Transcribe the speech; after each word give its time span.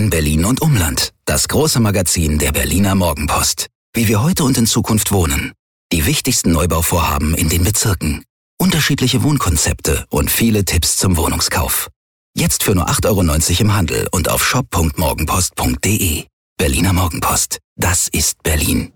in 0.00 0.08
Berlin 0.08 0.46
und 0.46 0.62
Umland. 0.62 1.12
Das 1.26 1.46
große 1.46 1.78
Magazin 1.78 2.38
der 2.38 2.52
Berliner 2.52 2.94
Morgenpost. 2.94 3.66
Wie 3.92 4.08
wir 4.08 4.22
heute 4.22 4.44
und 4.44 4.56
in 4.56 4.64
Zukunft 4.66 5.12
wohnen. 5.12 5.52
Die 5.92 6.06
wichtigsten 6.06 6.52
Neubauvorhaben 6.52 7.34
in 7.34 7.50
den 7.50 7.64
Bezirken. 7.64 8.24
Unterschiedliche 8.58 9.22
Wohnkonzepte 9.22 10.06
und 10.08 10.30
viele 10.30 10.64
Tipps 10.64 10.96
zum 10.96 11.18
Wohnungskauf. 11.18 11.90
Jetzt 12.34 12.62
für 12.62 12.74
nur 12.74 12.88
8,90 12.88 13.08
Euro 13.08 13.60
im 13.60 13.74
Handel 13.74 14.08
und 14.10 14.30
auf 14.30 14.42
shop.morgenpost.de. 14.42 16.24
Berliner 16.56 16.94
Morgenpost. 16.94 17.58
Das 17.76 18.08
ist 18.08 18.42
Berlin. 18.42 18.92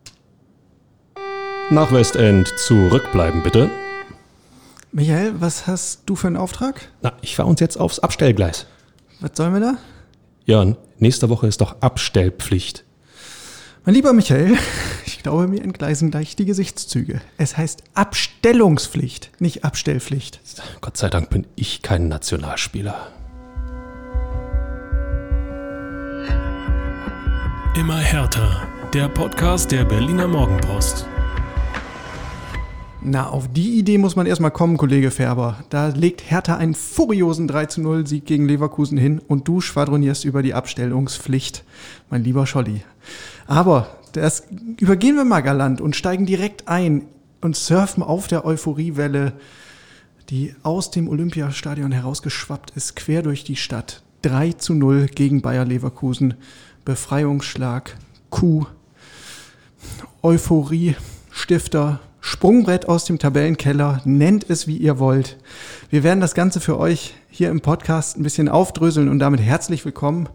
Nach 1.69 1.93
Westend 1.93 2.51
zurückbleiben, 2.57 3.43
bitte. 3.43 3.71
Michael, 4.91 5.35
was 5.39 5.67
hast 5.67 6.05
du 6.07 6.17
für 6.17 6.29
einen 6.29 6.39
Auftrag? 6.39 6.89
Na, 7.03 7.13
ich 7.21 7.37
fahre 7.37 7.51
uns 7.51 7.61
jetzt 7.61 7.77
aufs 7.77 7.99
Abstellgleis. 7.99 8.65
Was 9.21 9.33
sollen 9.35 9.53
wir 9.53 9.61
da? 9.61 9.79
Jörn, 10.47 10.77
nächste 10.99 11.31
Woche 11.31 11.47
ist 11.47 11.61
doch 11.61 11.81
Abstellpflicht. 11.81 12.85
Mein 13.85 13.95
lieber 13.95 14.13
Michael, 14.13 14.57
ich 15.07 15.23
glaube, 15.23 15.47
mir 15.47 15.63
entgleisen 15.63 16.11
gleich 16.11 16.37
die 16.37 16.45
Gesichtszüge. 16.45 17.21
Es 17.39 17.57
heißt 17.57 17.83
Abstellungspflicht, 17.95 19.31
nicht 19.41 19.65
Abstellpflicht. 19.65 20.41
Gott 20.81 20.97
sei 20.97 21.09
Dank 21.09 21.31
bin 21.31 21.47
ich 21.57 21.83
kein 21.83 22.09
Nationalspieler. 22.09 23.09
Immer 27.77 27.99
härter. 27.99 28.69
Der 28.93 29.09
Podcast 29.09 29.73
der 29.73 29.85
Berliner 29.85 30.29
Morgenpost. 30.29 31.07
Na, 33.07 33.29
auf 33.29 33.53
die 33.53 33.79
Idee 33.79 33.99
muss 33.99 34.17
man 34.17 34.25
erstmal 34.25 34.51
kommen, 34.51 34.79
Kollege 34.79 35.11
Färber. 35.11 35.63
Da 35.69 35.89
legt 35.89 36.31
Hertha 36.31 36.57
einen 36.57 36.75
furiosen 36.75 37.51
3-0-Sieg 37.51 38.25
gegen 38.25 38.49
Leverkusen 38.49 38.97
hin 38.97 39.21
und 39.29 39.47
du 39.47 39.61
schwadronierst 39.61 40.25
über 40.25 40.43
die 40.43 40.55
Abstellungspflicht, 40.55 41.65
mein 42.09 42.25
lieber 42.25 42.47
Scholli. 42.47 42.83
Aber 43.47 43.99
das 44.13 44.45
übergehen 44.81 45.17
wir 45.17 45.27
mal 45.27 45.43
galant 45.43 45.83
und 45.83 45.97
steigen 45.97 46.25
direkt 46.25 46.67
ein 46.67 47.05
und 47.43 47.57
surfen 47.57 48.03
auf 48.03 48.27
der 48.27 48.47
Euphoriewelle, 48.47 49.35
die 50.31 50.55
aus 50.63 50.91
dem 50.91 51.07
Olympiastadion 51.07 51.93
herausgeschwappt 51.93 52.71
ist, 52.71 52.97
quer 52.97 53.21
durch 53.21 53.45
die 53.45 53.57
Stadt. 53.57 54.03
3 54.23 54.53
zu 54.53 54.73
0 54.73 55.09
gegen 55.09 55.43
Bayer 55.43 55.67
Leverkusen. 55.67 56.35
Befreiungsschlag, 56.87 57.99
Kuh, 58.31 58.65
Euphorie, 60.23 60.97
Stifter, 61.31 62.01
Sprungbrett 62.27 62.89
aus 62.89 63.05
dem 63.05 63.19
Tabellenkeller, 63.19 64.01
nennt 64.07 64.49
es 64.49 64.67
wie 64.67 64.79
ihr 64.79 64.99
wollt. 64.99 65.37
Wir 65.91 66.03
werden 66.03 66.21
das 66.21 66.35
Ganze 66.35 66.59
für 66.59 66.79
euch 66.79 67.13
hier 67.29 67.51
im 67.51 67.61
Podcast 67.61 68.17
ein 68.17 68.23
bisschen 68.23 68.49
aufdröseln 68.49 69.11
und 69.11 69.19
damit 69.19 69.41
herzlich 69.43 69.85
willkommen 69.85 70.31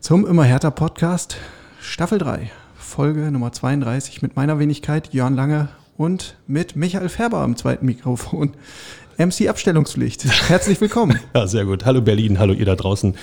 zum 0.00 0.26
Immer 0.26 0.44
härter 0.44 0.70
Podcast, 0.70 1.36
Staffel 1.78 2.16
3, 2.16 2.50
Folge 2.74 3.30
Nummer 3.30 3.52
32 3.52 4.22
mit 4.22 4.34
meiner 4.34 4.58
Wenigkeit 4.58 5.12
Jörn 5.12 5.36
Lange 5.36 5.68
und 5.98 6.36
mit 6.46 6.74
Michael 6.74 7.10
Färber 7.10 7.40
am 7.40 7.54
zweiten 7.54 7.84
Mikrofon. 7.84 8.54
MC 9.18 9.50
Abstellungspflicht. 9.50 10.24
Herzlich 10.48 10.80
willkommen. 10.80 11.20
Ja, 11.34 11.46
sehr 11.46 11.66
gut. 11.66 11.84
Hallo 11.84 12.00
Berlin, 12.00 12.38
hallo 12.38 12.54
ihr 12.54 12.64
da 12.64 12.76
draußen. 12.76 13.14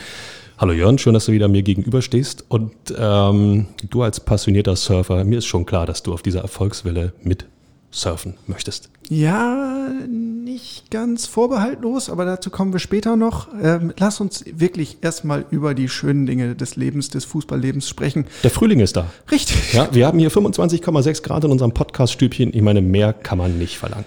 Hallo 0.59 0.73
Jörn, 0.73 0.99
schön, 0.99 1.15
dass 1.15 1.25
du 1.25 1.31
wieder 1.31 1.47
mir 1.47 1.63
gegenüber 1.63 2.03
stehst. 2.03 2.45
Und 2.47 2.73
ähm, 2.95 3.65
du 3.89 4.03
als 4.03 4.19
passionierter 4.19 4.75
Surfer, 4.75 5.23
mir 5.23 5.39
ist 5.39 5.47
schon 5.47 5.65
klar, 5.65 5.87
dass 5.87 6.03
du 6.03 6.13
auf 6.13 6.21
dieser 6.21 6.41
Erfolgswelle 6.41 7.13
mit 7.23 7.47
surfen 7.91 8.35
möchtest. 8.47 8.89
Ja, 9.09 9.89
nicht 10.07 10.91
ganz 10.91 11.25
vorbehaltlos, 11.25 12.09
aber 12.09 12.25
dazu 12.25 12.49
kommen 12.49 12.73
wir 12.73 12.79
später 12.79 13.15
noch. 13.15 13.47
Ähm, 13.61 13.93
lass 13.97 14.19
uns 14.19 14.43
wirklich 14.45 14.97
erstmal 15.01 15.45
über 15.49 15.73
die 15.73 15.87
schönen 15.87 16.25
Dinge 16.25 16.55
des 16.55 16.75
Lebens, 16.75 17.09
des 17.09 17.23
Fußballlebens 17.25 17.87
sprechen. 17.87 18.25
Der 18.43 18.51
Frühling 18.51 18.81
ist 18.81 18.97
da. 18.97 19.07
Richtig. 19.31 19.73
Ja, 19.73 19.87
wir 19.93 20.05
haben 20.05 20.19
hier 20.19 20.31
25,6 20.31 21.23
Grad 21.23 21.45
in 21.45 21.51
unserem 21.51 21.71
Podcast-Stübchen. 21.71 22.53
Ich 22.53 22.61
meine, 22.61 22.81
mehr 22.81 23.13
kann 23.13 23.37
man 23.37 23.57
nicht 23.57 23.77
verlangen. 23.77 24.05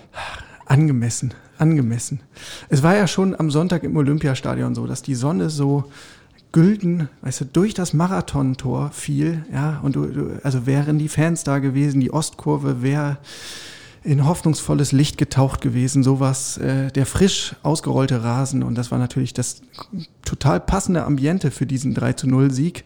Angemessen, 0.66 1.32
angemessen. 1.58 2.20
Es 2.68 2.82
war 2.82 2.94
ja 2.94 3.06
schon 3.06 3.38
am 3.38 3.50
Sonntag 3.50 3.82
im 3.82 3.96
Olympiastadion 3.96 4.74
so, 4.74 4.86
dass 4.86 5.02
die 5.02 5.14
Sonne 5.14 5.50
so 5.50 5.84
gülden, 6.52 7.08
weißt 7.22 7.42
du, 7.42 7.44
durch 7.46 7.74
das 7.74 7.92
Marathontor 7.92 8.90
fiel, 8.90 9.44
ja, 9.52 9.80
und 9.82 9.96
du, 9.96 10.06
du 10.06 10.40
also 10.42 10.66
wären 10.66 10.98
die 10.98 11.08
Fans 11.08 11.44
da 11.44 11.58
gewesen, 11.58 12.00
die 12.00 12.12
Ostkurve 12.12 12.82
wäre 12.82 13.18
in 14.02 14.26
hoffnungsvolles 14.26 14.92
Licht 14.92 15.18
getaucht 15.18 15.60
gewesen, 15.60 16.02
sowas, 16.02 16.56
äh, 16.56 16.90
der 16.90 17.04
frisch 17.06 17.54
ausgerollte 17.62 18.24
Rasen 18.24 18.62
und 18.62 18.74
das 18.76 18.90
war 18.90 18.98
natürlich 18.98 19.34
das 19.34 19.62
total 20.24 20.60
passende 20.60 21.04
Ambiente 21.04 21.50
für 21.50 21.66
diesen 21.66 21.94
3 21.94 22.14
zu 22.14 22.26
0 22.26 22.50
Sieg, 22.50 22.84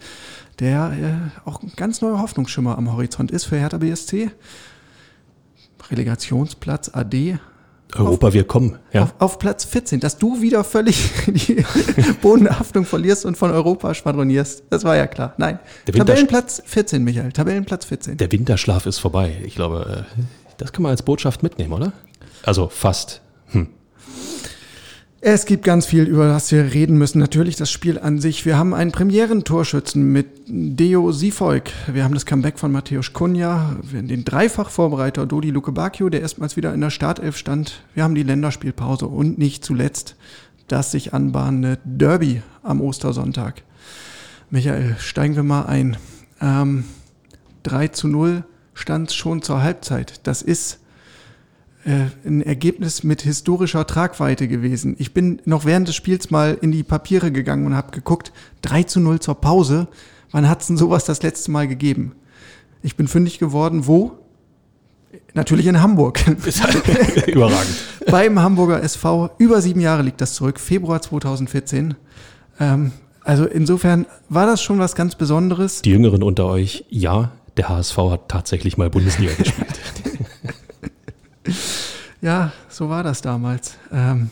der 0.59 1.31
äh, 1.45 1.49
auch 1.49 1.63
ein 1.63 1.73
ganz 1.77 2.01
neuer 2.01 2.21
Hoffnungsschimmer 2.21 2.77
am 2.77 2.93
Horizont 2.93 3.31
ist 3.31 3.45
für 3.45 3.57
Hertha 3.57 3.79
BSC. 3.79 4.31
Relegationsplatz 5.91 6.91
AD, 6.95 7.39
Europa, 7.97 8.33
wir 8.33 8.45
kommen. 8.45 8.79
Ja. 8.93 9.05
Auf, 9.05 9.15
auf, 9.19 9.39
Platz 9.39 9.65
14, 9.65 10.01
dass 10.01 10.19
du 10.19 10.41
wieder 10.41 10.65
völlig 10.65 11.11
die 11.27 11.65
Bodenhaftung 12.21 12.85
verlierst 12.85 13.25
und 13.25 13.37
von 13.37 13.51
Europa 13.51 13.95
schwadronierst. 13.95 14.65
Das 14.71 14.85
war 14.85 14.97
ja 14.97 15.07
klar. 15.07 15.35
Nein. 15.37 15.59
Tabellenplatz 15.87 16.63
14, 16.67 17.03
Michael. 17.03 17.33
Tabellenplatz 17.33 17.85
14. 17.85 18.17
Der 18.17 18.31
Winterschlaf 18.33 18.87
ist 18.87 18.99
vorbei. 18.99 19.41
Ich 19.45 19.55
glaube, 19.55 20.07
äh, 20.17 20.23
das 20.57 20.73
kann 20.73 20.83
man 20.83 20.91
als 20.91 21.03
Botschaft 21.03 21.43
mitnehmen, 21.43 21.73
oder? 21.73 21.93
Also 22.45 22.69
fast. 22.69 23.21
Hm. 23.49 23.69
Es 25.27 25.47
gibt 25.47 25.65
ganz 25.65 25.87
viel, 25.87 26.03
über 26.03 26.29
das 26.29 26.53
wir 26.53 26.75
reden 26.75 26.99
müssen. 26.99 27.19
Natürlich 27.19 27.57
das 27.57 27.71
Spiel 27.71 27.99
an 27.99 28.19
sich. 28.19 28.45
Wir 28.45 28.59
haben 28.59 28.75
einen 28.75 28.93
Premieren-Torschützen 28.93 30.13
mit 30.13 30.27
Deo 30.47 31.13
Sifolk. 31.13 31.71
Wir 31.91 32.05
haben 32.05 32.13
das 32.13 32.27
Comeback 32.27 32.59
von 32.59 32.71
Matthäus 32.71 33.15
Kunja, 33.15 33.75
den 33.91 34.27
Dreifach-Vorbereiter 34.27 35.25
Dodi 35.25 35.49
Lukebakio, 35.49 36.11
der 36.11 36.21
erstmals 36.21 36.59
wieder 36.59 36.75
in 36.75 36.83
der 36.83 36.91
Startelf 36.91 37.39
stand. 37.39 37.85
Wir 37.95 38.03
haben 38.03 38.15
die 38.15 38.23
Länderspielpause 38.23 39.07
und 39.07 39.39
nicht 39.39 39.65
zuletzt 39.65 40.17
das 40.69 40.91
sich 40.91 41.15
anbahnende 41.15 41.79
Derby 41.87 42.43
am 42.63 42.83
Ostersonntag. 42.83 43.63
Michael, 44.51 44.95
steigen 44.99 45.37
wir 45.37 45.43
mal 45.43 45.63
ein. 45.63 45.97
Ähm, 46.43 46.85
3 47.63 47.89
zu 47.89 48.09
0 48.09 48.45
stand 48.75 49.11
schon 49.11 49.41
zur 49.41 49.63
Halbzeit. 49.63 50.21
Das 50.25 50.43
ist 50.43 50.81
ein 51.85 52.43
Ergebnis 52.43 53.05
mit 53.05 53.23
historischer 53.23 53.87
Tragweite 53.87 54.49
gewesen. 54.49 54.97
Ich 54.99 55.13
bin 55.13 55.43
noch 55.45 55.65
während 55.65 55.89
des 55.89 55.95
Spiels 55.95 56.31
mal 56.31 56.57
in 56.61 56.73
die 56.73 56.83
Papiere 56.83 57.31
gegangen 57.31 57.67
und 57.67 57.75
habe 57.75 57.91
geguckt, 57.91 58.33
3 58.63 58.85
zu 58.85 59.01
0 59.01 59.21
zur 59.21 59.35
Pause. 59.41 59.89
Wann 60.31 60.49
hat 60.49 60.63
es 60.63 60.69
denn 60.69 60.77
sowas 60.77 61.05
das 61.05 61.23
letzte 61.23 61.51
Mal 61.51 61.69
gegeben? 61.69 62.13
Ich 62.83 62.97
bin 62.97 63.07
fündig 63.07 63.39
geworden, 63.39 63.87
wo? 63.87 64.13
Natürlich 65.35 65.67
in 65.67 65.81
Hamburg. 65.81 66.25
Überragend. 67.27 67.77
Beim 68.07 68.41
Hamburger 68.41 68.83
SV. 68.83 69.31
Über 69.39 69.61
sieben 69.61 69.81
Jahre 69.81 70.03
liegt 70.03 70.21
das 70.21 70.35
zurück, 70.35 70.59
Februar 70.59 71.03
2014. 71.03 71.95
Ähm, 72.61 72.93
also 73.23 73.47
insofern 73.47 74.07
war 74.29 74.47
das 74.47 74.63
schon 74.63 74.79
was 74.79 74.95
ganz 74.95 75.15
Besonderes. 75.17 75.83
Die 75.83 75.91
Jüngeren 75.91 76.23
unter 76.23 76.47
euch, 76.47 76.85
ja, 76.89 77.33
der 77.57 77.69
HSV 77.69 77.97
hat 78.11 78.29
tatsächlich 78.29 78.77
mal 78.77 78.91
Bundesliga 78.91 79.33
gespielt. 79.35 79.81
Ja, 82.21 82.53
so 82.71 82.89
war 82.89 83.03
das 83.03 83.21
damals. 83.21 83.77
Ähm, 83.93 84.31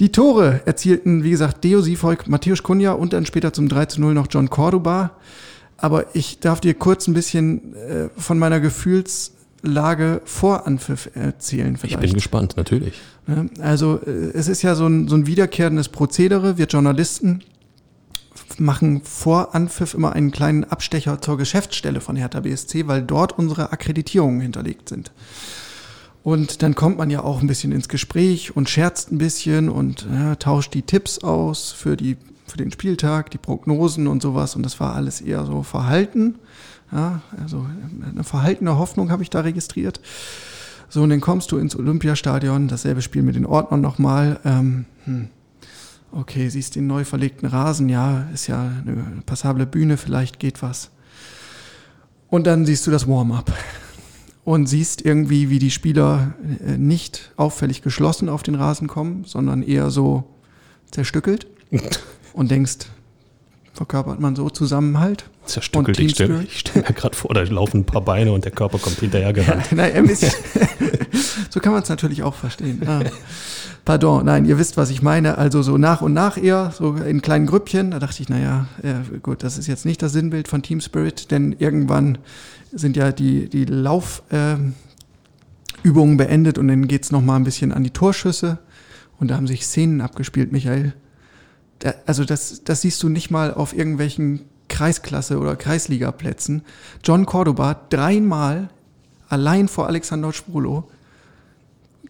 die 0.00 0.10
Tore 0.10 0.62
erzielten, 0.64 1.22
wie 1.22 1.30
gesagt, 1.30 1.62
Deo 1.62 1.82
Sifolk, 1.82 2.28
Matthäus 2.28 2.62
Kunja 2.62 2.92
und 2.92 3.12
dann 3.12 3.26
später 3.26 3.52
zum 3.52 3.68
3 3.68 3.84
zu 3.86 4.00
0 4.00 4.14
noch 4.14 4.26
John 4.30 4.48
Cordoba. 4.48 5.10
Aber 5.76 6.16
ich 6.16 6.40
darf 6.40 6.60
dir 6.60 6.72
kurz 6.72 7.06
ein 7.06 7.12
bisschen 7.12 7.74
äh, 7.74 8.08
von 8.16 8.38
meiner 8.38 8.58
Gefühlslage 8.58 10.22
vor 10.24 10.66
Anpfiff 10.66 11.10
erzählen. 11.14 11.76
Vielleicht. 11.76 11.96
Ich 11.96 12.00
bin 12.00 12.14
gespannt, 12.14 12.56
natürlich. 12.56 12.94
Also 13.60 14.00
äh, 14.06 14.30
es 14.32 14.48
ist 14.48 14.62
ja 14.62 14.74
so 14.74 14.86
ein, 14.86 15.06
so 15.06 15.16
ein 15.16 15.26
wiederkehrendes 15.26 15.90
Prozedere. 15.90 16.56
Wir 16.56 16.66
Journalisten 16.66 17.42
machen 18.58 19.02
vor 19.04 19.54
Anpfiff 19.54 19.94
immer 19.94 20.14
einen 20.14 20.30
kleinen 20.30 20.64
Abstecher 20.64 21.20
zur 21.20 21.36
Geschäftsstelle 21.36 22.00
von 22.00 22.16
Hertha 22.16 22.40
BSC, 22.40 22.86
weil 22.86 23.02
dort 23.02 23.38
unsere 23.38 23.72
Akkreditierungen 23.72 24.40
hinterlegt 24.40 24.88
sind. 24.88 25.12
Und 26.24 26.62
dann 26.62 26.74
kommt 26.74 26.96
man 26.96 27.10
ja 27.10 27.22
auch 27.22 27.42
ein 27.42 27.46
bisschen 27.46 27.70
ins 27.70 27.90
Gespräch 27.90 28.56
und 28.56 28.70
scherzt 28.70 29.12
ein 29.12 29.18
bisschen 29.18 29.68
und 29.68 30.08
ja, 30.10 30.34
tauscht 30.36 30.72
die 30.72 30.80
Tipps 30.80 31.18
aus 31.18 31.70
für, 31.70 31.98
die, 31.98 32.16
für 32.46 32.56
den 32.56 32.72
Spieltag, 32.72 33.30
die 33.30 33.36
Prognosen 33.36 34.06
und 34.06 34.22
sowas. 34.22 34.56
Und 34.56 34.62
das 34.62 34.80
war 34.80 34.94
alles 34.94 35.20
eher 35.20 35.44
so 35.44 35.62
verhalten. 35.62 36.36
Ja, 36.90 37.20
also 37.42 37.66
eine 38.10 38.24
verhaltene 38.24 38.78
Hoffnung 38.78 39.10
habe 39.10 39.22
ich 39.22 39.28
da 39.28 39.40
registriert. 39.40 40.00
So, 40.88 41.02
und 41.02 41.10
dann 41.10 41.20
kommst 41.20 41.52
du 41.52 41.58
ins 41.58 41.76
Olympiastadion, 41.76 42.68
dasselbe 42.68 43.02
Spiel 43.02 43.22
mit 43.22 43.36
den 43.36 43.44
Ordnern 43.44 43.82
nochmal. 43.82 44.40
Ähm, 44.46 44.86
hm. 45.04 45.28
Okay, 46.10 46.48
siehst 46.48 46.74
den 46.74 46.86
neu 46.86 47.04
verlegten 47.04 47.46
Rasen, 47.46 47.90
ja, 47.90 48.28
ist 48.32 48.46
ja 48.46 48.62
eine 48.62 49.22
passable 49.26 49.66
Bühne, 49.66 49.98
vielleicht 49.98 50.38
geht 50.38 50.62
was. 50.62 50.90
Und 52.30 52.46
dann 52.46 52.64
siehst 52.64 52.86
du 52.86 52.90
das 52.90 53.06
Warm-up 53.06 53.52
und 54.44 54.66
siehst 54.66 55.04
irgendwie, 55.04 55.50
wie 55.50 55.58
die 55.58 55.70
Spieler 55.70 56.34
äh, 56.66 56.76
nicht 56.76 57.32
auffällig 57.36 57.82
geschlossen 57.82 58.28
auf 58.28 58.42
den 58.42 58.54
Rasen 58.54 58.88
kommen, 58.88 59.24
sondern 59.26 59.62
eher 59.62 59.90
so 59.90 60.24
zerstückelt 60.90 61.46
und 62.32 62.50
denkst, 62.50 62.86
verkörpert 63.72 64.20
man 64.20 64.36
so 64.36 64.50
Zusammenhalt. 64.50 65.24
Zerstückelt. 65.46 65.98
Ich 65.98 66.12
stelle 66.12 66.46
stell 66.48 66.82
mir 66.82 66.94
gerade 66.94 67.16
vor, 67.16 67.34
da 67.34 67.42
laufen 67.42 67.80
ein 67.80 67.84
paar 67.84 68.00
Beine 68.00 68.32
und 68.32 68.44
der 68.44 68.52
Körper 68.52 68.78
kommt 68.78 69.00
hinterher 69.00 69.32
gerannt. 69.32 69.66
Ja, 69.70 69.76
nein, 69.76 70.08
so 71.50 71.60
kann 71.60 71.72
man 71.72 71.82
es 71.82 71.88
natürlich 71.88 72.22
auch 72.22 72.34
verstehen. 72.34 72.80
Ah. 72.86 73.02
Pardon, 73.84 74.24
nein, 74.24 74.46
ihr 74.46 74.58
wisst, 74.58 74.78
was 74.78 74.88
ich 74.88 75.02
meine. 75.02 75.36
Also 75.36 75.60
so 75.62 75.76
nach 75.76 76.00
und 76.00 76.14
nach 76.14 76.38
eher, 76.38 76.72
so 76.74 76.94
in 76.94 77.20
kleinen 77.20 77.46
Grüppchen. 77.46 77.90
Da 77.90 77.98
dachte 77.98 78.22
ich, 78.22 78.30
naja, 78.30 78.66
ja, 78.82 79.02
gut, 79.22 79.42
das 79.42 79.58
ist 79.58 79.66
jetzt 79.66 79.84
nicht 79.84 80.00
das 80.00 80.12
Sinnbild 80.12 80.48
von 80.48 80.62
Team 80.62 80.80
Spirit, 80.80 81.30
denn 81.30 81.54
irgendwann 81.58 82.16
sind 82.74 82.96
ja 82.96 83.12
die, 83.12 83.48
die 83.48 83.64
Laufübungen 83.64 84.74
äh, 85.84 86.16
beendet 86.16 86.58
und 86.58 86.68
dann 86.68 86.88
geht's 86.88 87.10
noch 87.10 87.22
mal 87.22 87.36
ein 87.36 87.44
bisschen 87.44 87.72
an 87.72 87.84
die 87.84 87.90
Torschüsse. 87.90 88.58
Und 89.18 89.28
da 89.28 89.36
haben 89.36 89.46
sich 89.46 89.64
Szenen 89.64 90.00
abgespielt, 90.00 90.52
Michael. 90.52 90.94
Da, 91.78 91.94
also 92.06 92.24
das, 92.24 92.62
das 92.64 92.80
siehst 92.82 93.02
du 93.02 93.08
nicht 93.08 93.30
mal 93.30 93.54
auf 93.54 93.76
irgendwelchen 93.76 94.40
Kreisklasse- 94.68 95.38
oder 95.38 95.56
Kreisligaplätzen. 95.56 96.62
John 97.02 97.26
Cordoba 97.26 97.80
dreimal 97.90 98.68
allein 99.28 99.68
vor 99.68 99.86
Alexander 99.86 100.32
Sprulo 100.32 100.90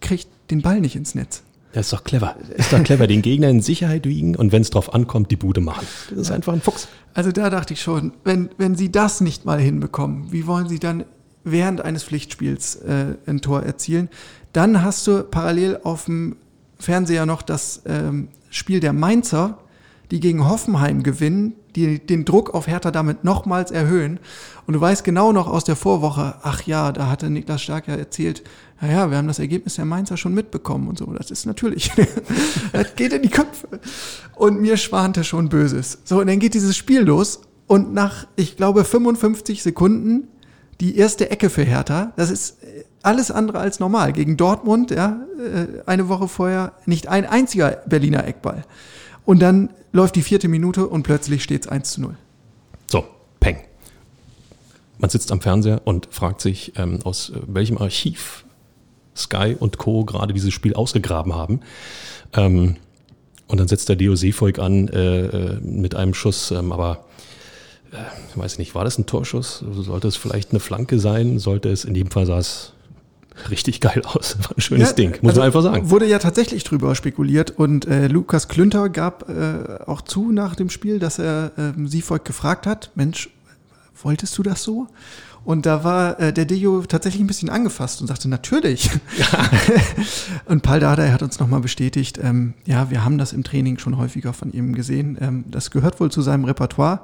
kriegt 0.01 0.27
den 0.51 0.61
Ball 0.61 0.81
nicht 0.81 0.95
ins 0.95 1.15
Netz. 1.15 1.43
Das 1.75 1.87
ist 1.87 1.93
doch 1.93 2.05
clever. 2.05 2.37
Ist 2.55 2.71
doch 2.71 2.81
clever. 2.81 3.05
Den 3.05 3.21
Gegner 3.21 3.49
in 3.49 3.61
Sicherheit 3.61 4.05
wiegen 4.05 4.37
und 4.37 4.53
wenn 4.53 4.61
es 4.61 4.69
drauf 4.69 4.93
ankommt, 4.93 5.29
die 5.29 5.35
Bude 5.35 5.59
machen. 5.59 5.85
Das 6.09 6.19
ist 6.19 6.31
einfach 6.31 6.53
ein 6.53 6.61
Fuchs. 6.61 6.87
Also 7.13 7.33
da 7.33 7.49
dachte 7.49 7.73
ich 7.73 7.81
schon, 7.81 8.13
wenn, 8.23 8.49
wenn 8.57 8.75
sie 8.75 8.93
das 8.93 9.19
nicht 9.19 9.43
mal 9.43 9.59
hinbekommen, 9.59 10.31
wie 10.31 10.47
wollen 10.47 10.69
sie 10.69 10.79
dann 10.79 11.03
während 11.43 11.81
eines 11.81 12.05
Pflichtspiels 12.05 12.77
äh, 12.77 13.15
ein 13.25 13.41
Tor 13.41 13.63
erzielen? 13.63 14.07
Dann 14.53 14.83
hast 14.83 15.05
du 15.05 15.23
parallel 15.23 15.81
auf 15.83 16.05
dem 16.05 16.37
Fernseher 16.79 17.25
noch 17.25 17.41
das 17.41 17.81
ähm, 17.85 18.29
Spiel 18.49 18.79
der 18.79 18.93
Mainzer, 18.93 19.57
die 20.11 20.21
gegen 20.21 20.47
Hoffenheim 20.47 21.03
gewinnen, 21.03 21.55
die 21.75 21.99
den 21.99 22.25
Druck 22.25 22.53
auf 22.53 22.67
Hertha 22.67 22.91
damit 22.91 23.23
nochmals 23.23 23.71
erhöhen. 23.71 24.19
Und 24.65 24.73
du 24.73 24.81
weißt 24.81 25.03
genau 25.03 25.31
noch 25.31 25.47
aus 25.47 25.63
der 25.63 25.75
Vorwoche, 25.75 26.35
ach 26.41 26.63
ja, 26.63 26.91
da 26.91 27.09
hatte 27.09 27.29
Niklas 27.29 27.61
Stark 27.61 27.87
ja 27.87 27.95
erzählt, 27.95 28.43
naja, 28.81 29.09
wir 29.09 29.17
haben 29.17 29.27
das 29.27 29.39
Ergebnis 29.39 29.75
der 29.75 29.85
Mainzer 29.85 30.17
schon 30.17 30.33
mitbekommen 30.33 30.87
und 30.87 30.97
so. 30.97 31.05
Das 31.05 31.31
ist 31.31 31.45
natürlich, 31.45 31.91
das 32.73 32.95
geht 32.95 33.13
in 33.13 33.21
die 33.21 33.29
Köpfe. 33.29 33.67
Und 34.35 34.59
mir 34.61 34.77
schwante 34.77 35.23
schon 35.23 35.49
Böses. 35.49 35.99
So, 36.03 36.19
und 36.19 36.27
dann 36.27 36.39
geht 36.39 36.53
dieses 36.53 36.75
Spiel 36.75 37.01
los 37.01 37.41
und 37.67 37.93
nach, 37.93 38.27
ich 38.35 38.57
glaube, 38.57 38.83
55 38.83 39.63
Sekunden 39.63 40.27
die 40.81 40.97
erste 40.97 41.29
Ecke 41.29 41.49
für 41.49 41.63
Hertha. 41.63 42.11
Das 42.17 42.29
ist 42.29 42.57
alles 43.01 43.31
andere 43.31 43.59
als 43.59 43.79
normal. 43.79 44.13
Gegen 44.13 44.35
Dortmund, 44.35 44.91
ja, 44.91 45.21
äh, 45.37 45.81
eine 45.85 46.09
Woche 46.09 46.27
vorher 46.27 46.73
nicht 46.85 47.07
ein 47.07 47.25
einziger 47.25 47.81
Berliner 47.85 48.25
Eckball. 48.25 48.65
Und 49.25 49.39
dann 49.39 49.69
läuft 49.91 50.15
die 50.15 50.21
vierte 50.21 50.47
Minute 50.47 50.87
und 50.87 51.03
plötzlich 51.03 51.43
steht 51.43 51.63
es 51.63 51.67
1 51.67 51.91
zu 51.91 52.01
0. 52.01 52.17
So, 52.87 53.05
Peng. 53.39 53.59
Man 54.99 55.09
sitzt 55.09 55.31
am 55.31 55.41
Fernseher 55.41 55.81
und 55.85 56.07
fragt 56.11 56.41
sich, 56.41 56.73
ähm, 56.77 56.99
aus 57.03 57.31
welchem 57.47 57.77
Archiv 57.77 58.45
Sky 59.15 59.55
und 59.57 59.77
Co. 59.77 60.05
gerade 60.05 60.33
dieses 60.33 60.53
Spiel 60.53 60.73
ausgegraben 60.73 61.33
haben. 61.33 61.61
Ähm, 62.33 62.75
und 63.47 63.59
dann 63.59 63.67
setzt 63.67 63.89
der 63.89 63.95
Dio 63.95 64.15
Seefolk 64.15 64.59
an 64.59 64.87
äh, 64.89 65.25
äh, 65.25 65.59
mit 65.61 65.95
einem 65.95 66.13
Schuss, 66.13 66.51
ähm, 66.51 66.71
aber 66.71 67.05
äh, 67.91 67.97
ich 68.29 68.37
weiß 68.37 68.57
nicht, 68.57 68.75
war 68.75 68.83
das 68.83 68.97
ein 68.97 69.05
Torschuss? 69.05 69.63
Sollte 69.71 70.07
es 70.07 70.15
vielleicht 70.15 70.51
eine 70.51 70.59
Flanke 70.59 70.99
sein? 70.99 71.39
Sollte 71.39 71.69
es, 71.69 71.85
in 71.85 71.95
jedem 71.95 72.11
Fall 72.11 72.25
sah 72.25 72.39
es 72.39 72.73
richtig 73.49 73.81
geil 73.81 74.01
aus. 74.05 74.37
War 74.41 74.57
ein 74.57 74.61
schönes 74.61 74.89
ja, 74.89 74.95
Ding, 74.95 75.11
muss 75.21 75.31
also 75.31 75.41
man 75.41 75.47
einfach 75.47 75.61
sagen. 75.61 75.89
Wurde 75.89 76.07
ja 76.07 76.19
tatsächlich 76.19 76.63
drüber 76.63 76.95
spekuliert 76.95 77.51
und 77.51 77.87
äh, 77.87 78.07
Lukas 78.07 78.47
Klünter 78.47 78.89
gab 78.89 79.29
äh, 79.29 79.83
auch 79.85 80.01
zu 80.01 80.31
nach 80.31 80.55
dem 80.55 80.69
Spiel, 80.69 80.99
dass 80.99 81.19
er 81.19 81.51
äh, 81.57 81.87
Seefolk 81.87 82.25
gefragt 82.25 82.65
hat, 82.67 82.91
Mensch, 82.95 83.29
wolltest 84.01 84.37
du 84.37 84.43
das 84.43 84.63
so? 84.63 84.87
Und 85.45 85.67
da 85.67 85.83
war 85.83 86.19
äh, 86.19 86.33
der 86.33 86.45
Dejo 86.45 86.81
tatsächlich 86.81 87.21
ein 87.21 87.27
bisschen 87.27 87.49
angefasst 87.49 88.01
und 88.01 88.07
sagte, 88.07 88.27
natürlich. 88.27 88.89
Ja. 89.15 89.27
und 90.45 90.63
Paul 90.63 90.79
Dardai 90.79 91.11
hat 91.11 91.21
uns 91.21 91.39
nochmal 91.39 91.61
bestätigt, 91.61 92.19
ähm, 92.21 92.55
ja, 92.65 92.89
wir 92.89 93.05
haben 93.05 93.19
das 93.19 93.31
im 93.31 93.43
Training 93.43 93.77
schon 93.77 93.97
häufiger 93.97 94.33
von 94.33 94.51
ihm 94.51 94.73
gesehen. 94.73 95.17
Ähm, 95.21 95.45
das 95.47 95.69
gehört 95.69 95.99
wohl 95.99 96.09
zu 96.09 96.23
seinem 96.23 96.45
Repertoire. 96.45 97.01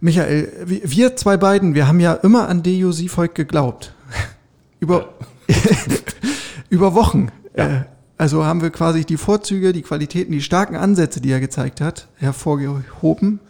Michael, 0.00 0.50
wir 0.66 1.16
zwei 1.16 1.36
beiden, 1.36 1.74
wir 1.74 1.88
haben 1.88 2.00
ja 2.00 2.14
immer 2.14 2.48
an 2.48 2.62
Dejo 2.62 2.92
Siefolk 2.92 3.34
geglaubt. 3.34 3.92
Über, 4.80 5.14
über 6.70 6.94
Wochen. 6.94 7.30
Ja. 7.56 7.80
Äh, 7.80 7.84
also 8.18 8.44
haben 8.44 8.62
wir 8.62 8.70
quasi 8.70 9.04
die 9.04 9.18
Vorzüge, 9.18 9.74
die 9.74 9.82
Qualitäten, 9.82 10.32
die 10.32 10.40
starken 10.40 10.74
Ansätze, 10.74 11.20
die 11.20 11.30
er 11.30 11.40
gezeigt 11.40 11.82
hat, 11.82 12.08
hervorgehoben. 12.16 13.40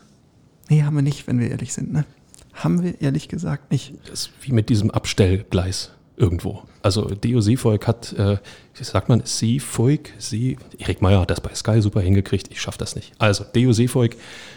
Nee, 0.69 0.83
haben 0.83 0.97
wir 0.97 1.03
nicht, 1.03 1.29
wenn 1.29 1.39
wir 1.39 1.51
ehrlich 1.51 1.73
sind. 1.73 1.93
Ne? 1.93 2.05
Haben 2.53 2.83
wir 2.83 3.01
ehrlich 3.01 3.29
gesagt 3.29 3.71
nicht. 3.71 3.95
Das 4.11 4.23
ist 4.23 4.31
wie 4.43 4.51
mit 4.51 4.69
diesem 4.69 4.91
Abstellgleis 4.91 5.93
irgendwo. 6.17 6.63
Also 6.83 7.03
Deo 7.03 7.41
Seefolk 7.41 7.87
hat, 7.87 8.13
äh, 8.15 8.39
wie 8.75 8.85
sagt 8.85 9.09
man, 9.09 9.23
Seefolk, 9.25 10.11
See, 10.19 10.57
Erik 10.79 11.03
Meyer 11.03 11.21
hat 11.21 11.31
das 11.31 11.41
bei 11.41 11.55
Sky 11.55 11.81
super 11.81 12.01
hingekriegt, 12.01 12.49
ich 12.51 12.61
schaffe 12.61 12.79
das 12.79 12.97
nicht. 12.97 13.13
Also 13.19 13.45
Deo 13.45 13.73
Seefolk 13.73 14.17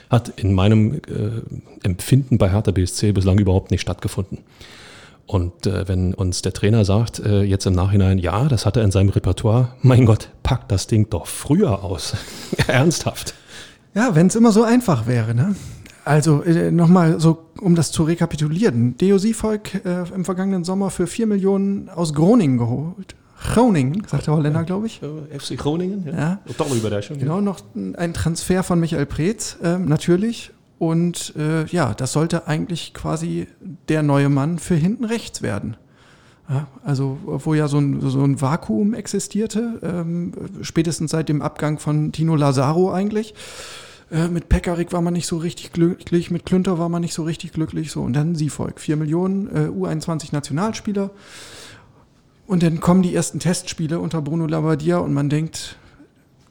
hat 0.10 0.30
in 0.38 0.54
meinem 0.54 0.96
äh, 0.96 1.42
Empfinden 1.84 2.38
bei 2.38 2.50
Hertha 2.50 2.72
BSC 2.72 3.12
bislang 3.12 3.38
überhaupt 3.40 3.72
nicht 3.72 3.82
stattgefunden. 3.82 4.40
Und 5.30 5.68
äh, 5.68 5.88
wenn 5.88 6.16
uns 6.16 6.42
der 6.42 6.54
Trainer 6.54 6.86
sagt, 6.86 7.20
äh, 7.20 7.44
jetzt 7.44 7.68
im 7.68 7.74
Nachhinein, 7.74 8.18
ja, 8.18 8.48
das 8.48 8.66
hat 8.66 8.78
er 8.78 8.84
in 8.84 8.90
seinem 8.90 9.10
Repertoire, 9.10 9.76
mein 9.84 10.08
Gott, 10.08 10.32
packt 10.42 10.72
das 10.72 10.88
Ding 10.88 11.08
doch 11.12 11.28
früher 11.28 11.84
aus. 11.84 12.16
Ernsthaft. 12.68 13.36
Ja, 13.94 14.16
wenn 14.16 14.26
es 14.26 14.36
immer 14.36 14.52
so 14.52 14.64
einfach 14.64 15.06
wäre, 15.06 15.36
ne? 15.36 15.56
Also 16.04 16.42
äh, 16.42 16.72
nochmal 16.72 17.20
so, 17.20 17.46
um 17.62 17.76
das 17.76 17.92
zu 17.92 18.06
rekapitulieren. 18.06 18.98
Deo 18.98 19.20
Siefolk 19.20 19.86
äh, 19.86 20.10
im 20.16 20.26
vergangenen 20.26 20.64
Sommer 20.64 20.90
für 20.90 21.06
4 21.06 21.28
Millionen 21.28 21.90
aus 21.90 22.16
Groningen 22.16 22.58
geholt. 22.58 23.16
Groningen, 23.54 24.02
sagt 24.08 24.26
der 24.26 24.34
Holländer, 24.34 24.64
glaube 24.64 24.88
ich. 24.88 25.00
FC 25.00 25.56
Groningen, 25.56 26.08
ja. 26.08 26.18
ja. 26.18 26.40
Tolle 26.58 26.74
Überraschung. 26.74 27.20
Genau, 27.20 27.40
noch 27.40 27.60
ein 27.76 28.16
Transfer 28.16 28.64
von 28.64 28.80
Michael 28.80 29.06
Preetz, 29.06 29.58
äh, 29.62 29.78
natürlich. 29.78 30.54
Und 30.80 31.34
äh, 31.38 31.66
ja, 31.66 31.94
das 31.94 32.14
sollte 32.14 32.48
eigentlich 32.48 32.94
quasi 32.94 33.48
der 33.90 34.04
neue 34.04 34.30
Mann 34.30 34.60
für 34.60 34.76
hinten 34.76 35.06
rechts 35.06 35.42
werden. 35.42 35.78
Ja, 36.50 36.68
also 36.84 37.20
wo 37.24 37.54
ja 37.54 37.68
so 37.68 37.78
ein, 37.78 38.02
so 38.02 38.24
ein 38.24 38.42
Vakuum 38.42 38.96
existierte, 38.96 39.80
ähm, 39.84 40.32
spätestens 40.62 41.12
seit 41.12 41.30
dem 41.30 41.44
Abgang 41.44 41.78
von 41.78 42.12
Tino 42.12 42.36
Lazaro 42.36 42.92
eigentlich. 42.92 43.36
Äh, 44.12 44.30
mit 44.30 44.50
Pekarik 44.50 44.92
war 44.92 45.02
man 45.02 45.14
nicht 45.14 45.28
so 45.28 45.38
richtig 45.38 45.74
glücklich, 45.74 46.32
mit 46.32 46.46
Klünter 46.46 46.80
war 46.80 46.90
man 46.90 47.02
nicht 47.02 47.14
so 47.14 47.24
richtig 47.24 47.54
glücklich. 47.54 47.92
So, 47.92 48.02
und 48.02 48.14
dann 48.14 48.34
Siefolk, 48.34 48.80
4 48.80 48.96
Millionen, 48.96 49.48
äh, 49.48 49.70
U21 49.70 50.30
Nationalspieler. 50.32 51.12
Und 52.48 52.64
dann 52.64 52.80
kommen 52.80 53.04
die 53.04 53.14
ersten 53.14 53.40
Testspiele 53.40 54.00
unter 54.00 54.24
Bruno 54.24 54.48
Labbadia 54.48 54.98
und 54.98 55.14
man 55.14 55.30
denkt, 55.30 55.78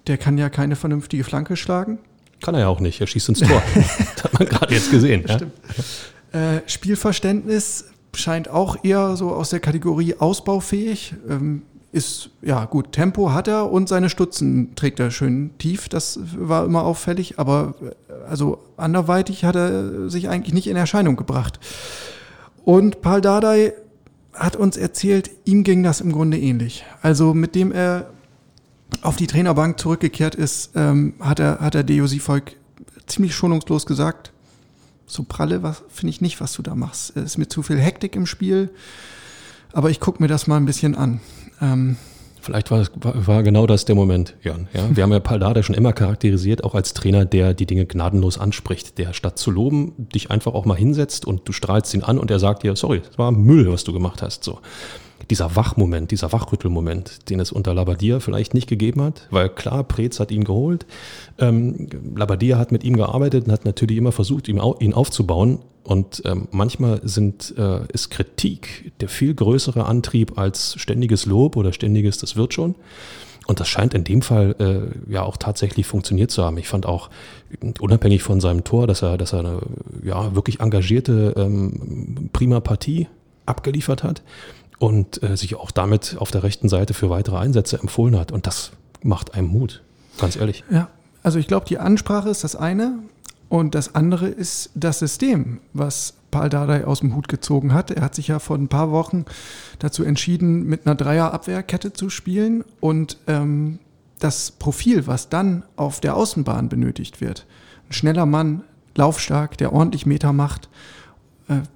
der 0.06 0.16
kann 0.16 0.38
ja 0.38 0.48
keine 0.48 0.76
vernünftige 0.76 1.24
Flanke 1.24 1.56
schlagen. 1.56 1.98
Kann 2.40 2.54
er 2.54 2.60
ja 2.60 2.68
auch 2.68 2.78
nicht, 2.78 3.00
er 3.00 3.08
schießt 3.08 3.30
ins 3.30 3.40
Tor. 3.40 3.60
das 3.74 4.22
hat 4.22 4.38
man 4.38 4.48
gerade 4.48 4.72
jetzt 4.72 4.92
gesehen. 4.92 5.24
Ja? 5.26 5.40
Äh, 6.32 6.60
Spielverständnis 6.66 7.86
scheint 8.14 8.48
auch 8.48 8.84
eher 8.84 9.16
so 9.16 9.30
aus 9.30 9.50
der 9.50 9.60
Kategorie 9.60 10.14
ausbaufähig. 10.18 11.14
Ähm, 11.28 11.62
ist, 11.90 12.30
ja 12.42 12.66
gut, 12.66 12.92
Tempo 12.92 13.32
hat 13.32 13.48
er 13.48 13.70
und 13.70 13.88
seine 13.88 14.10
Stutzen 14.10 14.74
trägt 14.74 15.00
er 15.00 15.10
schön 15.10 15.50
tief. 15.58 15.88
Das 15.88 16.20
war 16.36 16.66
immer 16.66 16.84
auffällig, 16.84 17.38
aber 17.38 17.74
äh, 17.80 18.28
also 18.28 18.58
anderweitig 18.76 19.44
hat 19.44 19.56
er 19.56 20.10
sich 20.10 20.28
eigentlich 20.28 20.54
nicht 20.54 20.66
in 20.66 20.76
Erscheinung 20.76 21.16
gebracht. 21.16 21.58
Und 22.64 23.00
Paul 23.00 23.22
Dardai 23.22 23.72
hat 24.34 24.54
uns 24.56 24.76
erzählt, 24.76 25.30
ihm 25.46 25.64
ging 25.64 25.82
das 25.82 26.00
im 26.00 26.12
Grunde 26.12 26.38
ähnlich. 26.38 26.84
Also 27.00 27.32
mit 27.32 27.54
dem 27.54 27.72
er 27.72 28.10
auf 29.02 29.16
die 29.16 29.26
Trainerbank 29.26 29.78
zurückgekehrt 29.80 30.34
ist, 30.34 30.72
ähm, 30.74 31.14
hat 31.20 31.40
er, 31.40 31.60
hat 31.60 31.74
er 31.74 31.84
Deo 31.84 32.06
Siefolk 32.06 32.52
ziemlich 33.06 33.34
schonungslos 33.34 33.86
gesagt, 33.86 34.32
so 35.08 35.24
pralle 35.24 35.60
finde 35.88 36.10
ich 36.10 36.20
nicht, 36.20 36.40
was 36.40 36.52
du 36.52 36.62
da 36.62 36.74
machst. 36.74 37.16
Es 37.16 37.24
ist 37.24 37.38
mir 37.38 37.48
zu 37.48 37.62
viel 37.62 37.78
Hektik 37.78 38.14
im 38.14 38.26
Spiel, 38.26 38.70
aber 39.72 39.90
ich 39.90 40.00
gucke 40.00 40.22
mir 40.22 40.28
das 40.28 40.46
mal 40.46 40.56
ein 40.56 40.66
bisschen 40.66 40.94
an. 40.94 41.20
Ähm, 41.60 41.96
Vielleicht 42.40 42.70
war, 42.70 42.86
war, 43.02 43.42
genau 43.42 43.66
das 43.66 43.84
der 43.84 43.94
Moment, 43.94 44.34
Jörn. 44.42 44.68
Ja, 44.72 44.84
wir 44.94 45.02
haben 45.02 45.12
ja 45.12 45.20
Paldada 45.20 45.62
schon 45.62 45.74
immer 45.74 45.92
charakterisiert, 45.92 46.64
auch 46.64 46.74
als 46.74 46.94
Trainer, 46.94 47.24
der 47.24 47.52
die 47.52 47.66
Dinge 47.66 47.84
gnadenlos 47.84 48.38
anspricht, 48.38 48.96
der 48.96 49.12
statt 49.12 49.38
zu 49.38 49.50
loben, 49.50 50.08
dich 50.14 50.30
einfach 50.30 50.54
auch 50.54 50.64
mal 50.64 50.76
hinsetzt 50.76 51.26
und 51.26 51.46
du 51.46 51.52
strahlst 51.52 51.92
ihn 51.94 52.02
an 52.02 52.18
und 52.18 52.30
er 52.30 52.38
sagt 52.38 52.62
dir, 52.62 52.76
sorry, 52.76 53.00
das 53.00 53.18
war 53.18 53.32
Müll, 53.32 53.70
was 53.70 53.84
du 53.84 53.92
gemacht 53.92 54.22
hast. 54.22 54.44
So 54.44 54.60
dieser 55.30 55.56
Wachmoment, 55.56 56.10
dieser 56.10 56.32
Wachrüttelmoment, 56.32 57.30
den 57.30 57.40
es 57.40 57.52
unter 57.52 57.74
Labadia 57.74 58.20
vielleicht 58.20 58.54
nicht 58.54 58.68
gegeben 58.68 59.02
hat, 59.02 59.26
weil 59.30 59.48
klar, 59.48 59.84
Preetz 59.84 60.20
hat 60.20 60.30
ihn 60.30 60.44
geholt, 60.44 60.86
ähm, 61.38 61.88
Labadia 62.16 62.58
hat 62.58 62.72
mit 62.72 62.84
ihm 62.84 62.96
gearbeitet 62.96 63.46
und 63.46 63.52
hat 63.52 63.64
natürlich 63.64 63.96
immer 63.96 64.12
versucht, 64.12 64.48
ihn, 64.48 64.60
ihn 64.80 64.94
aufzubauen 64.94 65.58
und 65.84 66.22
ähm, 66.24 66.48
manchmal 66.50 67.00
sind, 67.04 67.54
äh, 67.56 67.80
ist 67.92 68.10
Kritik 68.10 68.92
der 69.00 69.08
viel 69.08 69.34
größere 69.34 69.86
Antrieb 69.86 70.38
als 70.38 70.74
ständiges 70.78 71.26
Lob 71.26 71.56
oder 71.56 71.72
ständiges, 71.72 72.18
das 72.18 72.36
wird 72.36 72.54
schon. 72.54 72.74
Und 73.46 73.60
das 73.60 73.68
scheint 73.68 73.94
in 73.94 74.04
dem 74.04 74.20
Fall 74.20 74.54
äh, 74.58 75.10
ja 75.10 75.22
auch 75.22 75.38
tatsächlich 75.38 75.86
funktioniert 75.86 76.30
zu 76.30 76.44
haben. 76.44 76.58
Ich 76.58 76.68
fand 76.68 76.84
auch, 76.84 77.08
unabhängig 77.80 78.22
von 78.22 78.42
seinem 78.42 78.62
Tor, 78.62 78.86
dass 78.86 79.00
er, 79.00 79.16
dass 79.16 79.32
er 79.32 79.38
eine 79.38 79.60
ja, 80.04 80.34
wirklich 80.34 80.60
engagierte, 80.60 81.32
ähm, 81.38 82.28
prima 82.34 82.60
Partie 82.60 83.08
abgeliefert 83.46 84.02
hat 84.02 84.22
und 84.78 85.22
äh, 85.22 85.36
sich 85.36 85.56
auch 85.56 85.70
damit 85.70 86.16
auf 86.18 86.30
der 86.30 86.42
rechten 86.42 86.68
Seite 86.68 86.94
für 86.94 87.10
weitere 87.10 87.36
Einsätze 87.36 87.78
empfohlen 87.78 88.18
hat. 88.18 88.32
Und 88.32 88.46
das 88.46 88.72
macht 89.02 89.34
einem 89.34 89.48
Mut, 89.48 89.82
ganz 90.18 90.36
ehrlich. 90.36 90.64
Ja, 90.70 90.88
also 91.22 91.38
ich 91.38 91.48
glaube, 91.48 91.66
die 91.66 91.78
Ansprache 91.78 92.28
ist 92.28 92.44
das 92.44 92.56
eine 92.56 92.98
und 93.48 93.74
das 93.74 93.94
andere 93.94 94.28
ist 94.28 94.70
das 94.74 94.98
System, 94.98 95.60
was 95.72 96.14
Paul 96.30 96.48
Dardai 96.48 96.84
aus 96.84 97.00
dem 97.00 97.16
Hut 97.16 97.28
gezogen 97.28 97.72
hat. 97.72 97.90
Er 97.90 98.02
hat 98.02 98.14
sich 98.14 98.28
ja 98.28 98.38
vor 98.38 98.56
ein 98.56 98.68
paar 98.68 98.90
Wochen 98.90 99.24
dazu 99.78 100.04
entschieden, 100.04 100.64
mit 100.64 100.86
einer 100.86 100.94
Dreierabwehrkette 100.94 101.92
zu 101.92 102.10
spielen 102.10 102.64
und 102.80 103.18
ähm, 103.26 103.78
das 104.18 104.50
Profil, 104.50 105.06
was 105.06 105.28
dann 105.28 105.62
auf 105.76 106.00
der 106.00 106.16
Außenbahn 106.16 106.68
benötigt 106.68 107.20
wird, 107.20 107.46
ein 107.88 107.92
schneller 107.92 108.26
Mann, 108.26 108.62
laufstark, 108.94 109.56
der 109.56 109.72
ordentlich 109.72 110.06
Meter 110.06 110.32
macht, 110.32 110.68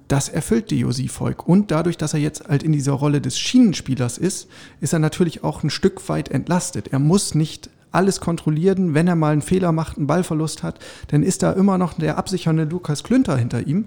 das 0.07 0.29
erfüllt 0.29 0.71
Josi 0.71 1.07
Volk. 1.07 1.47
Und 1.47 1.71
dadurch, 1.71 1.97
dass 1.97 2.13
er 2.13 2.19
jetzt 2.19 2.47
halt 2.47 2.63
in 2.63 2.71
dieser 2.71 2.93
Rolle 2.93 3.21
des 3.21 3.39
Schienenspielers 3.39 4.17
ist, 4.17 4.47
ist 4.81 4.93
er 4.93 4.99
natürlich 4.99 5.43
auch 5.43 5.63
ein 5.63 5.69
Stück 5.69 6.07
weit 6.09 6.29
entlastet. 6.29 6.89
Er 6.89 6.99
muss 6.99 7.33
nicht 7.33 7.69
alles 7.93 8.19
kontrollieren. 8.19 8.93
Wenn 8.93 9.07
er 9.07 9.15
mal 9.15 9.31
einen 9.31 9.41
Fehler 9.41 9.71
macht, 9.71 9.97
einen 9.97 10.07
Ballverlust 10.07 10.63
hat, 10.63 10.79
dann 11.07 11.23
ist 11.23 11.43
da 11.43 11.51
immer 11.53 11.77
noch 11.77 11.93
der 11.93 12.17
absichernde 12.17 12.65
Lukas 12.65 13.03
Klünter 13.03 13.37
hinter 13.37 13.65
ihm. 13.65 13.85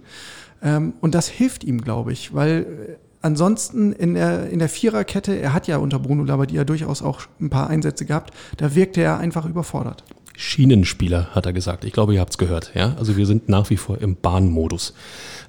Ähm, 0.63 0.95
und 1.01 1.15
das 1.15 1.29
hilft 1.29 1.65
ihm, 1.65 1.83
glaube 1.83 2.13
ich, 2.13 2.35
weil 2.35 2.67
äh, 2.89 2.97
ansonsten 3.21 3.93
in 3.93 4.15
der, 4.15 4.49
in 4.49 4.59
der 4.59 4.69
Viererkette, 4.69 5.35
er 5.35 5.53
hat 5.53 5.67
ja 5.67 5.79
unter 5.79 5.99
Bruno 5.99 6.25
Labbadia 6.25 6.65
durchaus 6.65 7.03
auch 7.03 7.23
ein 7.41 7.51
paar 7.51 7.69
Einsätze 7.69 8.07
gehabt, 8.07 8.33
da 8.57 8.75
wirkte 8.75 9.03
er 9.03 9.19
einfach 9.19 9.45
überfordert. 9.45 10.05
Schienenspieler, 10.37 11.29
hat 11.35 11.47
er 11.47 11.53
gesagt. 11.53 11.85
Ich 11.85 11.93
glaube, 11.93 12.15
ihr 12.15 12.21
habt 12.21 12.31
es 12.31 12.39
gehört. 12.39 12.73
Ja? 12.75 12.95
Also 12.99 13.17
wir 13.17 13.27
sind 13.27 13.49
nach 13.49 13.71
wie 13.71 13.77
vor 13.77 13.99
im 14.01 14.17
Bahnmodus. 14.17 14.95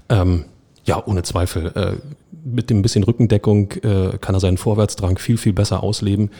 Ähm, 0.09 0.45
ja, 0.85 1.05
ohne 1.05 1.23
Zweifel. 1.23 1.67
Äh, 1.75 1.97
mit 2.43 2.69
dem 2.69 2.81
bisschen 2.81 3.03
Rückendeckung 3.03 3.71
äh, 3.83 4.17
kann 4.19 4.35
er 4.35 4.39
seinen 4.39 4.57
Vorwärtsdrang 4.57 5.17
viel, 5.17 5.37
viel 5.37 5.53
besser 5.53 5.83
ausleben. 5.83 6.31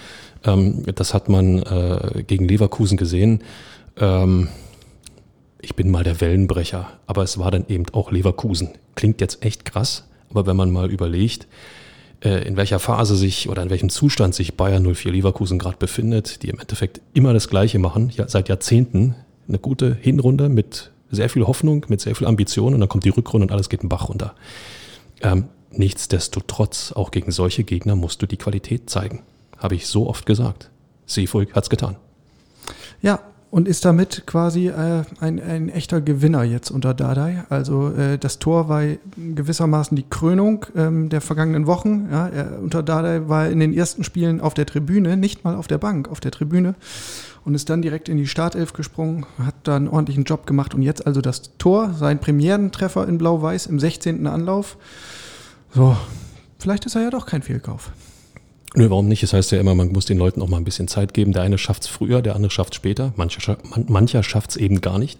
Ähm, 0.45 0.83
das 0.95 1.13
hat 1.13 1.27
man 1.27 1.61
äh, 1.63 2.23
gegen 2.25 2.47
Leverkusen 2.47 2.97
gesehen. 2.97 3.43
Ähm, 3.97 4.47
ich 5.61 5.75
bin 5.75 5.91
mal 5.91 6.03
der 6.03 6.21
Wellenbrecher, 6.21 6.89
aber 7.07 7.23
es 7.23 7.37
war 7.37 7.51
dann 7.51 7.65
eben 7.67 7.85
auch 7.91 8.11
Leverkusen. 8.11 8.69
Klingt 8.95 9.19
jetzt 9.19 9.43
echt 9.43 9.65
krass, 9.65 10.07
aber 10.29 10.45
wenn 10.47 10.55
man 10.55 10.71
mal 10.71 10.89
überlegt, 10.89 11.47
in 12.21 12.57
welcher 12.57 12.79
Phase 12.79 13.15
sich 13.15 13.47
oder 13.47 13.61
in 13.61 13.69
welchem 13.69 13.89
Zustand 13.89 14.33
sich 14.33 14.55
Bayern 14.55 14.83
04 14.83 15.11
Leverkusen 15.11 15.59
gerade 15.59 15.77
befindet, 15.77 16.41
die 16.41 16.49
im 16.49 16.59
Endeffekt 16.59 17.01
immer 17.13 17.33
das 17.33 17.47
Gleiche 17.47 17.79
machen, 17.79 18.11
ja, 18.15 18.27
seit 18.27 18.49
Jahrzehnten, 18.49 19.15
eine 19.47 19.59
gute 19.59 19.95
Hinrunde 19.95 20.49
mit 20.49 20.91
sehr 21.11 21.29
viel 21.29 21.45
Hoffnung, 21.45 21.85
mit 21.89 22.01
sehr 22.01 22.15
viel 22.15 22.27
Ambition 22.27 22.73
und 22.73 22.79
dann 22.79 22.89
kommt 22.89 23.05
die 23.05 23.09
Rückrunde 23.09 23.45
und 23.45 23.51
alles 23.51 23.69
geht 23.69 23.83
den 23.83 23.89
Bach 23.89 24.09
runter. 24.09 24.33
Ähm, 25.21 25.45
nichtsdestotrotz, 25.71 26.91
auch 26.91 27.11
gegen 27.11 27.31
solche 27.31 27.63
Gegner 27.63 27.95
musst 27.95 28.21
du 28.21 28.25
die 28.25 28.37
Qualität 28.37 28.89
zeigen. 28.89 29.23
Habe 29.57 29.75
ich 29.75 29.87
so 29.87 30.07
oft 30.07 30.25
gesagt. 30.25 30.69
Seefolk 31.05 31.55
hat's 31.55 31.69
getan. 31.69 31.95
Ja, 33.01 33.19
und 33.49 33.67
ist 33.67 33.85
damit 33.85 34.23
quasi 34.25 34.67
äh, 34.67 35.03
ein, 35.19 35.41
ein 35.41 35.69
echter 35.69 36.01
Gewinner 36.01 36.43
jetzt 36.43 36.69
unter 36.69 36.93
Dardai. 36.93 37.43
Also 37.49 37.91
äh, 37.93 38.17
das 38.17 38.39
Tor 38.39 38.67
war 38.67 38.83
gewissermaßen 39.15 39.95
die 39.95 40.05
Krönung 40.09 40.65
ähm, 40.75 41.09
der 41.09 41.21
vergangenen 41.21 41.65
Wochen. 41.65 42.07
Ja, 42.11 42.27
er, 42.27 42.59
unter 42.61 42.83
Dardai 42.83 43.29
war 43.29 43.47
in 43.47 43.59
den 43.59 43.73
ersten 43.73 44.03
Spielen 44.03 44.41
auf 44.41 44.53
der 44.53 44.65
Tribüne, 44.65 45.15
nicht 45.15 45.43
mal 45.43 45.55
auf 45.55 45.67
der 45.67 45.77
Bank, 45.77 46.09
auf 46.09 46.19
der 46.19 46.31
Tribüne 46.31 46.75
und 47.45 47.55
ist 47.55 47.69
dann 47.69 47.81
direkt 47.81 48.09
in 48.09 48.17
die 48.17 48.27
Startelf 48.27 48.73
gesprungen, 48.73 49.25
hat 49.41 49.55
da 49.63 49.77
einen 49.77 49.87
ordentlichen 49.87 50.25
Job 50.25 50.45
gemacht 50.45 50.75
und 50.75 50.81
jetzt 50.81 51.07
also 51.07 51.21
das 51.21 51.57
Tor, 51.57 51.93
sein 51.93 52.19
Premierentreffer 52.19 53.07
in 53.07 53.17
Blau-Weiß 53.17 53.67
im 53.67 53.79
16. 53.79 54.27
Anlauf. 54.27 54.77
So, 55.73 55.95
vielleicht 56.59 56.85
ist 56.85 56.95
er 56.95 57.03
ja 57.03 57.09
doch 57.09 57.25
kein 57.25 57.41
Fehlkauf. 57.41 57.91
Nö, 58.75 58.89
warum 58.89 59.07
nicht? 59.07 59.23
Es 59.23 59.31
das 59.31 59.37
heißt 59.37 59.51
ja 59.53 59.59
immer, 59.59 59.75
man 59.75 59.91
muss 59.91 60.05
den 60.05 60.17
Leuten 60.17 60.41
auch 60.41 60.47
mal 60.47 60.57
ein 60.57 60.63
bisschen 60.63 60.87
Zeit 60.87 61.13
geben. 61.13 61.33
Der 61.33 61.41
eine 61.41 61.57
schafft 61.57 61.83
es 61.83 61.87
früher, 61.87 62.21
der 62.21 62.35
andere 62.35 62.51
schafft 62.51 62.73
es 62.73 62.77
später. 62.77 63.13
Mancher, 63.15 63.57
man, 63.69 63.85
mancher 63.87 64.23
schafft 64.23 64.51
es 64.51 64.55
eben 64.57 64.81
gar 64.81 64.99
nicht. 64.99 65.19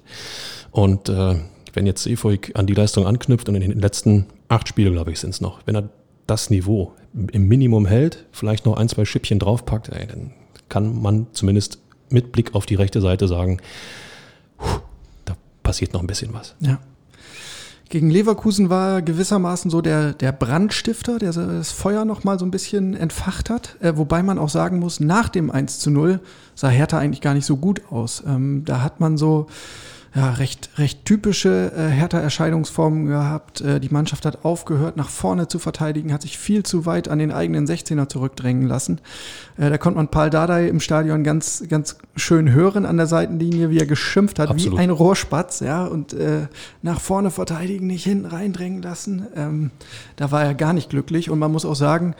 Und 0.71 1.09
äh, 1.09 1.35
wenn 1.73 1.85
jetzt 1.85 2.03
Seefolk 2.03 2.51
an 2.55 2.67
die 2.67 2.73
Leistung 2.73 3.05
anknüpft 3.05 3.47
und 3.49 3.55
in 3.55 3.61
den 3.61 3.79
letzten 3.79 4.25
acht 4.47 4.67
Spielen, 4.67 4.93
glaube 4.93 5.11
ich, 5.11 5.19
sind 5.19 5.31
es 5.31 5.41
noch, 5.41 5.59
wenn 5.65 5.75
er 5.75 5.89
das 6.27 6.49
Niveau 6.49 6.93
im 7.13 7.47
Minimum 7.47 7.85
hält, 7.85 8.25
vielleicht 8.31 8.65
noch 8.65 8.77
ein, 8.77 8.89
zwei 8.89 9.05
Schippchen 9.05 9.39
draufpackt, 9.39 9.89
ey, 9.89 10.05
dann 10.07 10.33
kann 10.69 11.01
man 11.01 11.27
zumindest 11.31 11.79
mit 12.09 12.31
Blick 12.31 12.53
auf 12.53 12.65
die 12.65 12.75
rechte 12.75 13.01
Seite 13.01 13.27
sagen, 13.27 13.59
da 15.25 15.35
passiert 15.63 15.93
noch 15.93 16.01
ein 16.01 16.07
bisschen 16.07 16.33
was. 16.33 16.55
Ja. 16.59 16.79
Gegen 17.89 18.09
Leverkusen 18.09 18.69
war 18.69 19.01
gewissermaßen 19.01 19.71
so 19.71 19.81
der, 19.81 20.13
der 20.13 20.33
Brandstifter, 20.33 21.19
der 21.19 21.31
das 21.31 21.71
Feuer 21.71 22.03
noch 22.03 22.25
mal 22.25 22.37
so 22.37 22.45
ein 22.45 22.51
bisschen 22.51 22.93
entfacht 22.93 23.49
hat. 23.49 23.77
Äh, 23.79 23.95
wobei 23.95 24.23
man 24.23 24.39
auch 24.39 24.49
sagen 24.49 24.79
muss, 24.79 24.99
nach 24.99 25.29
dem 25.29 25.49
1 25.49 25.79
zu 25.79 25.89
0 25.89 26.19
sah 26.53 26.67
Hertha 26.67 26.97
eigentlich 26.97 27.21
gar 27.21 27.33
nicht 27.33 27.45
so 27.45 27.55
gut 27.55 27.81
aus. 27.89 28.23
Ähm, 28.27 28.63
da 28.65 28.81
hat 28.81 28.99
man 28.99 29.17
so 29.17 29.47
ja, 30.15 30.31
recht, 30.31 30.69
recht 30.77 31.05
typische 31.05 31.71
äh, 31.75 31.89
Hertha-Erscheinungsformen 31.89 33.07
gehabt. 33.07 33.61
Äh, 33.61 33.79
die 33.79 33.89
Mannschaft 33.89 34.25
hat 34.25 34.45
aufgehört, 34.45 34.97
nach 34.97 35.09
vorne 35.09 35.47
zu 35.47 35.59
verteidigen, 35.59 36.13
hat 36.13 36.21
sich 36.21 36.37
viel 36.37 36.63
zu 36.63 36.85
weit 36.85 37.07
an 37.07 37.19
den 37.19 37.31
eigenen 37.31 37.67
16er 37.67 38.07
zurückdrängen 38.07 38.67
lassen. 38.67 38.99
Äh, 39.57 39.69
da 39.69 39.77
konnte 39.77 39.97
man 39.97 40.09
Paul 40.09 40.29
Dardai 40.29 40.67
im 40.67 40.79
Stadion 40.79 41.23
ganz, 41.23 41.63
ganz 41.69 41.97
schön 42.15 42.51
hören 42.51 42.85
an 42.85 42.97
der 42.97 43.07
Seitenlinie, 43.07 43.69
wie 43.69 43.79
er 43.79 43.85
geschimpft 43.85 44.39
hat, 44.39 44.49
Absolut. 44.49 44.77
wie 44.77 44.83
ein 44.83 44.89
Rohrspatz, 44.89 45.59
ja, 45.59 45.85
und 45.85 46.13
äh, 46.13 46.47
nach 46.81 46.99
vorne 46.99 47.29
verteidigen, 47.29 47.87
nicht 47.87 48.03
hinten 48.03 48.25
reindrängen 48.25 48.81
lassen. 48.81 49.27
Ähm, 49.35 49.71
da 50.15 50.31
war 50.31 50.43
er 50.43 50.53
gar 50.53 50.73
nicht 50.73 50.89
glücklich 50.89 51.29
und 51.29 51.39
man 51.39 51.51
muss 51.51 51.65
auch 51.65 51.75
sagen, 51.75 52.15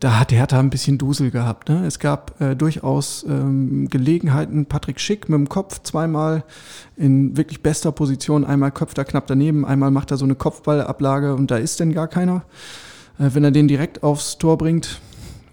da 0.00 0.18
hat 0.18 0.32
Hertha 0.32 0.58
ein 0.58 0.70
bisschen 0.70 0.96
Dusel 0.96 1.30
gehabt. 1.30 1.68
Ne? 1.68 1.86
Es 1.86 1.98
gab 1.98 2.40
äh, 2.40 2.56
durchaus 2.56 3.24
ähm, 3.28 3.86
Gelegenheiten. 3.88 4.64
Patrick 4.64 4.98
Schick 4.98 5.28
mit 5.28 5.38
dem 5.38 5.48
Kopf 5.48 5.82
zweimal 5.82 6.42
in 6.96 7.36
wirklich 7.36 7.62
bester 7.62 7.92
Position. 7.92 8.46
Einmal 8.46 8.72
köpft 8.72 8.96
er 8.96 9.04
knapp 9.04 9.26
daneben, 9.26 9.66
einmal 9.66 9.90
macht 9.90 10.10
er 10.10 10.16
so 10.16 10.24
eine 10.24 10.34
Kopfballablage 10.34 11.34
und 11.34 11.50
da 11.50 11.58
ist 11.58 11.80
denn 11.80 11.92
gar 11.92 12.08
keiner. 12.08 12.42
Äh, 13.18 13.30
wenn 13.34 13.44
er 13.44 13.50
den 13.50 13.68
direkt 13.68 14.02
aufs 14.02 14.38
Tor 14.38 14.56
bringt, 14.56 15.00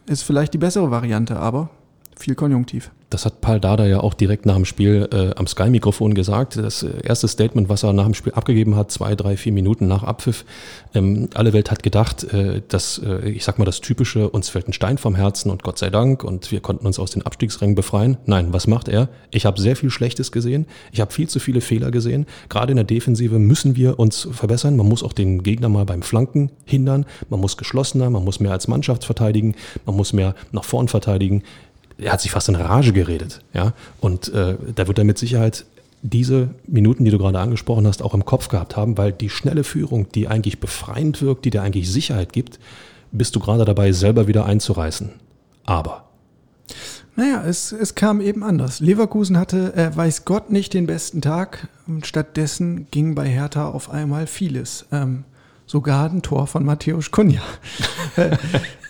ist 0.07 0.23
vielleicht 0.23 0.53
die 0.53 0.57
bessere 0.57 0.89
Variante, 0.91 1.37
aber 1.37 1.69
viel 2.15 2.35
Konjunktiv. 2.35 2.89
Das 3.09 3.25
hat 3.25 3.39
Paul 3.39 3.61
Dada 3.61 3.85
ja 3.85 4.01
auch 4.01 4.13
direkt 4.13 4.45
nach 4.45 4.55
dem 4.55 4.65
Spiel 4.65 5.07
äh, 5.13 5.33
am 5.37 5.47
Sky-Mikrofon 5.47 6.13
gesagt. 6.13 6.57
Das 6.57 6.83
äh, 6.83 6.89
erste 7.03 7.29
Statement, 7.29 7.69
was 7.69 7.83
er 7.83 7.93
nach 7.93 8.03
dem 8.03 8.13
Spiel 8.13 8.33
abgegeben 8.33 8.75
hat, 8.75 8.91
zwei, 8.91 9.15
drei, 9.15 9.37
vier 9.37 9.53
Minuten 9.53 9.87
nach 9.87 10.03
Abpfiff. 10.03 10.43
Ähm, 10.93 11.29
alle 11.33 11.53
Welt 11.53 11.71
hat 11.71 11.83
gedacht, 11.83 12.25
äh, 12.33 12.61
dass, 12.67 12.97
äh, 12.97 13.29
ich 13.29 13.45
sag 13.45 13.59
mal, 13.59 13.65
das 13.65 13.79
Typische, 13.79 14.29
uns 14.29 14.49
fällt 14.49 14.67
ein 14.67 14.73
Stein 14.73 14.97
vom 14.97 15.15
Herzen 15.15 15.51
und 15.51 15.63
Gott 15.63 15.77
sei 15.77 15.89
Dank 15.89 16.25
und 16.25 16.51
wir 16.51 16.59
konnten 16.59 16.85
uns 16.85 16.99
aus 16.99 17.11
den 17.11 17.25
Abstiegsrängen 17.25 17.75
befreien. 17.75 18.17
Nein, 18.25 18.51
was 18.51 18.67
macht 18.67 18.89
er? 18.89 19.07
Ich 19.31 19.45
habe 19.45 19.61
sehr 19.61 19.77
viel 19.77 19.89
Schlechtes 19.89 20.33
gesehen. 20.33 20.65
Ich 20.91 20.99
habe 20.99 21.13
viel 21.13 21.29
zu 21.29 21.39
viele 21.39 21.61
Fehler 21.61 21.91
gesehen. 21.91 22.25
Gerade 22.49 22.71
in 22.71 22.77
der 22.77 22.83
Defensive 22.85 23.39
müssen 23.39 23.77
wir 23.77 23.99
uns 23.99 24.27
verbessern. 24.29 24.75
Man 24.75 24.87
muss 24.87 25.01
auch 25.01 25.13
den 25.13 25.43
Gegner 25.43 25.69
mal 25.69 25.85
beim 25.85 26.01
Flanken 26.01 26.51
hindern. 26.65 27.05
Man 27.29 27.39
muss 27.39 27.55
geschlossener, 27.55 28.09
man 28.09 28.25
muss 28.25 28.41
mehr 28.41 28.51
als 28.51 28.67
Mannschaft 28.67 29.05
verteidigen, 29.05 29.55
man 29.85 29.95
muss 29.95 30.11
mehr 30.11 30.35
nach 30.51 30.65
vorn 30.65 30.89
verteidigen 30.89 31.43
er 31.97 32.13
hat 32.13 32.21
sich 32.21 32.31
fast 32.31 32.49
in 32.49 32.55
Rage 32.55 32.93
geredet. 32.93 33.41
Ja? 33.53 33.73
Und 33.99 34.33
äh, 34.33 34.55
da 34.75 34.87
wird 34.87 34.97
er 34.97 35.03
mit 35.03 35.17
Sicherheit 35.17 35.65
diese 36.01 36.49
Minuten, 36.67 37.05
die 37.05 37.11
du 37.11 37.17
gerade 37.17 37.39
angesprochen 37.39 37.87
hast, 37.87 38.01
auch 38.03 38.13
im 38.13 38.25
Kopf 38.25 38.49
gehabt 38.49 38.77
haben, 38.77 38.97
weil 38.97 39.11
die 39.11 39.29
schnelle 39.29 39.63
Führung, 39.63 40.07
die 40.11 40.27
eigentlich 40.27 40.59
befreiend 40.59 41.21
wirkt, 41.21 41.45
die 41.45 41.49
dir 41.49 41.63
eigentlich 41.63 41.91
Sicherheit 41.91 42.33
gibt, 42.33 42.59
bist 43.11 43.35
du 43.35 43.39
gerade 43.39 43.65
dabei, 43.65 43.91
selber 43.91 44.27
wieder 44.27 44.45
einzureißen. 44.45 45.11
Aber. 45.65 46.05
Naja, 47.15 47.43
es, 47.45 47.71
es 47.71 47.95
kam 47.95 48.21
eben 48.21 48.43
anders. 48.43 48.79
Leverkusen 48.79 49.37
hatte, 49.39 49.73
äh, 49.75 49.95
weiß 49.95 50.25
Gott, 50.25 50.51
nicht 50.51 50.73
den 50.75 50.85
besten 50.85 51.21
Tag. 51.21 51.67
Und 51.87 52.05
stattdessen 52.05 52.87
ging 52.91 53.15
bei 53.15 53.27
Hertha 53.27 53.69
auf 53.69 53.89
einmal 53.89 54.27
vieles. 54.27 54.85
Ähm, 54.91 55.23
sogar 55.67 56.09
ein 56.09 56.21
Tor 56.21 56.47
von 56.47 56.65
Matthäus 56.65 57.11
Kunja. 57.11 57.41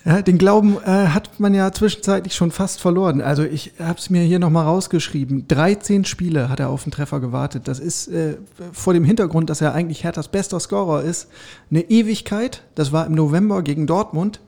Ja, 0.04 0.22
den 0.22 0.38
Glauben 0.38 0.76
äh, 0.84 1.08
hat 1.08 1.40
man 1.40 1.52
ja 1.52 1.72
zwischenzeitlich 1.72 2.34
schon 2.34 2.52
fast 2.52 2.80
verloren. 2.80 3.20
Also 3.20 3.42
ich 3.42 3.72
habe 3.80 3.98
es 3.98 4.08
mir 4.10 4.22
hier 4.22 4.38
nochmal 4.38 4.64
rausgeschrieben. 4.64 5.48
13 5.48 6.04
Spiele 6.04 6.48
hat 6.48 6.60
er 6.60 6.70
auf 6.70 6.84
den 6.84 6.92
Treffer 6.92 7.18
gewartet. 7.18 7.66
Das 7.66 7.80
ist 7.80 8.06
äh, 8.08 8.36
vor 8.72 8.94
dem 8.94 9.04
Hintergrund, 9.04 9.50
dass 9.50 9.60
er 9.60 9.74
eigentlich 9.74 10.04
Herthas 10.04 10.28
bester 10.28 10.60
Scorer 10.60 11.02
ist, 11.02 11.28
eine 11.70 11.82
Ewigkeit. 11.82 12.62
Das 12.76 12.92
war 12.92 13.06
im 13.06 13.14
November 13.14 13.62
gegen 13.62 13.86
Dortmund. 13.86 14.40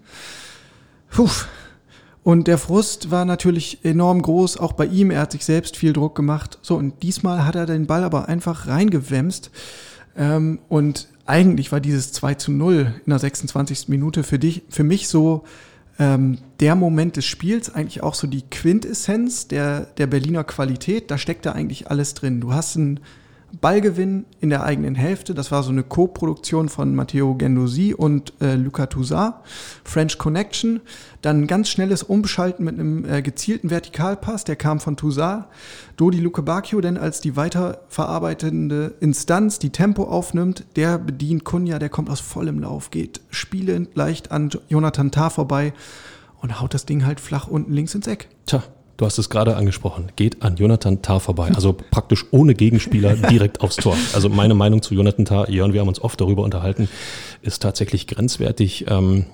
Puh. 1.10 1.28
Und 2.22 2.46
der 2.46 2.58
Frust 2.58 3.10
war 3.10 3.24
natürlich 3.24 3.84
enorm 3.84 4.22
groß, 4.22 4.58
auch 4.58 4.74
bei 4.74 4.86
ihm. 4.86 5.10
Er 5.10 5.22
hat 5.22 5.32
sich 5.32 5.44
selbst 5.44 5.76
viel 5.76 5.92
Druck 5.92 6.14
gemacht. 6.14 6.58
So, 6.62 6.76
und 6.76 7.02
diesmal 7.02 7.44
hat 7.44 7.56
er 7.56 7.66
den 7.66 7.86
Ball 7.86 8.04
aber 8.04 8.28
einfach 8.28 8.68
reingewämst. 8.68 9.50
Ähm, 10.16 10.60
und 10.68 11.08
eigentlich 11.30 11.70
war 11.70 11.80
dieses 11.80 12.12
2 12.12 12.34
zu 12.34 12.50
0 12.50 12.94
in 13.06 13.10
der 13.10 13.18
26. 13.18 13.88
Minute 13.88 14.24
für 14.24 14.38
dich, 14.38 14.62
für 14.68 14.84
mich 14.84 15.08
so 15.08 15.44
ähm, 15.98 16.38
der 16.58 16.74
Moment 16.74 17.16
des 17.16 17.24
Spiels, 17.24 17.72
eigentlich 17.72 18.02
auch 18.02 18.14
so 18.14 18.26
die 18.26 18.42
Quintessenz 18.42 19.46
der, 19.46 19.86
der 19.96 20.08
Berliner 20.08 20.42
Qualität. 20.44 21.10
Da 21.10 21.18
steckt 21.18 21.46
da 21.46 21.52
eigentlich 21.52 21.88
alles 21.88 22.14
drin. 22.14 22.40
Du 22.40 22.52
hast 22.52 22.76
einen 22.76 23.00
Ballgewinn 23.60 24.24
in 24.40 24.50
der 24.50 24.62
eigenen 24.62 24.94
Hälfte. 24.94 25.34
Das 25.34 25.50
war 25.50 25.62
so 25.62 25.70
eine 25.70 25.82
Co-Produktion 25.82 26.68
von 26.68 26.94
Matteo 26.94 27.34
Gendosi 27.34 27.94
und 27.94 28.32
äh, 28.40 28.54
Luca 28.54 28.86
Toussaint. 28.86 29.34
French 29.84 30.18
Connection. 30.18 30.80
Dann 31.22 31.46
ganz 31.46 31.68
schnelles 31.68 32.02
Umschalten 32.02 32.64
mit 32.64 32.78
einem 32.78 33.04
äh, 33.04 33.22
gezielten 33.22 33.70
Vertikalpass, 33.70 34.44
der 34.44 34.56
kam 34.56 34.80
von 34.80 34.96
Toussaint. 34.96 35.44
Dodi 35.96 36.20
Luke 36.20 36.42
Bacchio, 36.42 36.80
denn 36.80 36.96
als 36.96 37.20
die 37.20 37.36
weiterverarbeitende 37.36 38.94
Instanz 39.00 39.58
die 39.58 39.70
Tempo 39.70 40.04
aufnimmt, 40.04 40.64
der 40.76 40.98
bedient 40.98 41.44
Kunja, 41.44 41.78
der 41.78 41.90
kommt 41.90 42.08
aus 42.08 42.20
vollem 42.20 42.60
Lauf, 42.60 42.90
geht 42.90 43.20
spielend 43.30 43.94
leicht 43.96 44.32
an 44.32 44.50
Jonathan 44.68 45.10
Tah 45.10 45.30
vorbei 45.30 45.72
und 46.40 46.60
haut 46.60 46.74
das 46.74 46.86
Ding 46.86 47.04
halt 47.04 47.20
flach 47.20 47.48
unten 47.48 47.72
links 47.72 47.94
ins 47.94 48.06
Eck. 48.06 48.28
Tja, 48.46 48.62
Du 49.00 49.06
hast 49.06 49.16
es 49.16 49.30
gerade 49.30 49.56
angesprochen. 49.56 50.12
Geht 50.14 50.42
an 50.42 50.56
Jonathan 50.56 51.00
Tah 51.00 51.20
vorbei. 51.20 51.52
Also 51.54 51.72
praktisch 51.72 52.26
ohne 52.32 52.54
Gegenspieler 52.54 53.14
direkt 53.30 53.62
aufs 53.62 53.76
Tor. 53.76 53.96
Also 54.12 54.28
meine 54.28 54.52
Meinung 54.52 54.82
zu 54.82 54.92
Jonathan 54.92 55.24
Tah, 55.24 55.48
Jörn, 55.48 55.72
wir 55.72 55.80
haben 55.80 55.88
uns 55.88 56.02
oft 56.02 56.20
darüber 56.20 56.42
unterhalten, 56.42 56.86
ist 57.40 57.62
tatsächlich 57.62 58.06
grenzwertig. 58.06 58.84
Ähm, 58.90 59.24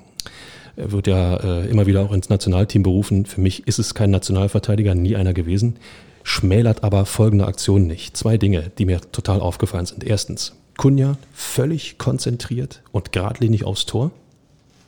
er 0.76 0.92
wird 0.92 1.08
ja 1.08 1.38
äh, 1.38 1.66
immer 1.66 1.86
wieder 1.86 2.02
auch 2.02 2.12
ins 2.12 2.28
Nationalteam 2.28 2.84
berufen. 2.84 3.26
Für 3.26 3.40
mich 3.40 3.66
ist 3.66 3.80
es 3.80 3.96
kein 3.96 4.12
Nationalverteidiger, 4.12 4.94
nie 4.94 5.16
einer 5.16 5.34
gewesen. 5.34 5.78
Schmälert 6.22 6.84
aber 6.84 7.04
folgende 7.04 7.48
Aktion 7.48 7.88
nicht. 7.88 8.16
Zwei 8.16 8.38
Dinge, 8.38 8.70
die 8.78 8.84
mir 8.84 9.00
total 9.10 9.40
aufgefallen 9.40 9.86
sind. 9.86 10.04
Erstens, 10.04 10.52
Kunja 10.76 11.16
völlig 11.34 11.98
konzentriert 11.98 12.82
und 12.92 13.10
geradlinig 13.10 13.64
aufs 13.64 13.84
Tor. 13.84 14.12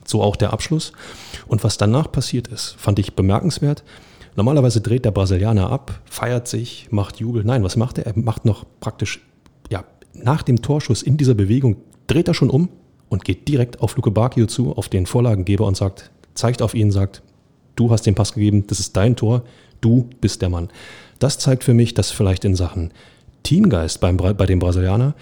So 0.04 0.22
auch 0.22 0.36
der 0.36 0.52
Abschluss. 0.52 0.92
Und 1.48 1.64
was 1.64 1.78
danach 1.78 2.12
passiert 2.12 2.46
ist, 2.46 2.76
fand 2.78 3.00
ich 3.00 3.14
bemerkenswert. 3.14 3.82
Normalerweise 4.38 4.80
dreht 4.80 5.04
der 5.04 5.10
Brasilianer 5.10 5.68
ab, 5.68 6.00
feiert 6.04 6.46
sich, 6.46 6.86
macht 6.92 7.16
Jubel. 7.16 7.42
Nein, 7.42 7.64
was 7.64 7.74
macht 7.74 7.98
er? 7.98 8.06
Er 8.06 8.16
macht 8.16 8.44
noch 8.44 8.64
praktisch, 8.78 9.20
ja, 9.68 9.82
nach 10.12 10.44
dem 10.44 10.62
Torschuss 10.62 11.02
in 11.02 11.16
dieser 11.16 11.34
Bewegung, 11.34 11.74
dreht 12.06 12.28
er 12.28 12.34
schon 12.34 12.48
um 12.48 12.68
und 13.08 13.24
geht 13.24 13.48
direkt 13.48 13.80
auf 13.80 13.96
Luke 13.96 14.12
Bacchio 14.12 14.46
zu, 14.46 14.76
auf 14.76 14.88
den 14.88 15.06
Vorlagengeber 15.06 15.66
und 15.66 15.76
sagt, 15.76 16.12
zeigt 16.34 16.62
auf 16.62 16.74
ihn, 16.74 16.92
sagt, 16.92 17.20
du 17.74 17.90
hast 17.90 18.06
den 18.06 18.14
Pass 18.14 18.32
gegeben, 18.32 18.64
das 18.68 18.78
ist 18.78 18.96
dein 18.96 19.16
Tor, 19.16 19.42
du 19.80 20.08
bist 20.20 20.40
der 20.40 20.50
Mann. 20.50 20.68
Das 21.18 21.40
zeigt 21.40 21.64
für 21.64 21.74
mich, 21.74 21.94
dass 21.94 22.12
vielleicht 22.12 22.44
in 22.44 22.54
Sachen 22.54 22.92
Teamgeist 23.42 24.00
beim, 24.00 24.18
bei 24.18 24.46
dem 24.46 24.60
Brasilianer 24.60 25.16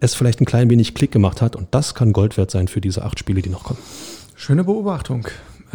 es 0.00 0.14
vielleicht 0.14 0.42
ein 0.42 0.46
klein 0.46 0.68
wenig 0.68 0.94
Klick 0.94 1.10
gemacht 1.10 1.40
hat 1.40 1.56
und 1.56 1.68
das 1.70 1.94
kann 1.94 2.12
Gold 2.12 2.36
wert 2.36 2.50
sein 2.50 2.68
für 2.68 2.82
diese 2.82 3.02
acht 3.02 3.18
Spiele, 3.18 3.40
die 3.40 3.48
noch 3.48 3.64
kommen. 3.64 3.80
Schöne 4.34 4.62
Beobachtung. 4.62 5.26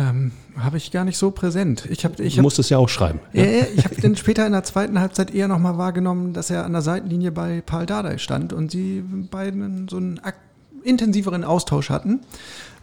Ähm, 0.01 0.31
habe 0.57 0.77
ich 0.77 0.91
gar 0.91 1.05
nicht 1.05 1.17
so 1.17 1.31
präsent. 1.31 1.87
Ich 1.89 2.03
hab, 2.05 2.19
ich 2.19 2.35
du 2.35 2.41
musst 2.41 2.59
es 2.59 2.69
ja 2.69 2.77
auch 2.77 2.89
schreiben. 2.89 3.19
Ja 3.33 3.43
ich 3.43 3.85
habe 3.85 3.95
dann 4.01 4.15
später 4.15 4.45
in 4.45 4.51
der 4.51 4.63
zweiten 4.63 4.99
Halbzeit 4.99 5.33
eher 5.33 5.47
nochmal 5.47 5.77
wahrgenommen, 5.77 6.33
dass 6.33 6.49
er 6.49 6.65
an 6.65 6.71
der 6.73 6.81
Seitenlinie 6.81 7.31
bei 7.31 7.61
Paul 7.61 7.85
Dardai 7.85 8.17
stand 8.17 8.51
und 8.51 8.71
sie 8.71 9.03
beiden 9.29 9.87
so 9.87 9.97
einen 9.97 10.19
intensiveren 10.83 11.43
Austausch 11.43 11.89
hatten. 11.89 12.21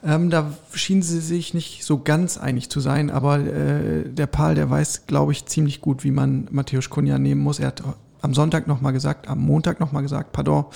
Ähm, 0.05 0.31
da 0.31 0.53
schienen 0.73 1.03
sie 1.03 1.21
sich 1.21 1.55
nicht 1.55 1.85
so 1.85 1.99
ganz 1.99 2.39
einig 2.39 2.71
zu 2.71 2.79
sein, 2.79 3.11
aber 3.11 3.39
äh, 3.41 4.09
der 4.09 4.27
Paul, 4.27 4.55
der 4.55 4.71
weiß, 4.71 5.07
glaube 5.07 5.33
ich, 5.33 5.47
ziemlich 5.47 5.81
gut, 5.81 6.05
wie 6.05 6.13
man 6.13 6.47
Matthäus 6.53 6.89
Kunja 6.89 7.19
nehmen 7.19 7.41
muss. 7.41 7.59
Er 7.59 7.69
hat 7.69 7.83
am 8.23 8.33
Sonntag 8.35 8.69
nochmal 8.69 8.93
gesagt, 8.93 9.29
am 9.29 9.41
Montag 9.41 9.81
nochmal 9.81 10.03
gesagt, 10.03 10.33
pardon, 10.33 10.67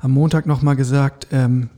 am 0.00 0.10
Montag 0.10 0.46
nochmal 0.46 0.74
gesagt, 0.74 1.28
ähm, 1.30 1.68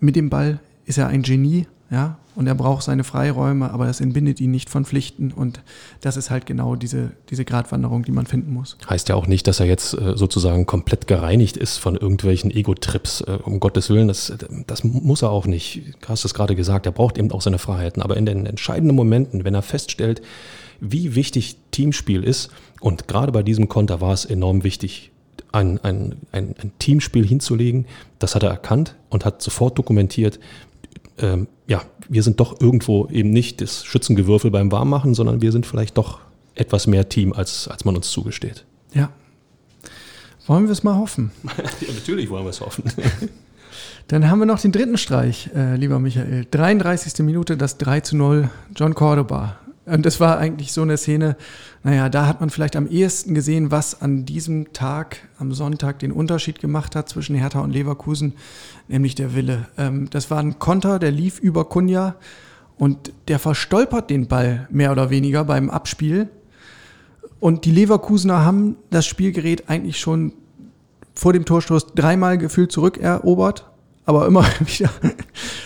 mit 0.00 0.16
dem 0.16 0.28
Ball 0.28 0.60
ist 0.84 0.98
er 0.98 1.08
ein 1.08 1.22
Genie, 1.22 1.66
ja, 1.90 2.16
und 2.34 2.46
er 2.46 2.54
braucht 2.54 2.82
seine 2.82 3.04
Freiräume, 3.04 3.70
aber 3.70 3.86
das 3.86 4.00
entbindet 4.00 4.40
ihn 4.40 4.50
nicht 4.50 4.68
von 4.68 4.84
Pflichten 4.84 5.32
und 5.32 5.62
das 6.00 6.16
ist 6.16 6.30
halt 6.30 6.44
genau 6.44 6.74
diese, 6.74 7.12
diese 7.30 7.44
Gratwanderung, 7.44 8.04
die 8.04 8.12
man 8.12 8.26
finden 8.26 8.52
muss. 8.52 8.76
Heißt 8.90 9.08
ja 9.08 9.14
auch 9.14 9.26
nicht, 9.26 9.46
dass 9.46 9.60
er 9.60 9.66
jetzt 9.66 9.94
äh, 9.94 10.16
sozusagen 10.16 10.66
komplett 10.66 11.06
gereinigt 11.06 11.56
ist 11.56 11.78
von 11.78 11.96
irgendwelchen 11.96 12.50
Ego-Trips, 12.50 13.22
äh, 13.22 13.38
um 13.42 13.60
Gottes 13.60 13.88
Willen, 13.88 14.08
das, 14.08 14.32
das 14.66 14.84
muss 14.84 15.22
er 15.22 15.30
auch 15.30 15.46
nicht. 15.46 15.82
Du 16.00 16.08
hast 16.08 16.24
es 16.24 16.34
gerade 16.34 16.56
gesagt, 16.56 16.86
er 16.86 16.92
braucht 16.92 17.18
eben 17.18 17.30
auch 17.30 17.40
seine 17.40 17.58
Freiheiten, 17.58 18.02
aber 18.02 18.16
in 18.16 18.26
den 18.26 18.46
entscheidenden 18.46 18.96
Momenten, 18.96 19.44
wenn 19.44 19.54
er 19.54 19.62
feststellt, 19.62 20.20
wie 20.80 21.14
wichtig 21.14 21.56
Teamspiel 21.70 22.22
ist 22.22 22.50
und 22.80 23.08
gerade 23.08 23.32
bei 23.32 23.42
diesem 23.42 23.68
Konter 23.68 24.00
war 24.00 24.12
es 24.12 24.24
enorm 24.24 24.62
wichtig, 24.64 25.10
ein, 25.52 25.78
ein, 25.82 26.16
ein, 26.32 26.54
ein 26.60 26.72
Teamspiel 26.78 27.26
hinzulegen, 27.26 27.86
das 28.18 28.34
hat 28.34 28.42
er 28.42 28.50
erkannt 28.50 28.94
und 29.08 29.24
hat 29.24 29.40
sofort 29.40 29.78
dokumentiert, 29.78 30.38
ähm, 31.18 31.48
ja, 31.66 31.82
wir 32.08 32.22
sind 32.22 32.40
doch 32.40 32.60
irgendwo 32.60 33.06
eben 33.08 33.30
nicht 33.30 33.60
das 33.60 33.84
Schützengewürfel 33.84 34.50
beim 34.50 34.70
Warmmachen, 34.70 35.14
sondern 35.14 35.42
wir 35.42 35.52
sind 35.52 35.66
vielleicht 35.66 35.96
doch 35.98 36.20
etwas 36.54 36.86
mehr 36.86 37.08
Team, 37.08 37.32
als, 37.32 37.68
als 37.68 37.84
man 37.84 37.96
uns 37.96 38.10
zugesteht. 38.10 38.64
Ja. 38.92 39.10
Wollen 40.46 40.64
wir 40.64 40.72
es 40.72 40.82
mal 40.82 40.96
hoffen? 40.96 41.32
ja, 41.80 41.92
natürlich 41.92 42.30
wollen 42.30 42.44
wir 42.44 42.50
es 42.50 42.60
hoffen. 42.60 42.84
Dann 44.08 44.30
haben 44.30 44.38
wir 44.38 44.46
noch 44.46 44.60
den 44.60 44.70
dritten 44.70 44.96
Streich, 44.96 45.50
äh, 45.54 45.74
lieber 45.74 45.98
Michael. 45.98 46.46
33. 46.50 47.24
Minute, 47.24 47.56
das 47.56 47.76
3 47.78 48.00
zu 48.00 48.16
0, 48.16 48.48
John 48.74 48.94
Cordoba. 48.94 49.58
Und 49.86 50.04
das 50.04 50.18
war 50.18 50.38
eigentlich 50.38 50.72
so 50.72 50.82
eine 50.82 50.96
Szene, 50.96 51.36
naja, 51.84 52.08
da 52.08 52.26
hat 52.26 52.40
man 52.40 52.50
vielleicht 52.50 52.74
am 52.74 52.88
ehesten 52.88 53.34
gesehen, 53.34 53.70
was 53.70 54.02
an 54.02 54.24
diesem 54.24 54.72
Tag, 54.72 55.18
am 55.38 55.52
Sonntag, 55.54 56.00
den 56.00 56.10
Unterschied 56.10 56.58
gemacht 56.58 56.96
hat 56.96 57.08
zwischen 57.08 57.36
Hertha 57.36 57.60
und 57.60 57.70
Leverkusen, 57.70 58.34
nämlich 58.88 59.14
der 59.14 59.36
Wille. 59.36 59.68
Ähm, 59.78 60.10
das 60.10 60.28
war 60.28 60.38
ein 60.38 60.58
Konter, 60.58 60.98
der 60.98 61.12
lief 61.12 61.38
über 61.38 61.66
Kunja 61.66 62.16
und 62.78 63.12
der 63.28 63.38
verstolpert 63.38 64.10
den 64.10 64.26
Ball 64.26 64.66
mehr 64.70 64.90
oder 64.90 65.10
weniger 65.10 65.44
beim 65.44 65.70
Abspiel. 65.70 66.28
Und 67.38 67.64
die 67.64 67.70
Leverkusener 67.70 68.44
haben 68.44 68.76
das 68.90 69.06
Spielgerät 69.06 69.70
eigentlich 69.70 70.00
schon 70.00 70.32
vor 71.14 71.32
dem 71.32 71.44
Torstoß 71.44 71.94
dreimal 71.94 72.38
gefühlt 72.38 72.72
zurückerobert 72.72 73.70
aber 74.06 74.26
immer 74.26 74.44
wieder 74.60 74.90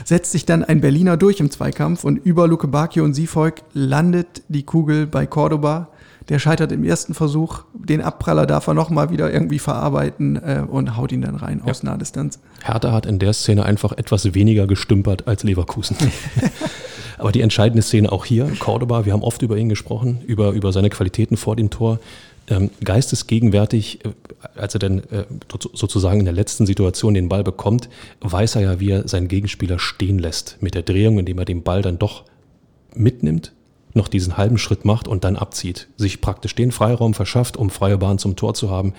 setzt 0.04 0.32
sich 0.32 0.46
dann 0.46 0.64
ein 0.64 0.80
Berliner 0.80 1.16
durch 1.16 1.38
im 1.40 1.50
Zweikampf 1.50 2.04
und 2.04 2.16
über 2.16 2.48
Luke 2.48 2.66
Bacchio 2.66 3.04
und 3.04 3.14
Siefolk 3.14 3.62
landet 3.72 4.42
die 4.48 4.64
Kugel 4.64 5.06
bei 5.06 5.26
Cordoba. 5.26 5.88
Der 6.28 6.38
scheitert 6.38 6.70
im 6.70 6.84
ersten 6.84 7.12
Versuch. 7.12 7.64
Den 7.74 8.00
Abpraller 8.00 8.46
darf 8.46 8.68
er 8.68 8.74
nochmal 8.74 9.10
wieder 9.10 9.32
irgendwie 9.32 9.58
verarbeiten 9.58 10.36
äh, 10.36 10.62
und 10.68 10.96
haut 10.96 11.12
ihn 11.12 11.22
dann 11.22 11.34
rein 11.34 11.60
ja. 11.64 11.70
aus 11.70 11.82
Nahdistanz. 11.82 12.38
Hertha 12.62 12.92
hat 12.92 13.04
in 13.06 13.18
der 13.18 13.32
Szene 13.32 13.64
einfach 13.64 13.92
etwas 13.92 14.32
weniger 14.32 14.66
gestümpert 14.66 15.26
als 15.26 15.42
Leverkusen. 15.42 15.96
Aber 17.18 17.32
die 17.32 17.40
entscheidende 17.42 17.82
Szene 17.82 18.10
auch 18.12 18.24
hier, 18.24 18.50
Cordoba, 18.58 19.04
wir 19.04 19.12
haben 19.12 19.22
oft 19.22 19.42
über 19.42 19.56
ihn 19.56 19.68
gesprochen, 19.68 20.20
über, 20.26 20.52
über 20.52 20.72
seine 20.72 20.88
Qualitäten 20.88 21.36
vor 21.36 21.56
dem 21.56 21.68
Tor 21.68 21.98
geistesgegenwärtig, 22.84 24.04
äh, 24.04 24.10
als 24.56 24.74
er 24.74 24.80
dann 24.80 24.98
äh, 25.10 25.24
sozusagen 25.72 26.20
in 26.20 26.24
der 26.24 26.34
letzten 26.34 26.66
Situation 26.66 27.14
den 27.14 27.28
Ball 27.28 27.44
bekommt, 27.44 27.88
weiß 28.20 28.56
er 28.56 28.62
ja, 28.62 28.80
wie 28.80 28.90
er 28.90 29.08
seinen 29.08 29.28
Gegenspieler 29.28 29.78
stehen 29.78 30.18
lässt 30.18 30.56
mit 30.60 30.74
der 30.74 30.82
Drehung, 30.82 31.18
indem 31.18 31.38
er 31.38 31.44
den 31.44 31.62
Ball 31.62 31.82
dann 31.82 31.98
doch 31.98 32.24
mitnimmt, 32.94 33.52
noch 33.94 34.08
diesen 34.08 34.36
halben 34.36 34.58
Schritt 34.58 34.84
macht 34.84 35.08
und 35.08 35.24
dann 35.24 35.36
abzieht, 35.36 35.88
sich 35.96 36.20
praktisch 36.20 36.54
den 36.54 36.72
Freiraum 36.72 37.14
verschafft, 37.14 37.56
um 37.56 37.70
freie 37.70 37.98
Bahn 37.98 38.18
zum 38.18 38.36
Tor 38.36 38.54
zu 38.54 38.70
haben. 38.70 38.94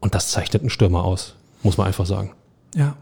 Und 0.00 0.14
das 0.14 0.30
zeichnet 0.30 0.62
einen 0.62 0.70
Stürmer 0.70 1.04
aus, 1.04 1.36
muss 1.62 1.76
man 1.76 1.86
einfach 1.86 2.06
sagen. 2.06 2.32
Ja. 2.74 2.96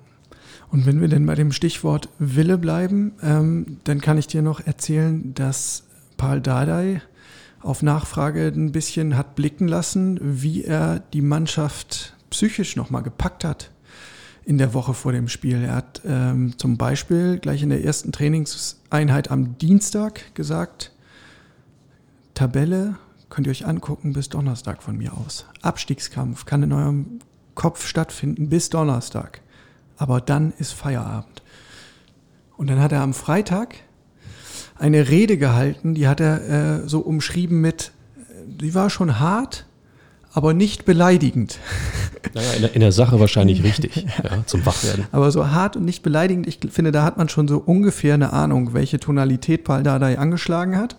Und 0.71 0.85
wenn 0.85 1.01
wir 1.01 1.09
denn 1.09 1.25
bei 1.25 1.35
dem 1.35 1.53
Stichwort 1.53 2.09
Wille 2.19 2.59
bleiben, 2.59 3.13
ähm, 3.23 3.79
dann 3.85 4.01
kann 4.01 4.19
ich 4.19 4.27
dir 4.27 4.43
noch 4.43 4.61
erzählen, 4.61 5.33
dass 5.35 5.85
Paul 6.17 6.41
Dardai 6.41 7.01
auf 7.61 7.83
Nachfrage 7.83 8.53
ein 8.55 8.73
bisschen 8.73 9.17
hat 9.17 9.35
blicken 9.35 9.69
lassen, 9.69 10.19
wie 10.23 10.65
er 10.65 11.01
die 11.13 11.23
Mannschaft 11.23 12.15
psychisch 12.31 12.77
nochmal 12.77 13.03
gepackt 13.03 13.45
hat 13.45 13.71
in 14.45 14.59
der 14.59 14.73
Woche 14.75 14.95
vor 14.95 15.13
dem 15.13 15.29
Spiel. 15.29 15.63
Er 15.65 15.75
hat 15.75 16.01
ähm, 16.07 16.57
zum 16.57 16.79
Beispiel 16.79 17.39
gleich 17.39 17.63
in 17.63 17.69
der 17.69 17.85
ersten 17.85 18.13
Trainingseinheit 18.13 19.31
am 19.31 19.59
Dienstag 19.59 20.35
gesagt, 20.35 20.93
Tabelle 22.35 22.97
könnt 23.29 23.47
ihr 23.47 23.51
euch 23.51 23.67
angucken 23.67 24.13
bis 24.13 24.29
Donnerstag 24.29 24.83
von 24.83 24.97
mir 24.97 25.13
aus. 25.13 25.45
Abstiegskampf 25.61 26.47
kann 26.47 26.63
in 26.63 26.73
eurem 26.73 27.19
Kopf 27.55 27.87
stattfinden 27.87 28.49
bis 28.49 28.71
Donnerstag. 28.71 29.43
Aber 29.97 30.21
dann 30.21 30.53
ist 30.59 30.73
Feierabend. 30.73 31.43
Und 32.57 32.71
dann 32.71 32.81
hat 32.81 32.93
er 32.93 33.03
am 33.03 33.15
Freitag 33.15 33.75
eine 34.79 35.09
Rede 35.09 35.37
gehalten, 35.39 35.95
die 35.95 36.09
hat 36.09 36.21
er 36.21 36.83
äh, 36.83 36.89
so 36.89 37.01
umschrieben 37.01 37.61
mit, 37.61 37.93
die 38.47 38.75
war 38.75 38.91
schon 38.91 39.19
hart, 39.19 39.67
aber 40.33 40.55
nicht 40.55 40.85
beleidigend. 40.85 41.59
Naja, 42.35 42.53
in 42.55 42.63
der, 42.63 42.75
in 42.75 42.81
der 42.81 42.93
Sache 42.93 43.21
wahrscheinlich 43.21 43.63
richtig, 43.63 44.05
ja, 44.25 44.45
zum 44.45 44.67
Wachwerden. 44.67 45.07
Aber 45.13 45.31
so 45.31 45.51
hart 45.51 45.77
und 45.77 45.85
nicht 45.85 46.03
beleidigend, 46.03 46.47
ich 46.47 46.59
finde, 46.71 46.93
da 46.93 47.05
hat 47.05 47.17
man 47.17 47.29
schon 47.29 47.49
so 47.49 47.59
ungefähr 47.59 48.15
eine 48.15 48.33
Ahnung, 48.33 48.75
welche 48.75 48.99
Tonalität 48.99 49.65
Paul 49.65 49.83
Dardai 49.83 50.19
angeschlagen 50.19 50.77
hat. 50.77 50.97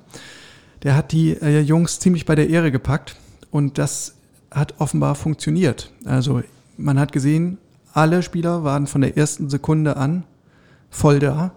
Der 0.82 0.96
hat 0.96 1.12
die 1.12 1.34
äh, 1.34 1.60
Jungs 1.60 2.00
ziemlich 2.00 2.26
bei 2.26 2.36
der 2.36 2.50
Ehre 2.50 2.72
gepackt 2.72 3.16
und 3.52 3.78
das 3.78 4.16
hat 4.50 4.76
offenbar 4.80 5.14
funktioniert. 5.14 5.92
Also 6.06 6.42
man 6.78 6.98
hat 6.98 7.12
gesehen, 7.12 7.58
alle 7.94 8.24
Spieler 8.24 8.64
waren 8.64 8.88
von 8.88 9.02
der 9.02 9.18
ersten 9.18 9.50
Sekunde 9.50 9.98
an 9.98 10.24
voll 10.90 11.20
da 11.20 11.52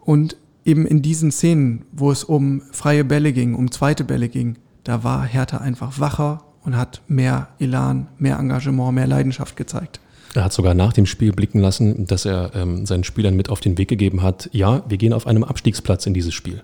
und 0.00 0.36
eben 0.64 0.86
in 0.86 1.02
diesen 1.02 1.30
Szenen, 1.30 1.84
wo 1.92 2.10
es 2.10 2.24
um 2.24 2.62
freie 2.72 3.04
Bälle 3.04 3.32
ging, 3.32 3.54
um 3.54 3.70
zweite 3.70 4.04
Bälle 4.04 4.28
ging, 4.28 4.56
da 4.82 5.04
war 5.04 5.24
Hertha 5.24 5.58
einfach 5.58 6.00
wacher 6.00 6.44
und 6.62 6.76
hat 6.76 7.02
mehr 7.08 7.48
Elan, 7.58 8.08
mehr 8.18 8.38
Engagement, 8.38 8.94
mehr 8.94 9.06
Leidenschaft 9.06 9.56
gezeigt. 9.56 10.00
Er 10.34 10.44
hat 10.44 10.52
sogar 10.52 10.74
nach 10.74 10.92
dem 10.92 11.06
Spiel 11.06 11.32
blicken 11.32 11.60
lassen, 11.60 12.06
dass 12.06 12.24
er 12.24 12.50
ähm, 12.54 12.86
seinen 12.86 13.04
Spielern 13.04 13.36
mit 13.36 13.50
auf 13.50 13.60
den 13.60 13.78
Weg 13.78 13.88
gegeben 13.88 14.22
hat, 14.22 14.48
ja, 14.52 14.82
wir 14.88 14.96
gehen 14.96 15.12
auf 15.12 15.26
einem 15.26 15.44
Abstiegsplatz 15.44 16.06
in 16.06 16.14
dieses 16.14 16.34
Spiel. 16.34 16.62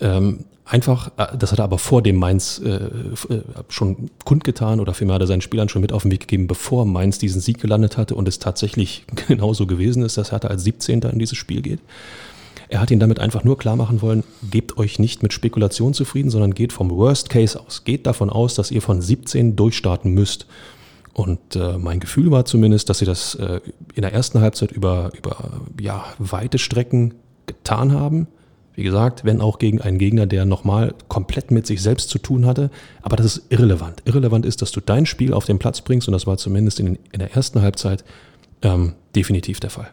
Ähm, 0.00 0.44
einfach, 0.64 1.10
äh, 1.18 1.36
das 1.36 1.52
hat 1.52 1.58
er 1.58 1.64
aber 1.64 1.78
vor 1.78 2.02
dem 2.02 2.16
Mainz 2.16 2.62
äh, 2.64 2.70
äh, 2.70 3.42
schon 3.68 4.10
kundgetan 4.24 4.80
oder 4.80 4.94
vielmehr 4.94 5.14
hat 5.14 5.22
er 5.22 5.26
seinen 5.26 5.42
Spielern 5.42 5.68
schon 5.68 5.82
mit 5.82 5.92
auf 5.92 6.02
den 6.02 6.12
Weg 6.12 6.20
gegeben, 6.20 6.46
bevor 6.46 6.86
Mainz 6.86 7.18
diesen 7.18 7.42
Sieg 7.42 7.60
gelandet 7.60 7.98
hatte 7.98 8.14
und 8.14 8.26
es 8.26 8.38
tatsächlich 8.38 9.04
genauso 9.28 9.66
gewesen 9.66 10.02
ist, 10.02 10.16
dass 10.16 10.32
Hertha 10.32 10.48
als 10.48 10.64
17. 10.64 11.00
in 11.02 11.18
dieses 11.18 11.36
Spiel 11.36 11.60
geht. 11.60 11.80
Er 12.68 12.80
hat 12.80 12.90
ihn 12.90 13.00
damit 13.00 13.18
einfach 13.18 13.44
nur 13.44 13.56
klar 13.56 13.76
machen 13.76 14.02
wollen, 14.02 14.24
gebt 14.50 14.76
euch 14.76 14.98
nicht 14.98 15.22
mit 15.22 15.32
Spekulation 15.32 15.94
zufrieden, 15.94 16.30
sondern 16.30 16.54
geht 16.54 16.72
vom 16.72 16.90
Worst 16.90 17.30
Case 17.30 17.58
aus. 17.58 17.84
Geht 17.84 18.06
davon 18.06 18.30
aus, 18.30 18.54
dass 18.54 18.70
ihr 18.70 18.82
von 18.82 19.00
17 19.00 19.56
durchstarten 19.56 20.12
müsst. 20.12 20.46
Und 21.14 21.56
äh, 21.56 21.78
mein 21.78 21.98
Gefühl 21.98 22.30
war 22.30 22.44
zumindest, 22.44 22.90
dass 22.90 22.98
sie 22.98 23.06
das 23.06 23.34
äh, 23.36 23.60
in 23.94 24.02
der 24.02 24.12
ersten 24.12 24.40
Halbzeit 24.40 24.70
über, 24.70 25.10
über 25.16 25.62
ja, 25.80 26.04
weite 26.18 26.58
Strecken 26.58 27.14
getan 27.46 27.92
haben. 27.92 28.28
Wie 28.74 28.84
gesagt, 28.84 29.24
wenn 29.24 29.40
auch 29.40 29.58
gegen 29.58 29.80
einen 29.80 29.98
Gegner, 29.98 30.26
der 30.26 30.44
nochmal 30.44 30.94
komplett 31.08 31.50
mit 31.50 31.66
sich 31.66 31.82
selbst 31.82 32.10
zu 32.10 32.18
tun 32.18 32.46
hatte. 32.46 32.70
Aber 33.02 33.16
das 33.16 33.26
ist 33.26 33.46
irrelevant. 33.48 34.02
Irrelevant 34.04 34.46
ist, 34.46 34.62
dass 34.62 34.70
du 34.70 34.80
dein 34.80 35.06
Spiel 35.06 35.32
auf 35.32 35.46
den 35.46 35.58
Platz 35.58 35.80
bringst 35.80 36.06
und 36.06 36.12
das 36.12 36.28
war 36.28 36.36
zumindest 36.36 36.78
in, 36.78 36.96
in 37.10 37.18
der 37.18 37.34
ersten 37.34 37.62
Halbzeit 37.62 38.04
ähm, 38.62 38.92
definitiv 39.16 39.58
der 39.58 39.70
Fall. 39.70 39.90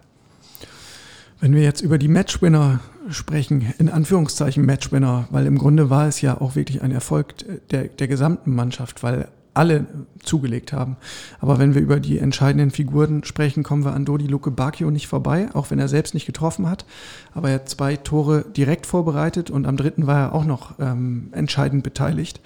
Wenn 1.39 1.53
wir 1.53 1.63
jetzt 1.63 1.81
über 1.81 1.97
die 1.97 2.07
Matchwinner 2.07 2.79
sprechen, 3.09 3.73
in 3.77 3.89
Anführungszeichen 3.89 4.65
Matchwinner, 4.65 5.27
weil 5.31 5.45
im 5.45 5.57
Grunde 5.57 5.89
war 5.89 6.07
es 6.07 6.21
ja 6.21 6.39
auch 6.39 6.55
wirklich 6.55 6.81
ein 6.81 6.91
Erfolg 6.91 7.35
der, 7.71 7.85
der 7.85 8.07
gesamten 8.07 8.55
Mannschaft, 8.55 9.03
weil 9.03 9.27
alle 9.55 9.85
zugelegt 10.21 10.73
haben. 10.73 10.97
Aber 11.39 11.59
wenn 11.59 11.73
wir 11.73 11.81
über 11.81 11.99
die 11.99 12.19
entscheidenden 12.19 12.71
Figuren 12.71 13.23
sprechen, 13.23 13.63
kommen 13.63 13.85
wir 13.85 13.93
an 13.93 14.05
Dodi 14.05 14.27
Luke 14.27 14.51
Bacchio 14.51 14.91
nicht 14.91 15.07
vorbei, 15.07 15.47
auch 15.53 15.71
wenn 15.71 15.79
er 15.79 15.87
selbst 15.87 16.13
nicht 16.13 16.25
getroffen 16.25 16.69
hat. 16.69 16.85
Aber 17.33 17.49
er 17.49 17.55
hat 17.55 17.69
zwei 17.69 17.95
Tore 17.95 18.45
direkt 18.55 18.85
vorbereitet 18.85 19.49
und 19.49 19.65
am 19.65 19.77
dritten 19.77 20.07
war 20.07 20.19
er 20.19 20.35
auch 20.35 20.45
noch 20.45 20.75
ähm, 20.79 21.29
entscheidend 21.31 21.83
beteiligt. 21.83 22.41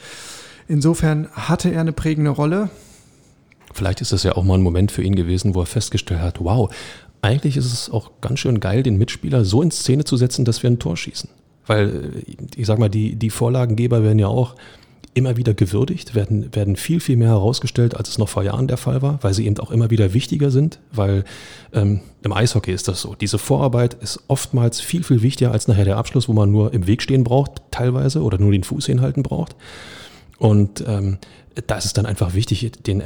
Insofern 0.68 1.28
hatte 1.32 1.70
er 1.70 1.82
eine 1.82 1.94
prägende 1.94 2.30
Rolle. 2.30 2.70
Vielleicht 3.74 4.02
ist 4.02 4.12
das 4.12 4.24
ja 4.24 4.34
auch 4.34 4.44
mal 4.44 4.56
ein 4.56 4.62
Moment 4.62 4.92
für 4.92 5.02
ihn 5.02 5.16
gewesen, 5.16 5.56
wo 5.56 5.62
er 5.62 5.66
festgestellt 5.66 6.22
hat, 6.22 6.40
wow, 6.40 6.74
eigentlich 7.22 7.58
ist 7.58 7.72
es 7.72 7.90
auch 7.90 8.12
ganz 8.22 8.40
schön 8.40 8.60
geil, 8.60 8.84
den 8.84 8.98
Mitspieler 8.98 9.44
so 9.46 9.62
in 9.62 9.72
Szene 9.72 10.04
zu 10.04 10.18
setzen, 10.18 10.46
dass 10.46 10.64
wir 10.64 10.70
ein 10.70 10.80
Tor 10.80 10.98
schießen. 10.98 11.30
Weil, 11.66 12.24
ich 12.56 12.66
sag 12.66 12.80
mal, 12.80 12.90
die, 12.90 13.16
die 13.16 13.30
Vorlagengeber 13.30 14.04
werden 14.04 14.20
ja 14.20 14.28
auch 14.28 14.56
immer 15.14 15.38
wieder 15.38 15.54
gewürdigt, 15.54 16.16
werden, 16.16 16.56
werden 16.56 16.76
viel, 16.76 17.00
viel 17.00 17.18
mehr 17.18 17.30
herausgestellt, 17.30 17.98
als 17.98 18.10
es 18.10 18.18
noch 18.18 18.30
vor 18.30 18.44
Jahren 18.44 18.68
der 18.68 18.78
Fall 18.78 19.02
war, 19.02 19.20
weil 19.22 19.34
sie 19.34 19.46
eben 19.46 19.58
auch 19.60 19.72
immer 19.72 19.90
wieder 19.90 20.14
wichtiger 20.14 20.52
sind, 20.52 20.80
weil 20.92 21.26
ähm, 21.74 22.02
im 22.24 22.32
Eishockey 22.34 22.72
ist 22.72 22.88
das 22.88 23.02
so. 23.02 23.16
Diese 23.16 23.38
Vorarbeit 23.38 23.96
ist 23.96 24.22
oftmals 24.28 24.80
viel, 24.80 25.04
viel 25.04 25.22
wichtiger 25.22 25.52
als 25.52 25.68
nachher 25.68 25.86
der 25.86 25.98
Abschluss, 25.98 26.30
wo 26.30 26.34
man 26.34 26.52
nur 26.52 26.74
im 26.74 26.88
Weg 26.88 27.02
stehen 27.02 27.24
braucht, 27.24 27.62
teilweise, 27.72 28.22
oder 28.22 28.38
nur 28.38 28.52
den 28.52 28.64
Fuß 28.64 28.86
hinhalten 28.86 29.24
braucht. 29.24 29.56
Und 30.38 30.84
ähm, 30.88 31.18
da 31.68 31.78
ist 31.78 31.86
es 31.86 31.94
dann 31.94 32.06
einfach 32.06 32.34
wichtig, 32.34 32.72
den 32.84 33.04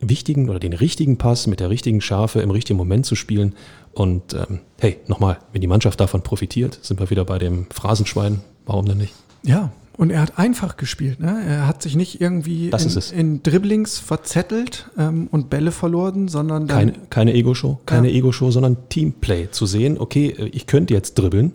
wichtigen 0.00 0.48
oder 0.48 0.58
den 0.58 0.72
richtigen 0.72 1.18
Pass 1.18 1.46
mit 1.46 1.60
der 1.60 1.70
richtigen 1.70 2.00
Schärfe 2.00 2.40
im 2.40 2.50
richtigen 2.50 2.76
Moment 2.76 3.06
zu 3.06 3.14
spielen. 3.14 3.54
Und 3.92 4.34
ähm, 4.34 4.60
hey, 4.78 4.98
nochmal, 5.06 5.38
wenn 5.52 5.60
die 5.60 5.66
Mannschaft 5.66 6.00
davon 6.00 6.22
profitiert, 6.22 6.78
sind 6.82 7.00
wir 7.00 7.10
wieder 7.10 7.24
bei 7.24 7.38
dem 7.38 7.66
Phrasenschwein. 7.70 8.40
Warum 8.66 8.86
denn 8.86 8.98
nicht? 8.98 9.14
Ja, 9.42 9.72
und 9.96 10.10
er 10.10 10.22
hat 10.22 10.38
einfach 10.38 10.78
gespielt. 10.78 11.20
Ne? 11.20 11.42
Er 11.46 11.66
hat 11.66 11.82
sich 11.82 11.94
nicht 11.94 12.22
irgendwie 12.22 12.70
in, 12.70 13.18
in, 13.18 13.42
Dribblings 13.42 13.98
verzettelt 13.98 14.88
ähm, 14.96 15.28
und 15.30 15.50
Bälle 15.50 15.72
verloren, 15.72 16.28
sondern 16.28 16.66
keine, 16.68 16.94
keine 17.10 17.34
Ego-Show, 17.34 17.80
keine 17.84 18.08
ja. 18.08 18.16
Ego-Show, 18.16 18.50
sondern 18.50 18.78
Teamplay 18.88 19.50
zu 19.50 19.66
sehen. 19.66 19.98
Okay, 19.98 20.34
ich 20.52 20.66
könnte 20.66 20.94
jetzt 20.94 21.18
dribbeln, 21.18 21.52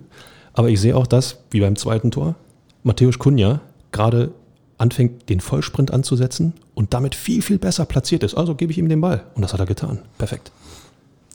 aber 0.53 0.69
ich 0.69 0.79
sehe 0.79 0.95
auch 0.95 1.07
das, 1.07 1.39
wie 1.49 1.59
beim 1.59 1.75
zweiten 1.75 2.11
Tor, 2.11 2.35
Matthäus 2.83 3.17
Kunja 3.17 3.61
gerade 3.91 4.31
anfängt, 4.77 5.29
den 5.29 5.39
Vollsprint 5.39 5.91
anzusetzen 5.91 6.53
und 6.73 6.93
damit 6.93 7.15
viel, 7.15 7.41
viel 7.41 7.57
besser 7.57 7.85
platziert 7.85 8.23
ist. 8.23 8.35
Also 8.35 8.55
gebe 8.55 8.71
ich 8.71 8.77
ihm 8.77 8.89
den 8.89 9.01
Ball. 9.01 9.23
Und 9.35 9.41
das 9.41 9.53
hat 9.53 9.59
er 9.59 9.65
getan. 9.65 9.99
Perfekt. 10.17 10.51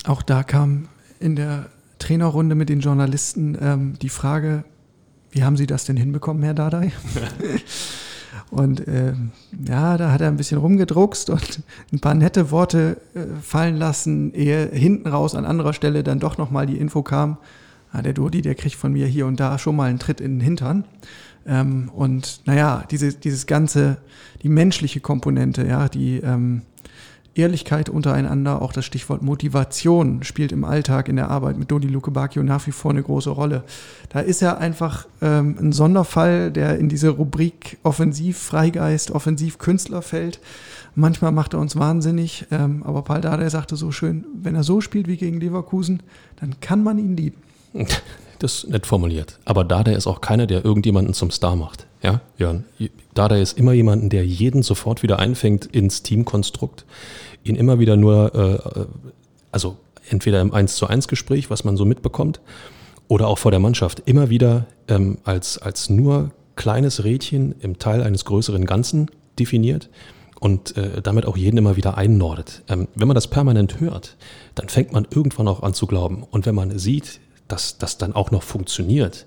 Auch 0.05 0.23
da 0.23 0.43
kam 0.43 0.89
in 1.19 1.37
der 1.37 1.67
Trainerrunde 1.99 2.55
mit 2.55 2.69
den 2.69 2.81
Journalisten 2.81 3.57
ähm, 3.61 3.95
die 4.01 4.09
Frage, 4.09 4.65
wie 5.31 5.45
haben 5.45 5.57
Sie 5.57 5.67
das 5.67 5.85
denn 5.85 5.97
hinbekommen, 5.97 6.43
Herr 6.43 6.55
Dadai? 6.55 6.93
und 8.51 8.87
äh, 8.89 9.13
ja, 9.67 9.97
da 9.97 10.11
hat 10.11 10.21
er 10.21 10.29
ein 10.29 10.37
bisschen 10.37 10.59
rumgedruckst 10.59 11.31
und 11.31 11.63
ein 11.93 12.01
paar 12.01 12.15
nette 12.15 12.51
Worte 12.51 12.97
äh, 13.15 13.21
fallen 13.43 13.77
lassen, 13.77 14.35
ehe 14.35 14.69
hinten 14.73 15.09
raus 15.09 15.35
an 15.35 15.45
anderer 15.45 15.73
Stelle 15.73 16.03
dann 16.03 16.19
doch 16.19 16.37
nochmal 16.39 16.67
die 16.67 16.79
Info 16.79 17.03
kam, 17.03 17.37
ah, 17.93 18.03
der 18.03 18.13
Dodi, 18.13 18.43
der 18.43 18.55
kriegt 18.55 18.77
von 18.77 18.93
mir 18.93 19.07
hier 19.07 19.27
und 19.27 19.39
da 19.39 19.59
schon 19.59 19.77
mal 19.77 19.89
einen 19.89 19.99
Tritt 19.99 20.21
in 20.21 20.37
den 20.37 20.41
Hintern. 20.41 20.85
Ähm, 21.47 21.91
und 21.95 22.43
naja, 22.47 22.85
diese, 22.91 23.13
dieses 23.13 23.47
ganze, 23.47 23.99
die 24.43 24.49
menschliche 24.49 25.01
Komponente, 25.01 25.67
ja, 25.67 25.89
die 25.89 26.19
ähm, 26.19 26.63
Ehrlichkeit 27.35 27.89
untereinander, 27.89 28.61
auch 28.61 28.73
das 28.73 28.85
Stichwort 28.85 29.23
Motivation 29.23 30.23
spielt 30.25 30.53
im 30.53 30.65
Alltag, 30.65 31.09
in 31.09 31.17
der 31.17 31.31
Arbeit 31.31 31.59
mit 31.59 31.71
Dodi 31.71 31.87
Luke 31.87 32.11
Bacchio 32.11 32.43
nach 32.43 32.67
wie 32.67 32.73
vor 32.73 32.91
eine 32.91 33.03
große 33.03 33.31
Rolle. 33.31 33.65
Da 34.09 34.21
ist 34.21 34.43
er 34.43 34.59
einfach 34.59 35.07
ähm, 35.23 35.57
ein 35.59 35.73
Sonderfall, 35.73 36.51
der 36.51 36.79
in 36.79 36.89
diese 36.89 37.11
Rubrik 37.11 37.79
Offensiv 37.83 38.39
Freigeist, 38.39 39.13
Offensiv 39.13 39.59
Künstler 39.59 40.03
fällt. 40.03 40.41
Manchmal 40.97 41.31
macht 41.31 41.55
er 41.55 41.61
uns 41.61 41.77
wahnsinnig, 41.77 42.47
ähm, 42.51 42.83
aber 42.85 43.03
Paul 43.03 43.21
Dardai 43.21 43.49
sagte 43.49 43.77
so 43.77 43.93
schön, 43.93 44.25
wenn 44.35 44.57
er 44.57 44.65
so 44.65 44.81
spielt 44.81 45.07
wie 45.07 45.17
gegen 45.17 45.39
Leverkusen, 45.39 46.03
dann 46.41 46.59
kann 46.61 46.83
man 46.83 46.99
ihn 46.99 47.17
lieben. 47.17 47.37
Das 48.41 48.65
ist 48.65 48.71
nett 48.71 48.87
formuliert. 48.87 49.39
Aber 49.45 49.65
Dardai 49.65 49.93
ist 49.93 50.07
auch 50.07 50.23
keiner, 50.23 50.47
der 50.47 50.65
irgendjemanden 50.65 51.13
zum 51.13 51.31
Star 51.31 51.57
macht. 51.57 51.87
Ja, 52.03 52.23
Jörn. 52.39 52.65
Dardai 53.13 53.43
ist 53.43 53.59
immer 53.59 53.73
jemanden, 53.73 54.09
der 54.09 54.25
jeden 54.27 54.63
sofort 54.63 55.03
wieder 55.03 55.19
einfängt 55.19 55.67
ins 55.67 56.03
Teamkonstrukt, 56.03 56.87
ihn 57.45 57.55
immer 57.55 57.79
wieder 57.79 57.97
nur, 57.97 58.35
äh, 58.35 58.87
also 59.53 59.77
entweder 60.09 60.41
im 60.41 60.55
1 60.55 60.75
zu 60.77 60.87
1 60.87 61.07
Gespräch, 61.07 61.51
was 61.51 61.65
man 61.65 61.77
so 61.77 61.85
mitbekommt, 61.85 62.41
oder 63.09 63.29
auch 63.29 63.39
vor 63.39 63.51
der 63.51 63.61
Mannschaft, 63.61 64.03
immer 64.07 64.31
wieder 64.31 64.67
ähm, 64.89 65.19
als, 65.25 65.59
als 65.59 65.91
nur 65.91 66.31
kleines 66.57 67.05
Rädchen 67.05 67.55
im 67.61 67.79
Teil 67.79 68.03
eines 68.03 68.25
größeren 68.25 68.65
Ganzen 68.65 69.11
definiert 69.39 69.91
und 70.41 70.79
äh, 70.79 71.03
damit 71.03 71.27
auch 71.27 71.37
jeden 71.37 71.59
immer 71.59 71.77
wieder 71.77 71.99
einnordet. 71.99 72.63
Ähm, 72.69 72.89
wenn 72.95 73.07
man 73.07 73.15
das 73.15 73.29
permanent 73.29 73.81
hört, 73.81 74.17
dann 74.55 74.71
fängt 74.71 74.95
man 74.95 75.07
irgendwann 75.11 75.47
auch 75.47 75.63
an 75.63 75.75
zu 75.75 75.87
glauben. 75.87 76.23
Und 76.23 76.47
wenn 76.47 76.55
man 76.55 76.79
sieht, 76.79 77.21
dass 77.53 77.79
das 77.79 77.99
dann 77.99 78.15
auch 78.15 78.31
noch 78.31 78.43
funktioniert, 78.43 79.27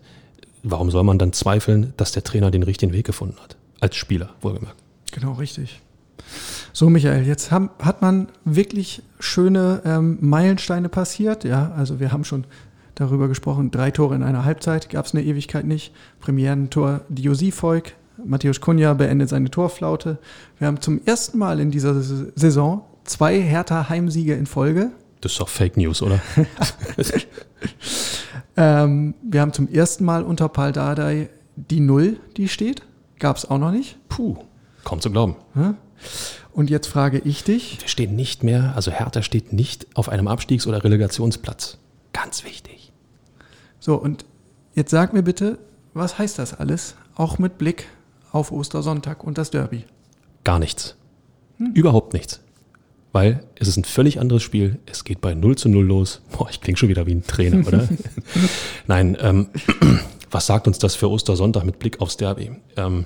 warum 0.64 0.92
soll 0.92 1.04
man 1.04 1.20
dann 1.20 1.34
zweifeln, 1.34 1.94
dass 1.98 2.12
der 2.12 2.24
Trainer 2.24 2.52
den 2.52 2.64
richtigen 2.64 2.94
Weg 2.94 3.06
gefunden 3.06 3.38
hat? 3.42 3.56
Als 3.80 3.96
Spieler, 3.96 4.30
wohlgemerkt. 4.42 4.78
Genau, 5.12 5.34
richtig. 5.34 5.82
So, 6.72 6.90
Michael, 6.90 7.28
jetzt 7.28 7.52
haben, 7.52 7.70
hat 7.80 8.02
man 8.02 8.30
wirklich 8.46 9.04
schöne 9.20 9.82
ähm, 9.86 10.18
Meilensteine 10.22 10.90
passiert. 10.90 11.44
Ja, 11.44 11.72
also 11.78 12.00
wir 12.00 12.12
haben 12.12 12.24
schon 12.24 12.46
darüber 12.96 13.28
gesprochen, 13.28 13.72
drei 13.72 13.92
Tore 13.92 14.16
in 14.16 14.24
einer 14.24 14.46
Halbzeit, 14.46 14.90
gab 14.90 15.06
es 15.06 15.14
eine 15.14 15.24
Ewigkeit 15.24 15.66
nicht. 15.66 15.94
Premierentor 16.20 17.02
Diosi 17.10 17.52
Volk, 17.52 17.94
Matthäus 18.24 18.62
Kunja 18.62 18.94
beendet 18.94 19.30
seine 19.30 19.52
Torflaute. 19.52 20.18
Wir 20.60 20.68
haben 20.68 20.82
zum 20.82 21.02
ersten 21.06 21.38
Mal 21.38 21.60
in 21.60 21.72
dieser 21.72 22.02
Saison 22.02 22.84
zwei 23.04 23.40
Hertha 23.42 23.90
Heimsiege 23.90 24.34
in 24.34 24.46
Folge. 24.46 24.92
Das 25.24 25.32
ist 25.32 25.40
doch 25.40 25.48
Fake 25.48 25.78
News, 25.78 26.02
oder? 26.02 26.20
ähm, 28.58 29.14
wir 29.24 29.40
haben 29.40 29.54
zum 29.54 29.70
ersten 29.70 30.04
Mal 30.04 30.24
unter 30.24 30.50
Paul 30.50 30.74
Dardai 30.74 31.30
die 31.56 31.80
Null, 31.80 32.20
die 32.36 32.50
steht. 32.50 32.82
Gab 33.20 33.38
es 33.38 33.50
auch 33.50 33.58
noch 33.58 33.72
nicht. 33.72 33.98
Puh, 34.10 34.36
kaum 34.84 35.00
zu 35.00 35.10
glauben. 35.10 35.38
Und 36.52 36.70
jetzt 36.70 36.88
frage 36.88 37.20
ich 37.20 37.46
dich. 37.46 37.80
Wir 37.80 37.88
stehen 37.88 38.18
nicht 38.18 38.44
mehr, 38.44 38.74
also 38.76 38.92
Hertha 38.92 39.22
steht 39.22 39.54
nicht 39.54 39.88
auf 39.96 40.10
einem 40.10 40.28
Abstiegs- 40.28 40.68
oder 40.68 40.84
Relegationsplatz. 40.84 41.78
Ganz 42.12 42.44
wichtig. 42.44 42.92
So, 43.80 43.96
und 43.96 44.26
jetzt 44.74 44.92
sag 44.92 45.14
mir 45.14 45.24
bitte, 45.24 45.58
was 45.94 46.18
heißt 46.18 46.38
das 46.38 46.54
alles? 46.54 46.96
Auch 47.16 47.40
mit 47.40 47.58
Blick 47.58 47.88
auf 48.34 48.52
Ostersonntag 48.52 49.24
und 49.24 49.38
das 49.38 49.52
Derby. 49.52 49.86
Gar 50.44 50.60
nichts. 50.60 50.98
Hm. 51.60 51.72
Überhaupt 51.76 52.12
nichts 52.12 52.43
weil 53.14 53.44
es 53.56 53.70
ist 53.70 53.78
ein 53.78 53.86
völlig 53.86 54.20
anderes 54.20 54.44
Spiel. 54.44 54.80
Es 54.86 55.06
geht 55.06 55.22
bei 55.22 55.34
0 55.34 55.56
zu 55.56 55.70
0 55.70 55.86
los. 55.86 56.22
Boah, 56.38 56.50
ich 56.50 56.60
klinge 56.60 56.78
schon 56.78 56.90
wieder 56.90 57.06
wie 57.06 57.14
ein 57.14 57.26
Trainer, 57.26 57.66
oder? 57.66 57.88
Nein, 58.88 59.18
ähm, 59.22 59.48
was 60.32 60.48
sagt 60.48 60.68
uns 60.68 60.80
das 60.80 60.96
für 60.96 61.10
Ostersonntag 61.10 61.64
mit 61.64 61.80
Blick 61.80 62.02
aufs 62.02 62.18
Derby? 62.18 62.52
Ähm, 62.76 63.06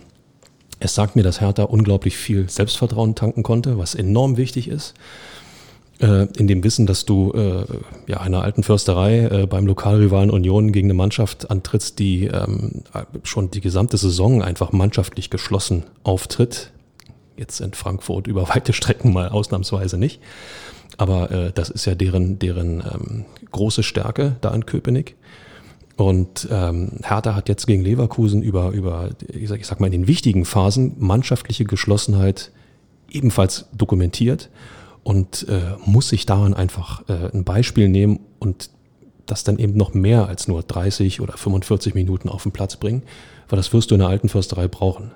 es 0.79 0.95
sagt 0.95 1.15
mir, 1.15 1.23
dass 1.23 1.41
Hertha 1.41 1.63
unglaublich 1.63 2.17
viel 2.17 2.49
Selbstvertrauen 2.49 3.15
tanken 3.15 3.43
konnte, 3.43 3.77
was 3.77 3.95
enorm 3.95 4.37
wichtig 4.37 4.67
ist. 4.69 4.93
äh, 5.99 6.27
in 6.37 6.47
dem 6.47 6.63
Wissen, 6.63 6.85
dass 6.85 7.05
du 7.05 7.31
äh, 7.33 7.65
ja 8.07 8.21
einer 8.21 8.43
alten 8.43 8.63
Försterei 8.63 9.25
äh, 9.25 9.47
beim 9.47 9.65
Lokalrivalen 9.65 10.29
Union 10.29 10.71
gegen 10.71 10.87
eine 10.87 10.93
Mannschaft 10.93 11.49
antrittst, 11.49 11.99
die 11.99 12.25
ähm, 12.25 12.83
schon 13.23 13.51
die 13.51 13.61
gesamte 13.61 13.97
Saison 13.97 14.41
einfach 14.41 14.71
mannschaftlich 14.71 15.29
geschlossen 15.29 15.83
auftritt. 16.03 16.71
Jetzt 17.37 17.61
in 17.61 17.73
Frankfurt 17.73 18.27
über 18.27 18.49
weite 18.49 18.73
Strecken 18.73 19.13
mal 19.13 19.29
ausnahmsweise 19.29 19.97
nicht. 19.97 20.21
Aber 20.97 21.31
äh, 21.31 21.51
das 21.53 21.69
ist 21.69 21.85
ja 21.85 21.95
deren, 21.95 22.39
deren 22.39 22.79
ähm, 22.79 23.25
große 23.51 23.83
Stärke 23.83 24.35
da 24.41 24.53
in 24.53 24.65
Köpenick. 24.65 25.15
Und 25.95 26.47
ähm, 26.51 26.99
Hertha 27.03 27.35
hat 27.35 27.49
jetzt 27.49 27.65
gegen 27.65 27.83
Leverkusen 27.83 28.43
über, 28.43 28.69
über 28.69 29.09
ich, 29.27 29.49
sag, 29.49 29.59
ich 29.59 29.67
sag 29.67 29.79
mal, 29.79 29.87
in 29.87 29.93
den 29.93 30.07
wichtigen 30.07 30.45
Phasen 30.45 30.95
mannschaftliche 30.99 31.65
Geschlossenheit 31.65 32.51
ebenfalls 33.09 33.65
dokumentiert 33.75 34.49
und 35.03 35.47
äh, 35.49 35.75
muss 35.85 36.09
sich 36.09 36.25
daran 36.25 36.53
einfach 36.53 37.07
äh, 37.09 37.31
ein 37.33 37.43
Beispiel 37.43 37.89
nehmen 37.89 38.19
und 38.37 38.69
das 39.25 39.43
dann 39.43 39.57
eben 39.57 39.75
noch 39.75 39.93
mehr 39.93 40.27
als 40.27 40.47
nur 40.47 40.61
30 40.61 41.19
oder 41.21 41.35
45 41.35 41.95
Minuten 41.95 42.29
auf 42.29 42.43
den 42.43 42.51
Platz 42.51 42.77
bringen, 42.77 43.03
weil 43.49 43.57
das 43.57 43.73
wirst 43.73 43.89
du 43.89 43.95
in 43.95 43.99
der 43.99 44.09
alten 44.09 44.29
Försterei 44.29 44.67
brauchen. 44.67 45.11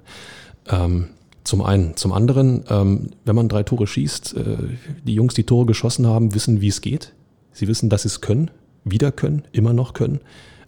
Ähm, 0.67 1.09
zum 1.43 1.63
einen. 1.63 1.95
Zum 1.95 2.13
anderen, 2.13 2.63
ähm, 2.69 3.11
wenn 3.25 3.35
man 3.35 3.49
drei 3.49 3.63
Tore 3.63 3.87
schießt, 3.87 4.35
äh, 4.37 4.57
die 5.05 5.13
Jungs, 5.13 5.33
die 5.33 5.43
Tore 5.43 5.65
geschossen 5.65 6.07
haben, 6.07 6.33
wissen, 6.35 6.61
wie 6.61 6.67
es 6.67 6.81
geht. 6.81 7.13
Sie 7.51 7.67
wissen, 7.67 7.89
dass 7.89 8.03
sie 8.03 8.09
es 8.09 8.21
können, 8.21 8.51
wieder 8.83 9.11
können, 9.11 9.43
immer 9.51 9.73
noch 9.73 9.93
können. 9.93 10.19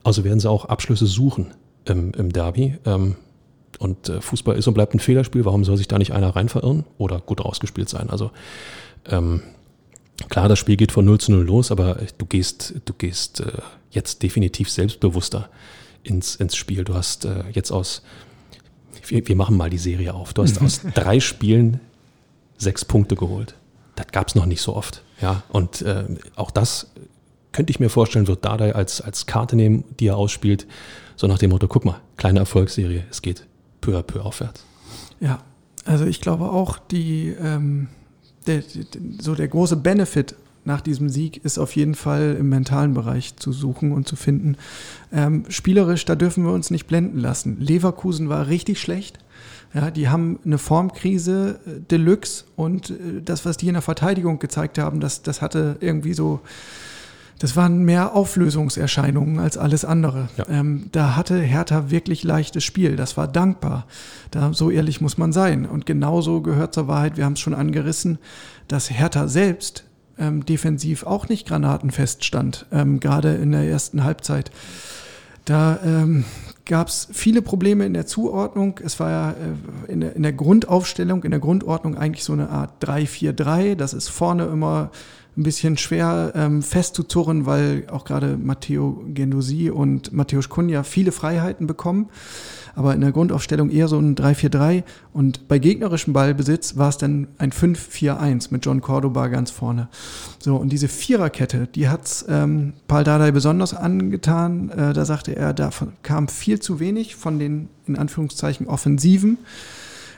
Also 0.03 0.23
werden 0.23 0.39
sie 0.39 0.49
auch 0.49 0.65
Abschlüsse 0.65 1.05
suchen 1.05 1.53
im, 1.85 2.11
im 2.13 2.31
Derby. 2.31 2.77
Ähm, 2.85 3.15
und 3.79 4.09
äh, 4.09 4.21
Fußball 4.21 4.57
ist 4.57 4.67
und 4.67 4.73
bleibt 4.73 4.93
ein 4.93 4.99
Fehlerspiel. 4.99 5.45
Warum 5.45 5.63
soll 5.63 5.77
sich 5.77 5.87
da 5.87 5.97
nicht 5.97 6.13
einer 6.13 6.35
rein 6.35 6.49
verirren 6.49 6.85
oder 6.97 7.19
gut 7.19 7.41
ausgespielt 7.41 7.89
sein? 7.89 8.09
Also 8.09 8.31
ähm, 9.05 9.41
klar, 10.29 10.47
das 10.47 10.59
Spiel 10.59 10.77
geht 10.77 10.91
von 10.91 11.05
0 11.05 11.19
zu 11.19 11.31
0 11.31 11.45
los, 11.45 11.71
aber 11.71 11.97
du 12.17 12.25
gehst, 12.25 12.75
du 12.85 12.93
gehst 12.93 13.41
äh, 13.41 13.51
jetzt 13.91 14.23
definitiv 14.23 14.69
selbstbewusster 14.69 15.49
ins, 16.03 16.35
ins 16.35 16.55
Spiel. 16.55 16.83
Du 16.83 16.93
hast 16.93 17.25
äh, 17.25 17.43
jetzt 17.51 17.71
aus, 17.71 18.03
wir, 19.07 19.27
wir, 19.27 19.35
machen 19.35 19.57
mal 19.57 19.69
die 19.69 19.77
Serie 19.77 20.13
auf, 20.13 20.33
du 20.33 20.43
hast 20.43 20.61
aus 20.61 20.81
drei 20.93 21.19
Spielen 21.19 21.79
sechs 22.57 22.85
Punkte 22.85 23.15
geholt. 23.15 23.55
Das 23.95 24.07
gab 24.07 24.27
es 24.27 24.35
noch 24.35 24.45
nicht 24.45 24.61
so 24.61 24.75
oft. 24.75 25.03
Ja, 25.21 25.43
und 25.49 25.81
äh, 25.81 26.05
auch 26.35 26.51
das 26.51 26.91
könnte 27.51 27.71
ich 27.71 27.79
mir 27.79 27.89
vorstellen, 27.89 28.27
wird 28.27 28.43
Dardai 28.43 28.73
als, 28.73 28.99
als 28.99 29.25
Karte 29.25 29.55
nehmen, 29.55 29.83
die 29.99 30.07
er 30.07 30.17
ausspielt, 30.17 30.67
so 31.15 31.27
nach 31.27 31.37
dem 31.37 31.51
Motto, 31.51 31.67
guck 31.67 31.85
mal, 31.85 32.01
kleine 32.17 32.39
Erfolgsserie, 32.39 33.05
es 33.11 33.21
geht 33.21 33.45
peu 33.79 33.97
à 33.97 34.01
peu 34.01 34.21
aufwärts. 34.21 34.65
Ja, 35.19 35.39
also 35.85 36.05
ich 36.05 36.19
glaube 36.19 36.49
auch, 36.49 36.79
die 36.79 37.29
ähm, 37.29 37.89
der, 38.47 38.63
so 39.19 39.35
der 39.35 39.47
große 39.47 39.77
Benefit 39.77 40.35
nach 40.65 40.81
diesem 40.81 41.09
Sieg 41.09 41.43
ist 41.43 41.57
auf 41.57 41.75
jeden 41.75 41.95
Fall 41.95 42.37
im 42.39 42.49
mentalen 42.49 42.93
Bereich 42.93 43.35
zu 43.35 43.51
suchen 43.51 43.91
und 43.91 44.07
zu 44.07 44.15
finden. 44.15 44.57
Ähm, 45.11 45.45
spielerisch, 45.49 46.05
da 46.05 46.15
dürfen 46.15 46.43
wir 46.45 46.51
uns 46.51 46.71
nicht 46.71 46.87
blenden 46.87 47.19
lassen. 47.19 47.59
Leverkusen 47.59 48.29
war 48.29 48.47
richtig 48.47 48.79
schlecht. 48.79 49.19
Ja, 49.73 49.89
die 49.89 50.09
haben 50.09 50.39
eine 50.45 50.57
Formkrise 50.59 51.59
äh, 51.65 51.79
Deluxe 51.89 52.45
und 52.55 52.91
äh, 52.91 53.21
das, 53.23 53.45
was 53.45 53.57
die 53.57 53.67
in 53.67 53.73
der 53.73 53.81
Verteidigung 53.81 54.39
gezeigt 54.39 54.77
haben, 54.77 54.99
das, 54.99 55.23
das 55.23 55.41
hatte 55.41 55.77
irgendwie 55.79 56.13
so 56.13 56.41
das 57.43 57.57
waren 57.57 57.83
mehr 57.83 58.15
Auflösungserscheinungen 58.15 59.39
als 59.39 59.57
alles 59.57 59.83
andere. 59.83 60.29
Ja. 60.37 60.45
Ähm, 60.47 60.87
da 60.93 61.17
hatte 61.17 61.39
Hertha 61.39 61.91
wirklich 61.91 62.23
leichtes 62.23 62.63
Spiel. 62.63 62.95
Das 62.95 63.17
war 63.17 63.27
dankbar. 63.27 63.85
Da, 64.31 64.53
so 64.53 64.69
ehrlich 64.69 65.01
muss 65.01 65.17
man 65.17 65.33
sein. 65.33 65.65
Und 65.65 65.85
genauso 65.85 66.39
gehört 66.39 66.73
zur 66.73 66.87
Wahrheit, 66.87 67.17
wir 67.17 67.25
haben 67.25 67.33
es 67.33 67.41
schon 67.41 67.53
angerissen, 67.53 68.17
dass 68.69 68.89
Hertha 68.89 69.27
selbst 69.27 69.83
ähm, 70.17 70.45
defensiv 70.45 71.03
auch 71.03 71.29
nicht 71.29 71.47
granatenfest 71.47 72.23
stand, 72.23 72.65
ähm, 72.71 72.99
gerade 72.99 73.35
in 73.35 73.51
der 73.51 73.63
ersten 73.63 74.03
Halbzeit. 74.03 74.51
Da 75.45 75.79
ähm, 75.83 76.23
gab 76.65 76.87
es 76.87 77.09
viele 77.11 77.41
Probleme 77.41 77.85
in 77.85 77.93
der 77.93 78.05
Zuordnung. 78.05 78.79
Es 78.83 78.99
war 78.99 79.09
ja 79.09 79.31
äh, 79.31 79.91
in, 79.91 79.99
der, 80.01 80.15
in 80.15 80.23
der 80.23 80.33
Grundaufstellung, 80.33 81.23
in 81.23 81.31
der 81.31 81.39
Grundordnung 81.39 81.97
eigentlich 81.97 82.23
so 82.23 82.33
eine 82.33 82.49
Art 82.49 82.83
3-4-3. 82.83 83.75
Das 83.75 83.93
ist 83.93 84.09
vorne 84.09 84.45
immer 84.45 84.91
ein 85.35 85.43
bisschen 85.43 85.77
schwer 85.77 86.31
ähm, 86.35 86.61
festzuzurren, 86.61 87.45
weil 87.45 87.87
auch 87.89 88.05
gerade 88.05 88.37
Matteo 88.37 89.03
Gendosi 89.07 89.69
und 89.71 90.13
Matthäus 90.13 90.47
Kunja 90.47 90.83
viele 90.83 91.11
Freiheiten 91.11 91.67
bekommen. 91.67 92.09
Aber 92.75 92.93
in 92.93 93.01
der 93.01 93.11
Grundaufstellung 93.11 93.69
eher 93.69 93.87
so 93.87 93.99
ein 93.99 94.15
3-4-3. 94.15 94.83
Und 95.13 95.47
bei 95.47 95.59
gegnerischem 95.59 96.13
Ballbesitz 96.13 96.77
war 96.77 96.89
es 96.89 96.97
dann 96.97 97.27
ein 97.37 97.51
5-4-1 97.51 98.47
mit 98.51 98.65
John 98.65 98.81
Cordoba 98.81 99.27
ganz 99.27 99.51
vorne. 99.51 99.89
So, 100.39 100.55
und 100.55 100.69
diese 100.69 100.87
Viererkette, 100.87 101.67
die 101.67 101.89
hat's 101.89 102.25
ähm, 102.27 102.73
Paul 102.87 103.03
Dardai 103.03 103.31
besonders 103.31 103.73
angetan. 103.73 104.69
Äh, 104.69 104.93
da 104.93 105.05
sagte 105.05 105.35
er, 105.35 105.53
da 105.53 105.69
kam 106.01 106.27
viel 106.27 106.59
zu 106.59 106.79
wenig 106.79 107.15
von 107.15 107.39
den, 107.39 107.69
in 107.85 107.97
Anführungszeichen, 107.97 108.67
Offensiven 108.67 109.37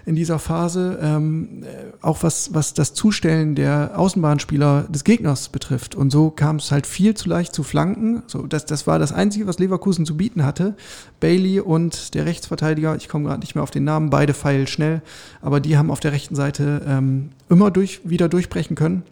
in 0.05 0.15
dieser 0.15 0.39
Phase, 0.39 0.99
ähm, 1.01 1.63
äh, 1.63 1.67
auch 2.01 2.21
was, 2.21 2.53
was 2.53 2.73
das 2.73 2.93
Zustellen 2.93 3.55
der 3.55 3.93
Außenbahnspieler 3.95 4.83
des 4.89 5.03
Gegners 5.03 5.49
betrifft. 5.49 5.95
Und 5.95 6.11
so 6.11 6.29
kam 6.29 6.57
es 6.57 6.71
halt 6.71 6.85
viel 6.85 7.15
zu 7.15 7.27
leicht 7.27 7.53
zu 7.53 7.63
Flanken. 7.63 8.21
So, 8.27 8.45
das, 8.45 8.65
das 8.65 8.85
war 8.85 8.99
das 8.99 9.11
Einzige, 9.11 9.47
was 9.47 9.57
Leverkusen 9.57 10.05
zu 10.05 10.15
bieten 10.15 10.45
hatte. 10.45 10.75
Bailey 11.19 11.59
und 11.59 12.13
der 12.13 12.25
Rechtsverteidiger, 12.25 12.95
ich 12.95 13.09
komme 13.09 13.25
gerade 13.25 13.39
nicht 13.39 13.55
mehr 13.55 13.63
auf 13.63 13.71
den 13.71 13.83
Namen, 13.83 14.09
beide 14.09 14.33
feil 14.33 14.67
schnell, 14.67 15.01
aber 15.41 15.59
die 15.59 15.77
haben 15.77 15.89
auf 15.89 15.99
der 15.99 16.11
rechten 16.11 16.35
Seite 16.35 16.81
ähm, 16.87 17.29
immer 17.49 17.71
durch, 17.71 18.01
wieder 18.03 18.29
durchbrechen 18.29 18.75
können 18.75 19.03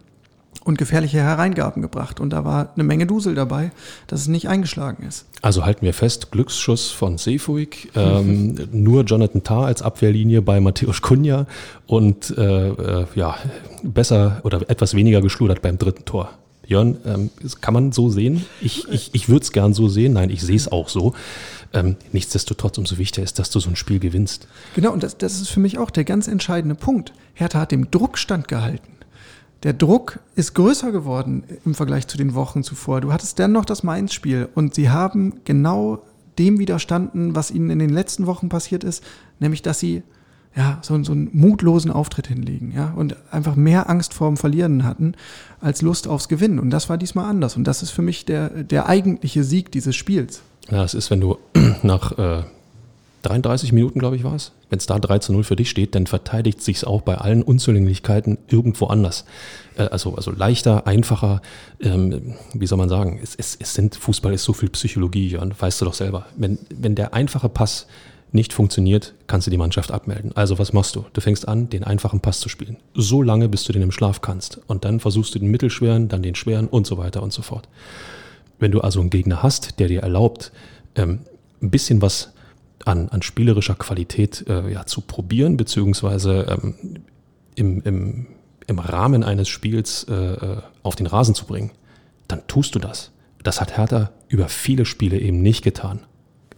und 0.62 0.78
gefährliche 0.78 1.18
Hereingaben 1.18 1.82
gebracht. 1.82 2.20
Und 2.20 2.30
da 2.30 2.44
war 2.44 2.70
eine 2.74 2.84
Menge 2.84 3.06
Dusel 3.06 3.34
dabei, 3.34 3.70
dass 4.06 4.20
es 4.20 4.28
nicht 4.28 4.48
eingeschlagen 4.48 5.06
ist. 5.06 5.26
Also 5.42 5.64
halten 5.64 5.84
wir 5.84 5.94
fest, 5.94 6.30
Glücksschuss 6.30 6.90
von 6.90 7.18
Seefuig, 7.18 7.90
ähm, 7.94 8.56
nur 8.72 9.04
Jonathan 9.04 9.42
Tarr 9.42 9.66
als 9.66 9.82
Abwehrlinie 9.82 10.42
bei 10.42 10.60
Matthäus 10.60 11.02
Kunja 11.02 11.46
und 11.86 12.36
äh, 12.36 12.68
äh, 12.68 13.06
ja, 13.14 13.36
besser 13.82 14.40
oder 14.44 14.68
etwas 14.70 14.94
weniger 14.94 15.20
geschludert 15.20 15.60
beim 15.62 15.78
dritten 15.78 16.04
Tor. 16.04 16.30
Jörn, 16.66 16.96
ähm, 17.04 17.30
kann 17.60 17.74
man 17.74 17.92
so 17.92 18.08
sehen? 18.08 18.46
Ich, 18.62 18.88
ich, 18.88 19.10
ich 19.12 19.28
würde 19.28 19.42
es 19.42 19.52
gern 19.52 19.74
so 19.74 19.88
sehen. 19.88 20.14
Nein, 20.14 20.30
ich 20.30 20.40
sehe 20.40 20.56
es 20.56 20.70
auch 20.72 20.88
so. 20.88 21.12
Ähm, 21.74 21.96
nichtsdestotrotz, 22.12 22.78
umso 22.78 22.96
wichtiger 22.96 23.22
ist, 23.22 23.38
dass 23.38 23.50
du 23.50 23.60
so 23.60 23.68
ein 23.68 23.76
Spiel 23.76 23.98
gewinnst. 23.98 24.46
Genau, 24.74 24.92
und 24.92 25.02
das, 25.02 25.18
das 25.18 25.40
ist 25.40 25.50
für 25.50 25.60
mich 25.60 25.76
auch 25.76 25.90
der 25.90 26.04
ganz 26.04 26.26
entscheidende 26.28 26.74
Punkt. 26.74 27.12
Hertha 27.34 27.60
hat 27.60 27.72
dem 27.72 27.90
Druck 27.90 28.16
standgehalten 28.16 28.93
der 29.64 29.72
Druck 29.72 30.20
ist 30.36 30.54
größer 30.54 30.92
geworden 30.92 31.42
im 31.64 31.74
Vergleich 31.74 32.06
zu 32.06 32.18
den 32.18 32.34
Wochen 32.34 32.62
zuvor. 32.62 33.00
Du 33.00 33.12
hattest 33.12 33.38
dennoch 33.38 33.64
das 33.64 33.82
Mainz-Spiel 33.82 34.48
und 34.54 34.74
sie 34.74 34.90
haben 34.90 35.40
genau 35.44 36.02
dem 36.38 36.58
widerstanden, 36.58 37.34
was 37.34 37.50
ihnen 37.50 37.70
in 37.70 37.78
den 37.78 37.90
letzten 37.90 38.26
Wochen 38.26 38.48
passiert 38.48 38.84
ist, 38.84 39.02
nämlich 39.40 39.62
dass 39.62 39.78
sie 39.78 40.02
ja, 40.56 40.78
so, 40.82 41.02
so 41.02 41.12
einen 41.12 41.30
mutlosen 41.32 41.90
Auftritt 41.90 42.28
hinlegen, 42.28 42.72
ja, 42.72 42.92
und 42.94 43.16
einfach 43.32 43.56
mehr 43.56 43.90
Angst 43.90 44.14
vorm 44.14 44.36
Verlieren 44.36 44.84
hatten 44.84 45.14
als 45.60 45.82
Lust 45.82 46.06
aufs 46.06 46.28
Gewinnen. 46.28 46.60
Und 46.60 46.70
das 46.70 46.88
war 46.88 46.96
diesmal 46.96 47.28
anders. 47.28 47.56
Und 47.56 47.64
das 47.64 47.82
ist 47.82 47.90
für 47.90 48.02
mich 48.02 48.24
der, 48.24 48.50
der 48.62 48.88
eigentliche 48.88 49.42
Sieg 49.42 49.72
dieses 49.72 49.96
Spiels. 49.96 50.42
Ja, 50.70 50.84
es 50.84 50.94
ist, 50.94 51.10
wenn 51.10 51.20
du 51.20 51.38
nach 51.82 52.16
äh, 52.18 52.42
33 53.24 53.72
Minuten, 53.72 53.98
glaube 53.98 54.16
ich, 54.16 54.24
war 54.24 54.34
es. 54.34 54.52
Wenn 54.70 54.78
es 54.78 54.86
da 54.86 54.98
3 54.98 55.18
zu 55.18 55.32
0 55.32 55.44
für 55.44 55.56
dich 55.56 55.70
steht, 55.70 55.94
dann 55.94 56.06
verteidigt 56.06 56.62
sich 56.62 56.78
es 56.78 56.84
auch 56.84 57.02
bei 57.02 57.16
allen 57.16 57.42
Unzulänglichkeiten 57.42 58.38
irgendwo 58.48 58.86
anders. 58.86 59.24
Äh, 59.76 59.84
also, 59.84 60.14
also 60.14 60.30
leichter, 60.30 60.86
einfacher, 60.86 61.42
ähm, 61.80 62.34
wie 62.52 62.66
soll 62.66 62.78
man 62.78 62.88
sagen, 62.88 63.18
es, 63.22 63.34
es, 63.34 63.56
es 63.58 63.74
sind, 63.74 63.96
Fußball 63.96 64.34
ist 64.34 64.44
so 64.44 64.52
viel 64.52 64.68
Psychologie, 64.70 65.28
Jörn, 65.28 65.54
weißt 65.58 65.80
du 65.80 65.86
doch 65.86 65.94
selber. 65.94 66.26
Wenn, 66.36 66.58
wenn 66.70 66.94
der 66.94 67.14
einfache 67.14 67.48
Pass 67.48 67.86
nicht 68.32 68.52
funktioniert, 68.52 69.14
kannst 69.28 69.46
du 69.46 69.52
die 69.52 69.56
Mannschaft 69.56 69.92
abmelden. 69.92 70.32
Also 70.34 70.58
was 70.58 70.72
machst 70.72 70.96
du? 70.96 71.04
Du 71.12 71.20
fängst 71.20 71.46
an, 71.46 71.70
den 71.70 71.84
einfachen 71.84 72.20
Pass 72.20 72.40
zu 72.40 72.48
spielen. 72.48 72.76
So 72.92 73.22
lange, 73.22 73.48
bis 73.48 73.64
du 73.64 73.72
den 73.72 73.82
im 73.82 73.92
Schlaf 73.92 74.20
kannst. 74.20 74.60
Und 74.66 74.84
dann 74.84 74.98
versuchst 74.98 75.34
du 75.34 75.38
den 75.38 75.50
mittelschweren, 75.50 76.08
dann 76.08 76.22
den 76.22 76.34
schweren 76.34 76.66
und 76.66 76.86
so 76.86 76.98
weiter 76.98 77.22
und 77.22 77.32
so 77.32 77.42
fort. 77.42 77.68
Wenn 78.58 78.72
du 78.72 78.80
also 78.80 79.00
einen 79.00 79.10
Gegner 79.10 79.42
hast, 79.42 79.78
der 79.78 79.86
dir 79.86 80.02
erlaubt, 80.02 80.50
ähm, 80.96 81.20
ein 81.62 81.70
bisschen 81.70 82.02
was 82.02 82.33
an, 82.84 83.08
an 83.08 83.22
spielerischer 83.22 83.74
Qualität 83.74 84.44
äh, 84.48 84.72
ja, 84.72 84.86
zu 84.86 85.00
probieren, 85.00 85.56
beziehungsweise 85.56 86.46
ähm, 86.48 86.74
im, 87.54 87.82
im, 87.82 88.26
im 88.66 88.78
Rahmen 88.78 89.24
eines 89.24 89.48
Spiels 89.48 90.04
äh, 90.04 90.14
äh, 90.14 90.62
auf 90.82 90.96
den 90.96 91.06
Rasen 91.06 91.34
zu 91.34 91.46
bringen, 91.46 91.70
dann 92.28 92.46
tust 92.46 92.74
du 92.74 92.78
das. 92.78 93.10
Das 93.42 93.60
hat 93.60 93.76
Hertha 93.76 94.10
über 94.28 94.48
viele 94.48 94.84
Spiele 94.84 95.18
eben 95.18 95.42
nicht 95.42 95.62
getan. 95.62 96.00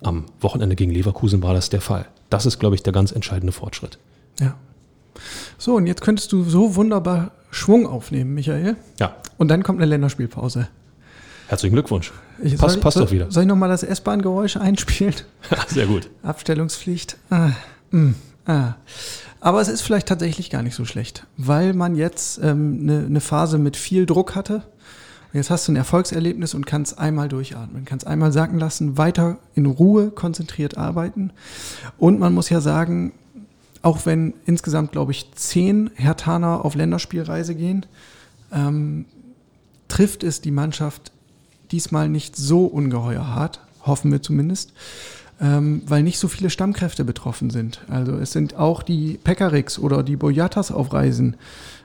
Am 0.02 0.26
Wochenende 0.40 0.76
gegen 0.76 0.92
Leverkusen 0.92 1.42
war 1.42 1.54
das 1.54 1.68
der 1.70 1.80
Fall. 1.80 2.06
Das 2.30 2.46
ist, 2.46 2.58
glaube 2.58 2.74
ich, 2.74 2.82
der 2.82 2.92
ganz 2.92 3.12
entscheidende 3.12 3.52
Fortschritt. 3.52 3.98
Ja. 4.40 4.56
So, 5.58 5.76
und 5.76 5.86
jetzt 5.86 6.02
könntest 6.02 6.32
du 6.32 6.44
so 6.44 6.76
wunderbar 6.76 7.32
Schwung 7.50 7.86
aufnehmen, 7.86 8.34
Michael. 8.34 8.76
Ja. 9.00 9.16
Und 9.38 9.48
dann 9.48 9.62
kommt 9.62 9.80
eine 9.80 9.86
Länderspielpause. 9.86 10.68
Herzlichen 11.48 11.74
Glückwunsch. 11.74 12.12
Ich, 12.42 12.58
passt, 12.58 12.80
passt 12.80 12.96
doch 12.96 13.10
wieder. 13.10 13.30
Soll 13.30 13.44
ich 13.44 13.48
nochmal 13.48 13.68
das 13.68 13.82
S-Bahn-Geräusch 13.82 14.56
einspielen? 14.56 15.14
Sehr 15.68 15.86
gut. 15.86 16.10
Abstellungspflicht. 16.22 17.16
Ah, 17.30 17.50
mm. 17.90 18.14
Ah. 18.46 18.74
Aber 19.40 19.60
es 19.60 19.68
ist 19.68 19.82
vielleicht 19.82 20.08
tatsächlich 20.08 20.50
gar 20.50 20.62
nicht 20.62 20.74
so 20.74 20.84
schlecht, 20.84 21.26
weil 21.36 21.72
man 21.72 21.94
jetzt 21.94 22.40
eine 22.40 22.50
ähm, 22.50 22.84
ne, 22.84 23.00
ne 23.08 23.20
Phase 23.20 23.58
mit 23.58 23.76
viel 23.76 24.06
Druck 24.06 24.34
hatte. 24.34 24.62
Jetzt 25.32 25.50
hast 25.50 25.68
du 25.68 25.72
ein 25.72 25.76
Erfolgserlebnis 25.76 26.54
und 26.54 26.66
kannst 26.66 26.98
einmal 26.98 27.28
durchatmen, 27.28 27.84
kannst 27.84 28.06
einmal 28.06 28.32
sacken 28.32 28.58
lassen, 28.58 28.96
weiter 28.96 29.38
in 29.54 29.66
Ruhe 29.66 30.10
konzentriert 30.10 30.78
arbeiten. 30.78 31.30
Und 31.98 32.18
man 32.18 32.32
muss 32.32 32.48
ja 32.48 32.60
sagen, 32.60 33.12
auch 33.82 34.06
wenn 34.06 34.34
insgesamt, 34.46 34.92
glaube 34.92 35.12
ich, 35.12 35.30
zehn 35.34 35.90
Hertaner 35.94 36.64
auf 36.64 36.74
Länderspielreise 36.74 37.54
gehen, 37.54 37.86
ähm, 38.52 39.04
trifft 39.88 40.24
es 40.24 40.40
die 40.40 40.50
Mannschaft 40.50 41.12
diesmal 41.72 42.08
nicht 42.08 42.36
so 42.36 42.66
ungeheuer 42.66 43.34
hart, 43.34 43.60
hoffen 43.84 44.10
wir 44.12 44.22
zumindest 44.22 44.72
ähm, 45.40 45.82
weil 45.86 46.02
nicht 46.02 46.18
so 46.18 46.28
viele 46.28 46.50
Stammkräfte 46.50 47.04
betroffen 47.04 47.50
sind. 47.50 47.80
Also 47.88 48.12
es 48.12 48.32
sind 48.32 48.56
auch 48.56 48.82
die 48.82 49.18
Pekariks 49.22 49.78
oder 49.78 50.02
die 50.02 50.16
Boyatas 50.16 50.70
auf 50.70 50.92
Reisen. 50.92 51.36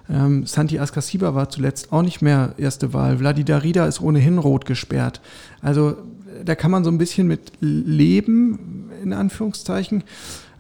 Ähm, 0.10 0.46
Santi 0.46 0.80
Askasiba 0.80 1.36
war 1.36 1.50
zuletzt 1.50 1.92
auch 1.92 2.02
nicht 2.02 2.22
mehr 2.22 2.54
erste 2.58 2.94
Wahl. 2.94 3.18
Vladi 3.18 3.44
Darida 3.44 3.86
ist 3.86 4.02
ohnehin 4.02 4.38
rot 4.38 4.66
gesperrt. 4.66 5.22
Also 5.62 5.98
da 6.46 6.56
kann 6.56 6.72
man 6.72 6.84
so 6.84 6.90
ein 6.90 6.98
bisschen 6.98 7.28
mit 7.28 7.52
leben, 7.60 8.90
in 9.04 9.14
Anführungszeichen. 9.14 10.04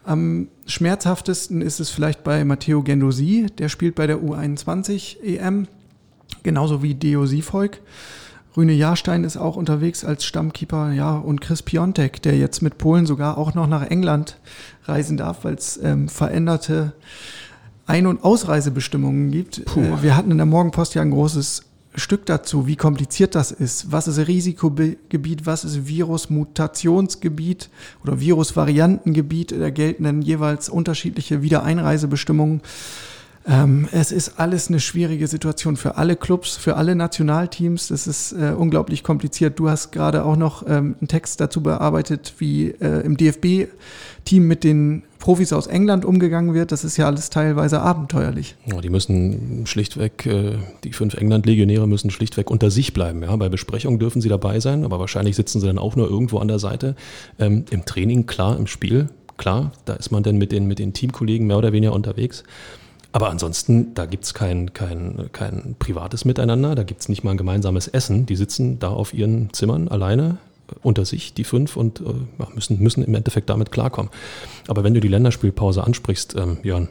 Am 0.03 0.47
schmerzhaftesten 0.65 1.61
ist 1.61 1.79
es 1.79 1.91
vielleicht 1.91 2.23
bei 2.23 2.43
Matteo 2.43 2.81
Gendosi, 2.81 3.47
der 3.57 3.69
spielt 3.69 3.95
bei 3.95 4.07
der 4.07 4.17
U21 4.17 5.21
EM, 5.23 5.67
genauso 6.43 6.83
wie 6.83 6.95
Deo 6.95 7.25
Sifolk. 7.25 7.79
Rüne 8.55 8.73
Jahrstein 8.73 9.23
ist 9.23 9.37
auch 9.37 9.55
unterwegs 9.55 10.03
als 10.03 10.25
Stammkeeper, 10.25 10.91
ja, 10.91 11.17
und 11.17 11.39
Chris 11.39 11.61
Piontek, 11.61 12.21
der 12.21 12.37
jetzt 12.37 12.61
mit 12.61 12.77
Polen 12.77 13.05
sogar 13.05 13.37
auch 13.37 13.53
noch 13.53 13.67
nach 13.67 13.89
England 13.89 14.37
reisen 14.85 15.15
darf, 15.17 15.45
weil 15.45 15.55
es 15.55 15.79
ähm, 15.81 16.09
veränderte 16.09 16.93
Ein- 17.85 18.07
und 18.07 18.23
Ausreisebestimmungen 18.23 19.31
gibt. 19.31 19.65
Puh. 19.65 19.79
Äh, 19.79 20.03
wir 20.03 20.17
hatten 20.17 20.31
in 20.31 20.37
der 20.37 20.45
Morgenpost 20.45 20.95
ja 20.95 21.01
ein 21.01 21.11
großes 21.11 21.63
Stück 21.95 22.25
dazu, 22.25 22.67
wie 22.67 22.77
kompliziert 22.77 23.35
das 23.35 23.51
ist. 23.51 23.91
Was 23.91 24.07
ist 24.07 24.17
Risikogebiet, 24.27 25.45
was 25.45 25.65
ist 25.65 25.87
Virusmutationsgebiet 25.87 27.69
oder 28.03 28.19
Virusvariantengebiet? 28.19 29.51
Da 29.51 29.69
gelten 29.69 30.05
dann 30.05 30.21
jeweils 30.21 30.69
unterschiedliche 30.69 31.41
Wiedereinreisebestimmungen. 31.41 32.61
Ähm, 33.47 33.87
es 33.91 34.11
ist 34.11 34.39
alles 34.39 34.69
eine 34.69 34.79
schwierige 34.79 35.27
Situation 35.27 35.75
für 35.75 35.97
alle 35.97 36.15
Clubs, 36.15 36.57
für 36.57 36.75
alle 36.75 36.95
Nationalteams. 36.95 37.87
Das 37.87 38.05
ist 38.05 38.33
äh, 38.33 38.53
unglaublich 38.55 39.03
kompliziert. 39.03 39.57
Du 39.59 39.69
hast 39.69 39.91
gerade 39.91 40.25
auch 40.25 40.35
noch 40.35 40.63
ähm, 40.67 40.95
einen 40.99 41.07
Text 41.07 41.41
dazu 41.41 41.61
bearbeitet, 41.61 42.35
wie 42.37 42.67
äh, 42.69 43.01
im 43.03 43.17
DFB-Team 43.17 44.47
mit 44.47 44.63
den 44.63 45.03
Profis 45.17 45.53
aus 45.53 45.67
England 45.67 46.05
umgegangen 46.05 46.53
wird. 46.53 46.71
Das 46.71 46.83
ist 46.83 46.97
ja 46.97 47.07
alles 47.07 47.29
teilweise 47.29 47.81
abenteuerlich. 47.81 48.55
Ja, 48.65 48.79
die 48.79 48.89
müssen 48.89 49.65
schlichtweg, 49.65 50.25
äh, 50.27 50.57
die 50.83 50.93
fünf 50.93 51.15
England-Legionäre 51.15 51.87
müssen 51.87 52.11
schlichtweg 52.11 52.51
unter 52.51 52.69
sich 52.69 52.93
bleiben. 52.93 53.23
Ja? 53.23 53.35
Bei 53.35 53.49
Besprechungen 53.49 53.99
dürfen 53.99 54.21
sie 54.21 54.29
dabei 54.29 54.59
sein, 54.59 54.83
aber 54.83 54.99
wahrscheinlich 54.99 55.35
sitzen 55.35 55.59
sie 55.61 55.67
dann 55.67 55.79
auch 55.79 55.95
nur 55.95 56.09
irgendwo 56.09 56.37
an 56.37 56.47
der 56.47 56.59
Seite. 56.59 56.95
Ähm, 57.39 57.65
Im 57.71 57.85
Training, 57.85 58.27
klar, 58.27 58.57
im 58.57 58.67
Spiel, 58.67 59.09
klar, 59.37 59.71
da 59.85 59.93
ist 59.93 60.11
man 60.11 60.21
dann 60.21 60.37
mit 60.37 60.51
den, 60.51 60.67
mit 60.67 60.77
den 60.77 60.93
Teamkollegen 60.93 61.47
mehr 61.47 61.57
oder 61.57 61.71
weniger 61.71 61.93
unterwegs. 61.93 62.43
Aber 63.13 63.29
ansonsten, 63.29 63.93
da 63.93 64.05
gibt 64.05 64.23
es 64.23 64.33
kein, 64.33 64.73
kein, 64.73 65.29
kein 65.33 65.75
privates 65.77 66.23
Miteinander, 66.23 66.75
da 66.75 66.83
gibt 66.83 67.01
es 67.01 67.09
nicht 67.09 67.23
mal 67.23 67.31
ein 67.31 67.37
gemeinsames 67.37 67.87
Essen. 67.87 68.25
Die 68.25 68.35
sitzen 68.35 68.79
da 68.79 68.89
auf 68.89 69.13
ihren 69.13 69.53
Zimmern 69.53 69.89
alleine 69.89 70.37
äh, 70.69 70.75
unter 70.81 71.03
sich, 71.03 71.33
die 71.33 71.43
fünf, 71.43 71.75
und 71.75 71.99
äh, 71.99 72.03
müssen, 72.55 72.79
müssen 72.79 73.03
im 73.03 73.13
Endeffekt 73.13 73.49
damit 73.49 73.71
klarkommen. 73.71 74.11
Aber 74.67 74.83
wenn 74.83 74.93
du 74.93 75.01
die 75.01 75.09
Länderspielpause 75.09 75.83
ansprichst, 75.83 76.35
ähm, 76.35 76.59
Jörn, 76.63 76.87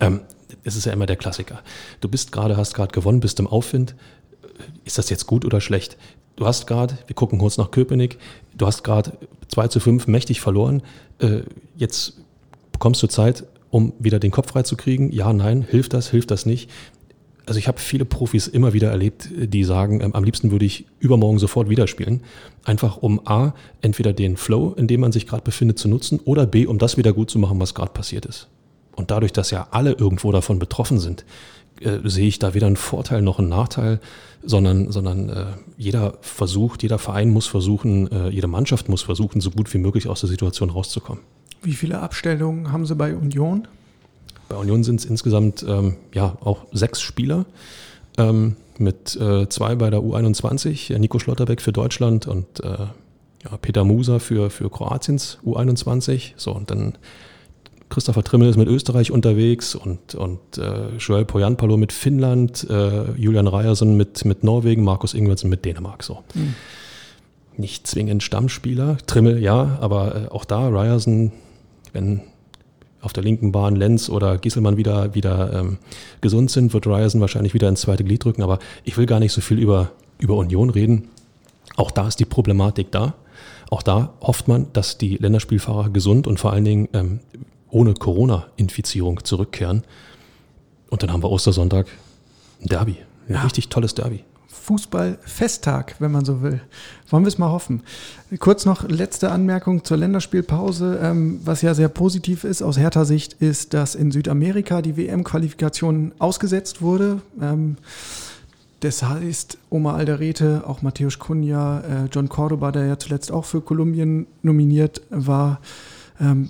ähm, 0.00 0.20
es 0.64 0.76
ist 0.76 0.86
ja 0.86 0.92
immer 0.92 1.06
der 1.06 1.16
Klassiker. 1.16 1.60
Du 2.00 2.08
bist 2.08 2.32
gerade, 2.32 2.56
hast 2.56 2.74
gerade 2.74 2.92
gewonnen, 2.92 3.20
bist 3.20 3.38
im 3.38 3.46
Aufwind. 3.46 3.94
Ist 4.84 4.96
das 4.96 5.10
jetzt 5.10 5.26
gut 5.26 5.44
oder 5.44 5.60
schlecht? 5.60 5.98
Du 6.36 6.46
hast 6.46 6.66
gerade, 6.66 6.96
wir 7.06 7.14
gucken 7.14 7.38
kurz 7.38 7.58
nach 7.58 7.70
Köpenick, 7.70 8.18
du 8.56 8.66
hast 8.66 8.82
gerade 8.82 9.12
2 9.48 9.68
zu 9.68 9.80
5 9.80 10.06
mächtig 10.06 10.40
verloren. 10.40 10.82
Äh, 11.18 11.40
jetzt 11.76 12.14
bekommst 12.72 13.02
du 13.02 13.08
Zeit, 13.08 13.44
um 13.70 13.92
wieder 13.98 14.18
den 14.18 14.30
Kopf 14.30 14.50
frei 14.50 14.62
zu 14.62 14.76
kriegen. 14.76 15.12
Ja, 15.12 15.32
nein, 15.32 15.62
hilft 15.68 15.92
das, 15.92 16.10
hilft 16.10 16.30
das 16.30 16.46
nicht? 16.46 16.70
Also 17.46 17.58
ich 17.58 17.66
habe 17.66 17.80
viele 17.80 18.04
Profis 18.04 18.46
immer 18.46 18.74
wieder 18.74 18.90
erlebt, 18.90 19.30
die 19.34 19.64
sagen, 19.64 20.02
ähm, 20.02 20.14
am 20.14 20.22
liebsten 20.22 20.50
würde 20.50 20.66
ich 20.66 20.84
übermorgen 21.00 21.38
sofort 21.38 21.70
wieder 21.70 21.86
spielen. 21.86 22.22
Einfach 22.64 22.98
um 22.98 23.26
A, 23.26 23.54
entweder 23.80 24.12
den 24.12 24.36
Flow, 24.36 24.74
in 24.76 24.86
dem 24.86 25.00
man 25.00 25.12
sich 25.12 25.26
gerade 25.26 25.42
befindet, 25.42 25.78
zu 25.78 25.88
nutzen 25.88 26.20
oder 26.24 26.46
B, 26.46 26.66
um 26.66 26.76
das 26.76 26.98
wieder 26.98 27.14
gut 27.14 27.30
zu 27.30 27.38
machen, 27.38 27.58
was 27.58 27.74
gerade 27.74 27.92
passiert 27.92 28.26
ist. 28.26 28.48
Und 28.96 29.10
dadurch, 29.10 29.32
dass 29.32 29.50
ja 29.50 29.68
alle 29.70 29.92
irgendwo 29.92 30.30
davon 30.30 30.58
betroffen 30.58 30.98
sind, 30.98 31.24
äh, 31.80 32.00
sehe 32.04 32.28
ich 32.28 32.38
da 32.38 32.54
weder 32.54 32.66
einen 32.66 32.76
Vorteil 32.76 33.22
noch 33.22 33.38
einen 33.38 33.48
Nachteil, 33.48 34.00
sondern, 34.42 34.90
sondern 34.90 35.28
äh, 35.28 35.44
jeder 35.76 36.14
versucht, 36.20 36.82
jeder 36.82 36.98
Verein 36.98 37.30
muss 37.30 37.46
versuchen, 37.46 38.10
äh, 38.10 38.28
jede 38.28 38.46
Mannschaft 38.46 38.88
muss 38.88 39.02
versuchen, 39.02 39.40
so 39.40 39.50
gut 39.50 39.72
wie 39.74 39.78
möglich 39.78 40.08
aus 40.08 40.20
der 40.20 40.28
Situation 40.28 40.70
rauszukommen. 40.70 41.22
Wie 41.62 41.72
viele 41.72 42.00
Abstellungen 42.00 42.72
haben 42.72 42.86
Sie 42.86 42.94
bei 42.94 43.14
Union? 43.14 43.66
Bei 44.48 44.56
Union 44.56 44.84
sind 44.84 45.00
es 45.00 45.06
insgesamt 45.06 45.64
ähm, 45.68 45.96
ja 46.14 46.36
auch 46.40 46.66
sechs 46.72 47.00
Spieler. 47.00 47.46
Ähm, 48.16 48.56
mit 48.78 49.16
äh, 49.16 49.48
zwei 49.48 49.74
bei 49.74 49.90
der 49.90 50.00
U21, 50.00 50.96
Nico 50.98 51.18
Schlotterbeck 51.18 51.60
für 51.60 51.72
Deutschland 51.72 52.26
und 52.26 52.60
äh, 52.60 52.86
ja, 53.44 53.56
Peter 53.60 53.84
Musa 53.84 54.18
für, 54.18 54.50
für 54.50 54.70
Kroatiens 54.70 55.38
U21. 55.44 56.32
So, 56.36 56.52
und 56.54 56.70
dann 56.70 56.94
Christopher 57.88 58.22
Trimmel 58.22 58.48
ist 58.48 58.56
mit 58.56 58.68
Österreich 58.68 59.10
unterwegs 59.10 59.74
und, 59.74 60.14
und 60.14 60.58
äh, 60.58 60.96
Joel 60.98 61.24
Poyanpalo 61.24 61.76
mit 61.76 61.92
Finnland, 61.92 62.66
äh, 62.68 63.12
Julian 63.12 63.46
Ryerson 63.46 63.96
mit, 63.96 64.24
mit 64.24 64.44
Norwegen, 64.44 64.84
Markus 64.84 65.14
Ingwertsen 65.14 65.48
mit 65.48 65.64
Dänemark. 65.64 66.02
So. 66.02 66.22
Mhm. 66.34 66.54
Nicht 67.56 67.86
zwingend 67.86 68.22
Stammspieler. 68.22 68.98
Trimmel 69.06 69.42
ja, 69.42 69.78
aber 69.80 70.14
äh, 70.14 70.28
auch 70.28 70.44
da 70.44 70.68
Ryerson 70.68 71.32
wenn 71.92 72.22
auf 73.00 73.12
der 73.12 73.22
linken 73.22 73.52
Bahn 73.52 73.76
Lenz 73.76 74.08
oder 74.08 74.38
Gieselmann 74.38 74.76
wieder, 74.76 75.14
wieder 75.14 75.52
ähm, 75.52 75.78
gesund 76.20 76.50
sind, 76.50 76.72
wird 76.72 76.86
Ryerson 76.86 77.20
wahrscheinlich 77.20 77.54
wieder 77.54 77.68
ins 77.68 77.82
zweite 77.82 78.04
Glied 78.04 78.24
drücken. 78.24 78.42
Aber 78.42 78.58
ich 78.84 78.96
will 78.96 79.06
gar 79.06 79.20
nicht 79.20 79.32
so 79.32 79.40
viel 79.40 79.58
über, 79.58 79.92
über 80.18 80.36
Union 80.36 80.70
reden. 80.70 81.08
Auch 81.76 81.90
da 81.90 82.08
ist 82.08 82.18
die 82.18 82.24
Problematik 82.24 82.90
da. 82.90 83.14
Auch 83.70 83.82
da 83.82 84.14
hofft 84.20 84.48
man, 84.48 84.66
dass 84.72 84.98
die 84.98 85.16
Länderspielfahrer 85.16 85.90
gesund 85.90 86.26
und 86.26 86.40
vor 86.40 86.52
allen 86.52 86.64
Dingen 86.64 86.88
ähm, 86.92 87.20
ohne 87.70 87.94
Corona-Infizierung 87.94 89.24
zurückkehren. 89.24 89.84
Und 90.90 91.02
dann 91.02 91.12
haben 91.12 91.22
wir 91.22 91.30
Ostersonntag 91.30 91.86
ein 92.62 92.68
Derby. 92.68 92.96
Ein 93.28 93.34
ja. 93.34 93.42
richtig 93.42 93.68
tolles 93.68 93.94
Derby. 93.94 94.24
Fußballfesttag, 94.48 95.94
wenn 95.98 96.12
man 96.12 96.26
so 96.26 96.42
will. 96.42 96.60
Wollen 97.08 97.24
wir 97.24 97.28
es 97.28 97.38
mal 97.38 97.50
hoffen. 97.50 97.82
Kurz 98.38 98.66
noch 98.66 98.86
letzte 98.86 99.30
Anmerkung 99.30 99.82
zur 99.82 99.96
Länderspielpause. 99.96 101.00
Ähm, 101.02 101.40
was 101.42 101.62
ja 101.62 101.72
sehr 101.72 101.88
positiv 101.88 102.44
ist 102.44 102.60
aus 102.60 102.78
Hertha 102.78 103.06
Sicht, 103.06 103.34
ist, 103.34 103.72
dass 103.72 103.94
in 103.94 104.10
Südamerika 104.10 104.82
die 104.82 104.98
WM-Qualifikation 104.98 106.12
ausgesetzt 106.18 106.82
wurde. 106.82 107.22
Ähm, 107.40 107.76
das 108.80 109.02
heißt, 109.02 109.58
Oma 109.70 109.94
Alderete, 109.94 110.62
auch 110.66 110.82
Matthäus 110.82 111.18
Cunha, 111.18 111.80
äh, 111.80 112.08
John 112.12 112.28
Cordoba, 112.28 112.70
der 112.70 112.86
ja 112.86 112.98
zuletzt 112.98 113.32
auch 113.32 113.46
für 113.46 113.60
Kolumbien 113.60 114.26
nominiert 114.42 115.00
war, 115.10 115.60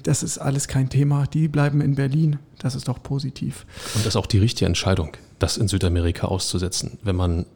das 0.02 0.22
ist 0.22 0.38
alles 0.38 0.66
kein 0.66 0.88
Thema. 0.88 1.26
Die 1.26 1.48
bleiben 1.48 1.80
in 1.80 1.94
Berlin. 1.94 2.38
Das 2.58 2.74
ist 2.74 2.88
doch 2.88 3.02
positiv. 3.02 3.66
Und 3.94 4.04
das 4.04 4.14
ist 4.14 4.16
auch 4.16 4.26
die 4.26 4.38
richtige 4.38 4.66
Entscheidung, 4.66 5.16
das 5.38 5.56
in 5.56 5.68
Südamerika 5.68 6.26
auszusetzen. 6.26 6.98
Wenn 7.02 7.16
man 7.16 7.46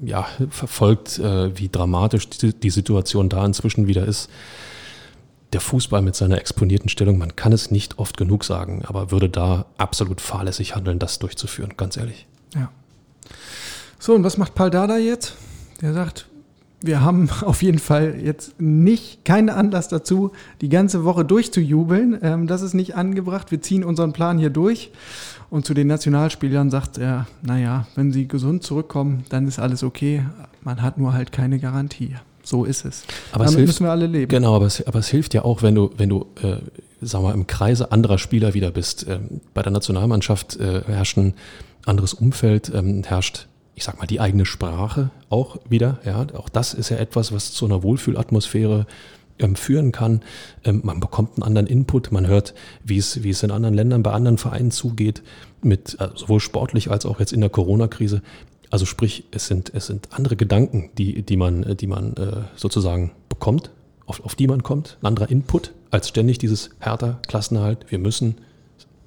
ja, 0.00 0.26
verfolgt, 0.50 1.18
äh, 1.18 1.56
wie 1.58 1.68
dramatisch 1.68 2.28
die, 2.28 2.52
die 2.52 2.70
Situation 2.70 3.28
da 3.28 3.44
inzwischen 3.44 3.86
wieder 3.86 4.06
ist. 4.06 4.30
Der 5.52 5.60
Fußball 5.60 6.02
mit 6.02 6.16
seiner 6.16 6.38
exponierten 6.38 6.88
Stellung, 6.88 7.18
man 7.18 7.36
kann 7.36 7.52
es 7.52 7.70
nicht 7.70 7.98
oft 7.98 8.16
genug 8.16 8.44
sagen, 8.44 8.82
aber 8.86 9.10
würde 9.10 9.28
da 9.28 9.66
absolut 9.78 10.20
fahrlässig 10.20 10.74
handeln, 10.74 10.98
das 10.98 11.18
durchzuführen, 11.20 11.74
ganz 11.76 11.96
ehrlich. 11.96 12.26
Ja. 12.54 12.70
So, 13.98 14.14
und 14.14 14.24
was 14.24 14.36
macht 14.36 14.54
Paldada 14.54 14.98
jetzt? 14.98 15.34
Der 15.80 15.92
sagt, 15.92 16.26
wir 16.84 17.00
haben 17.00 17.28
auf 17.42 17.62
jeden 17.62 17.78
Fall 17.78 18.16
jetzt 18.22 18.60
nicht 18.60 19.24
keinen 19.24 19.50
Anlass 19.50 19.88
dazu, 19.88 20.32
die 20.60 20.68
ganze 20.68 21.04
Woche 21.04 21.24
durchzujubeln. 21.24 22.18
Ähm, 22.22 22.46
das 22.46 22.62
ist 22.62 22.74
nicht 22.74 22.94
angebracht. 22.94 23.50
Wir 23.50 23.60
ziehen 23.60 23.84
unseren 23.84 24.12
Plan 24.12 24.38
hier 24.38 24.50
durch. 24.50 24.90
Und 25.50 25.64
zu 25.64 25.74
den 25.74 25.86
Nationalspielern 25.86 26.70
sagt 26.70 26.98
er, 26.98 27.26
naja, 27.42 27.86
wenn 27.94 28.12
sie 28.12 28.26
gesund 28.26 28.62
zurückkommen, 28.64 29.24
dann 29.28 29.46
ist 29.46 29.58
alles 29.58 29.82
okay. 29.82 30.24
Man 30.62 30.82
hat 30.82 30.98
nur 30.98 31.12
halt 31.12 31.32
keine 31.32 31.58
Garantie. 31.58 32.16
So 32.42 32.64
ist 32.64 32.84
es. 32.84 33.04
Aber 33.32 33.44
Damit 33.44 33.50
es 33.50 33.56
hilft, 33.56 33.68
müssen 33.68 33.86
wir 33.86 33.90
alle 33.90 34.06
leben. 34.06 34.28
Genau, 34.28 34.54
aber 34.54 34.66
es, 34.66 34.86
aber 34.86 34.98
es 34.98 35.08
hilft 35.08 35.32
ja 35.32 35.44
auch, 35.44 35.62
wenn 35.62 35.74
du, 35.74 35.90
wenn 35.96 36.10
du, 36.10 36.26
äh, 36.42 36.56
sagen 37.00 37.24
wir, 37.24 37.32
im 37.32 37.46
Kreise 37.46 37.90
anderer 37.90 38.18
Spieler 38.18 38.52
wieder 38.54 38.70
bist. 38.70 39.06
Ähm, 39.08 39.40
bei 39.54 39.62
der 39.62 39.72
Nationalmannschaft 39.72 40.56
äh, 40.56 40.82
herrscht 40.86 41.16
ein 41.16 41.34
anderes 41.86 42.14
Umfeld, 42.14 42.70
ähm, 42.74 43.02
herrscht, 43.04 43.46
ich 43.74 43.84
sag 43.84 43.98
mal, 43.98 44.06
die 44.06 44.20
eigene 44.20 44.46
Sprache 44.46 45.10
auch 45.30 45.58
wieder. 45.68 45.98
Ja, 46.04 46.26
auch 46.34 46.48
das 46.48 46.74
ist 46.74 46.90
ja 46.90 46.96
etwas, 46.96 47.32
was 47.32 47.52
zu 47.52 47.64
einer 47.64 47.82
Wohlfühlatmosphäre 47.82 48.86
ähm, 49.38 49.56
führen 49.56 49.92
kann. 49.92 50.22
Ähm, 50.64 50.80
man 50.84 51.00
bekommt 51.00 51.36
einen 51.36 51.42
anderen 51.42 51.66
Input, 51.66 52.12
man 52.12 52.26
hört, 52.26 52.54
wie 52.84 52.98
es, 52.98 53.22
wie 53.22 53.30
es 53.30 53.42
in 53.42 53.50
anderen 53.50 53.74
Ländern 53.74 54.02
bei 54.02 54.12
anderen 54.12 54.38
Vereinen 54.38 54.70
zugeht, 54.70 55.22
mit 55.62 55.98
äh, 56.00 56.08
sowohl 56.14 56.40
sportlich 56.40 56.90
als 56.90 57.06
auch 57.06 57.20
jetzt 57.20 57.32
in 57.32 57.40
der 57.40 57.50
Corona-Krise. 57.50 58.22
Also 58.70 58.86
sprich, 58.86 59.24
es 59.30 59.46
sind, 59.46 59.72
es 59.74 59.86
sind 59.86 60.08
andere 60.12 60.36
Gedanken, 60.36 60.90
die, 60.98 61.22
die 61.22 61.36
man, 61.36 61.76
die 61.76 61.86
man 61.86 62.14
äh, 62.16 62.42
sozusagen 62.56 63.12
bekommt, 63.28 63.70
auf, 64.06 64.24
auf 64.24 64.34
die 64.34 64.46
man 64.46 64.62
kommt, 64.62 64.98
ein 65.00 65.06
anderer 65.06 65.30
Input, 65.30 65.72
als 65.90 66.08
ständig 66.08 66.38
dieses 66.38 66.70
härter 66.78 67.20
Klassenhalt, 67.26 67.86
wir 67.88 67.98
müssen. 67.98 68.36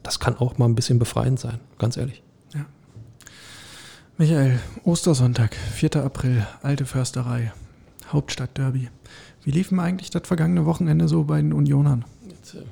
Das 0.03 0.20
kann 0.20 0.38
auch 0.38 0.57
mal 0.57 0.65
ein 0.65 0.76
bisschen 0.76 0.99
befreiend 0.99 1.39
sein, 1.39 1.59
ganz 1.78 1.97
ehrlich. 1.97 2.22
Michael, 4.20 4.57
Ostersonntag, 4.84 5.55
4. 5.55 5.97
April, 5.97 6.47
Alte 6.63 6.88
Försterei, 6.88 7.51
Hauptstadt-Derby. 8.11 8.89
Wie 9.43 9.51
lief 9.51 9.70
denn 9.70 9.80
eigentlich 9.80 10.09
das 10.09 10.24
vergangene 10.28 10.65
Wochenende 10.65 11.07
so 11.07 11.26
bei 11.26 11.39
den 11.39 11.53
Unionern? 11.53 12.03
Jetzt, 12.28 12.55
äh, 12.55 12.63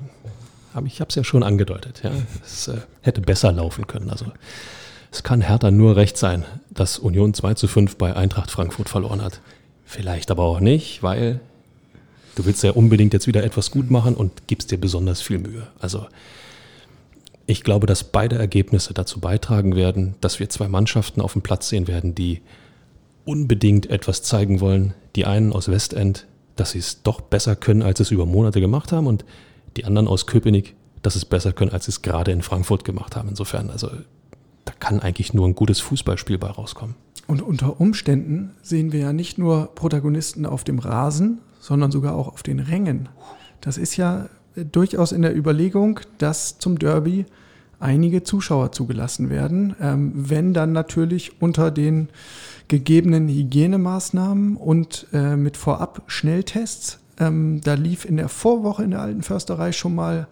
hab 0.74 0.86
ich 0.86 1.00
habe 1.00 1.08
es 1.08 1.14
ja 1.14 1.22
schon 1.22 1.44
angedeutet. 1.44 2.00
Ja. 2.02 2.10
Es 2.44 2.66
äh, 2.66 2.78
hätte 3.00 3.20
besser 3.20 3.52
laufen 3.52 3.86
können. 3.86 4.10
Also 4.10 4.26
es 5.12 5.22
kann 5.22 5.40
Hertha 5.40 5.70
nur 5.70 5.94
recht 5.94 6.16
sein, 6.16 6.44
dass 6.70 6.98
Union 6.98 7.32
2 7.32 7.54
zu 7.54 7.68
5 7.68 7.94
bei 7.94 8.16
Eintracht 8.16 8.50
Frankfurt 8.50 8.88
verloren 8.88 9.22
hat. 9.22 9.40
Vielleicht 9.84 10.32
aber 10.32 10.42
auch 10.42 10.58
nicht, 10.58 11.04
weil 11.04 11.38
du 12.34 12.44
willst 12.44 12.64
ja 12.64 12.72
unbedingt 12.72 13.12
jetzt 13.12 13.28
wieder 13.28 13.44
etwas 13.44 13.70
gut 13.70 13.88
machen 13.88 14.16
und 14.16 14.48
gibst 14.48 14.72
dir 14.72 14.80
besonders 14.80 15.20
viel 15.20 15.38
Mühe. 15.38 15.68
Also 15.78 16.08
ich 17.46 17.62
glaube, 17.62 17.86
dass 17.86 18.04
beide 18.04 18.36
Ergebnisse 18.36 18.92
dazu 18.92 19.20
beitragen 19.20 19.76
werden, 19.76 20.16
dass 20.20 20.40
wir 20.40 20.48
zwei 20.48 20.68
Mannschaften 20.68 21.20
auf 21.20 21.32
dem 21.32 21.42
Platz 21.42 21.68
sehen 21.68 21.86
werden, 21.86 22.14
die 22.14 22.42
unbedingt 23.24 23.88
etwas 23.88 24.22
zeigen 24.22 24.60
wollen. 24.60 24.94
Die 25.14 25.26
einen 25.26 25.52
aus 25.52 25.68
Westend, 25.68 26.26
dass 26.56 26.72
sie 26.72 26.78
es 26.78 27.02
doch 27.02 27.20
besser 27.20 27.54
können, 27.54 27.82
als 27.82 27.98
sie 27.98 28.02
es 28.02 28.10
über 28.10 28.26
Monate 28.26 28.60
gemacht 28.60 28.92
haben 28.92 29.06
und 29.06 29.24
die 29.76 29.84
anderen 29.84 30.08
aus 30.08 30.26
Köpenick, 30.26 30.74
dass 31.02 31.14
sie 31.14 31.20
es 31.20 31.24
besser 31.24 31.52
können, 31.52 31.72
als 31.72 31.84
sie 31.84 31.90
es 31.90 32.02
gerade 32.02 32.32
in 32.32 32.42
Frankfurt 32.42 32.84
gemacht 32.84 33.14
haben. 33.14 33.28
Insofern, 33.28 33.70
also 33.70 33.90
da 34.64 34.72
kann 34.78 35.00
eigentlich 35.00 35.32
nur 35.32 35.46
ein 35.46 35.54
gutes 35.54 35.80
Fußballspiel 35.80 36.38
bei 36.38 36.48
rauskommen. 36.48 36.96
Und 37.28 37.42
unter 37.42 37.80
Umständen 37.80 38.52
sehen 38.62 38.92
wir 38.92 39.00
ja 39.00 39.12
nicht 39.12 39.38
nur 39.38 39.74
Protagonisten 39.74 40.46
auf 40.46 40.64
dem 40.64 40.78
Rasen, 40.78 41.38
sondern 41.60 41.90
sogar 41.90 42.14
auch 42.14 42.28
auf 42.28 42.42
den 42.42 42.60
Rängen. 42.60 43.08
Das 43.60 43.78
ist 43.78 43.96
ja 43.96 44.28
durchaus 44.64 45.12
in 45.12 45.22
der 45.22 45.36
Überlegung, 45.36 46.00
dass 46.18 46.58
zum 46.58 46.78
Derby 46.78 47.26
einige 47.78 48.22
Zuschauer 48.22 48.72
zugelassen 48.72 49.30
werden, 49.30 49.76
ähm, 49.80 50.12
wenn 50.14 50.54
dann 50.54 50.72
natürlich 50.72 51.42
unter 51.42 51.70
den 51.70 52.08
gegebenen 52.68 53.28
Hygienemaßnahmen 53.28 54.56
und 54.56 55.06
äh, 55.12 55.36
mit 55.36 55.56
vorab 55.56 56.02
Schnelltests. 56.06 56.98
Ähm, 57.18 57.60
da 57.62 57.74
lief 57.74 58.04
in 58.04 58.16
der 58.16 58.28
Vorwoche 58.28 58.82
in 58.82 58.90
der 58.90 59.00
alten 59.00 59.22
Försterei 59.22 59.72
schon 59.72 59.94
mal 59.94 60.26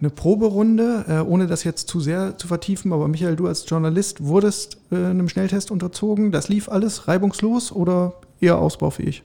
eine 0.00 0.10
Proberunde, 0.10 1.04
äh, 1.08 1.18
ohne 1.20 1.46
das 1.46 1.64
jetzt 1.64 1.88
zu 1.88 2.00
sehr 2.00 2.38
zu 2.38 2.48
vertiefen. 2.48 2.92
Aber 2.92 3.08
Michael, 3.08 3.36
du 3.36 3.46
als 3.46 3.68
Journalist 3.68 4.24
wurdest 4.24 4.78
äh, 4.90 4.96
einem 4.96 5.28
Schnelltest 5.28 5.70
unterzogen. 5.70 6.32
Das 6.32 6.48
lief 6.48 6.68
alles 6.68 7.08
reibungslos 7.08 7.72
oder 7.72 8.14
eher 8.40 8.58
ausbaufähig? 8.58 9.22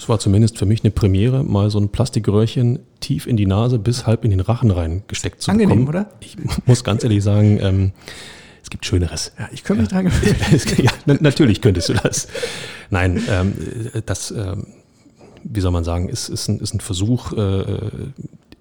Es 0.00 0.08
war 0.08 0.18
zumindest 0.18 0.56
für 0.56 0.64
mich 0.64 0.82
eine 0.82 0.90
Premiere, 0.90 1.44
mal 1.44 1.68
so 1.68 1.78
ein 1.78 1.90
Plastikröhrchen 1.90 2.78
tief 3.00 3.26
in 3.26 3.36
die 3.36 3.44
Nase 3.44 3.78
bis 3.78 4.06
halb 4.06 4.24
in 4.24 4.30
den 4.30 4.40
Rachen 4.40 4.70
reingesteckt 4.70 5.42
zu 5.42 5.50
Angenehm, 5.50 5.84
bekommen. 5.84 5.88
oder? 5.88 6.10
Ich 6.20 6.38
muss 6.64 6.84
ganz 6.84 7.04
ehrlich 7.04 7.22
sagen, 7.22 7.58
ähm, 7.60 7.92
es 8.62 8.70
gibt 8.70 8.86
Schöneres. 8.86 9.32
Ja, 9.38 9.50
ich 9.52 9.62
könnte 9.62 9.82
mich 9.82 9.90
dran 9.90 10.06
gewöhnen. 10.06 10.36
ja, 11.06 11.16
natürlich 11.20 11.60
könntest 11.60 11.90
du 11.90 11.92
das. 11.92 12.28
Nein, 12.88 13.22
ähm, 13.28 13.52
das, 14.06 14.30
ähm, 14.30 14.68
wie 15.44 15.60
soll 15.60 15.70
man 15.70 15.84
sagen, 15.84 16.08
ist, 16.08 16.30
ist, 16.30 16.48
ein, 16.48 16.60
ist 16.60 16.72
ein 16.72 16.80
Versuch, 16.80 17.34
äh, 17.34 17.64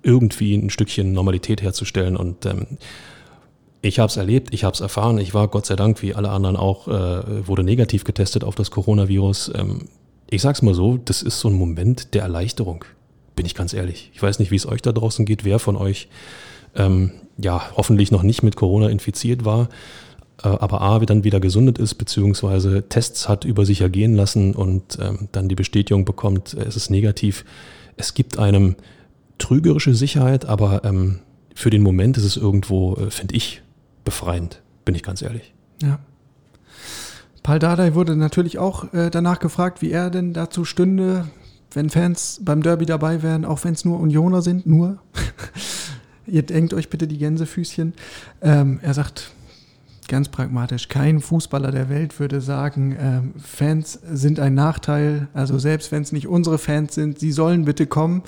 irgendwie 0.03 0.55
ein 0.55 0.69
Stückchen 0.69 1.13
Normalität 1.13 1.61
herzustellen 1.61 2.17
und 2.17 2.45
ähm, 2.47 2.67
ich 3.81 3.99
habe 3.99 4.09
es 4.09 4.17
erlebt, 4.17 4.53
ich 4.53 4.65
habe 4.65 4.73
es 4.73 4.81
erfahren. 4.81 5.19
Ich 5.19 5.33
war 5.33 5.47
Gott 5.47 5.65
sei 5.65 5.77
Dank, 5.77 6.01
wie 6.01 6.13
alle 6.13 6.31
anderen 6.31 6.57
auch, 6.57 6.89
äh, 6.89 7.47
wurde 7.47 7.63
negativ 7.63 8.03
getestet 8.03 8.43
auf 8.43 8.55
das 8.55 8.71
Coronavirus. 8.71 9.53
Ähm, 9.55 9.87
ich 10.29 10.41
sag's 10.41 10.61
mal 10.61 10.73
so, 10.73 10.97
das 10.97 11.21
ist 11.21 11.39
so 11.39 11.49
ein 11.49 11.55
Moment 11.55 12.13
der 12.13 12.23
Erleichterung, 12.23 12.85
bin 13.35 13.45
ich 13.45 13.55
ganz 13.55 13.73
ehrlich. 13.73 14.11
Ich 14.13 14.21
weiß 14.21 14.39
nicht, 14.39 14.51
wie 14.51 14.55
es 14.55 14.67
euch 14.67 14.81
da 14.81 14.91
draußen 14.91 15.25
geht, 15.25 15.43
wer 15.45 15.59
von 15.59 15.75
euch 15.75 16.09
ähm, 16.75 17.11
ja 17.37 17.71
hoffentlich 17.75 18.11
noch 18.11 18.23
nicht 18.23 18.43
mit 18.43 18.55
Corona 18.55 18.89
infiziert 18.89 19.45
war, 19.45 19.69
äh, 20.43 20.47
aber 20.47 20.81
A, 20.81 20.99
dann 20.99 21.23
wieder 21.23 21.39
gesundet 21.39 21.77
ist, 21.77 21.95
beziehungsweise 21.95 22.87
Tests 22.87 23.27
hat 23.27 23.45
über 23.45 23.65
sich 23.65 23.81
ergehen 23.81 24.15
lassen 24.15 24.53
und 24.53 24.97
ähm, 25.01 25.29
dann 25.31 25.49
die 25.49 25.55
Bestätigung 25.55 26.05
bekommt, 26.05 26.53
äh, 26.53 26.63
es 26.63 26.75
ist 26.75 26.89
negativ. 26.89 27.45
Es 27.97 28.13
gibt 28.13 28.37
einem 28.37 28.75
trügerische 29.37 29.95
Sicherheit, 29.95 30.45
aber 30.45 30.83
ähm, 30.83 31.19
für 31.55 31.69
den 31.69 31.81
Moment 31.81 32.17
ist 32.17 32.23
es 32.23 32.37
irgendwo, 32.37 32.95
äh, 32.95 33.11
finde 33.11 33.35
ich, 33.35 33.61
befreiend, 34.05 34.61
bin 34.85 34.95
ich 34.95 35.03
ganz 35.03 35.21
ehrlich. 35.21 35.53
Ja. 35.81 35.99
Paul 37.43 37.59
Dardai 37.59 37.95
wurde 37.95 38.15
natürlich 38.15 38.57
auch 38.57 38.93
äh, 38.93 39.09
danach 39.09 39.39
gefragt, 39.39 39.81
wie 39.81 39.91
er 39.91 40.09
denn 40.09 40.33
dazu 40.33 40.65
stünde, 40.65 41.25
wenn 41.71 41.89
Fans 41.89 42.39
beim 42.43 42.63
Derby 42.63 42.85
dabei 42.85 43.21
wären, 43.21 43.45
auch 43.45 43.63
wenn 43.63 43.73
es 43.73 43.85
nur 43.85 43.99
Unioner 43.99 44.41
sind, 44.41 44.65
nur. 44.65 44.99
Ihr 46.25 46.43
denkt 46.43 46.73
euch 46.73 46.89
bitte 46.89 47.07
die 47.07 47.17
Gänsefüßchen. 47.17 47.93
Ähm, 48.41 48.79
er 48.81 48.93
sagt 48.93 49.31
ganz 50.09 50.27
pragmatisch, 50.27 50.89
kein 50.89 51.21
Fußballer 51.21 51.71
der 51.71 51.87
Welt 51.87 52.19
würde 52.19 52.41
sagen, 52.41 52.97
ähm, 52.99 53.33
Fans 53.41 53.99
sind 54.11 54.39
ein 54.41 54.53
Nachteil. 54.53 55.29
Also 55.33 55.57
selbst 55.57 55.93
wenn 55.93 56.01
es 56.01 56.11
nicht 56.11 56.27
unsere 56.27 56.57
Fans 56.57 56.95
sind, 56.95 57.19
sie 57.19 57.31
sollen 57.31 57.63
bitte 57.63 57.87
kommen. 57.87 58.23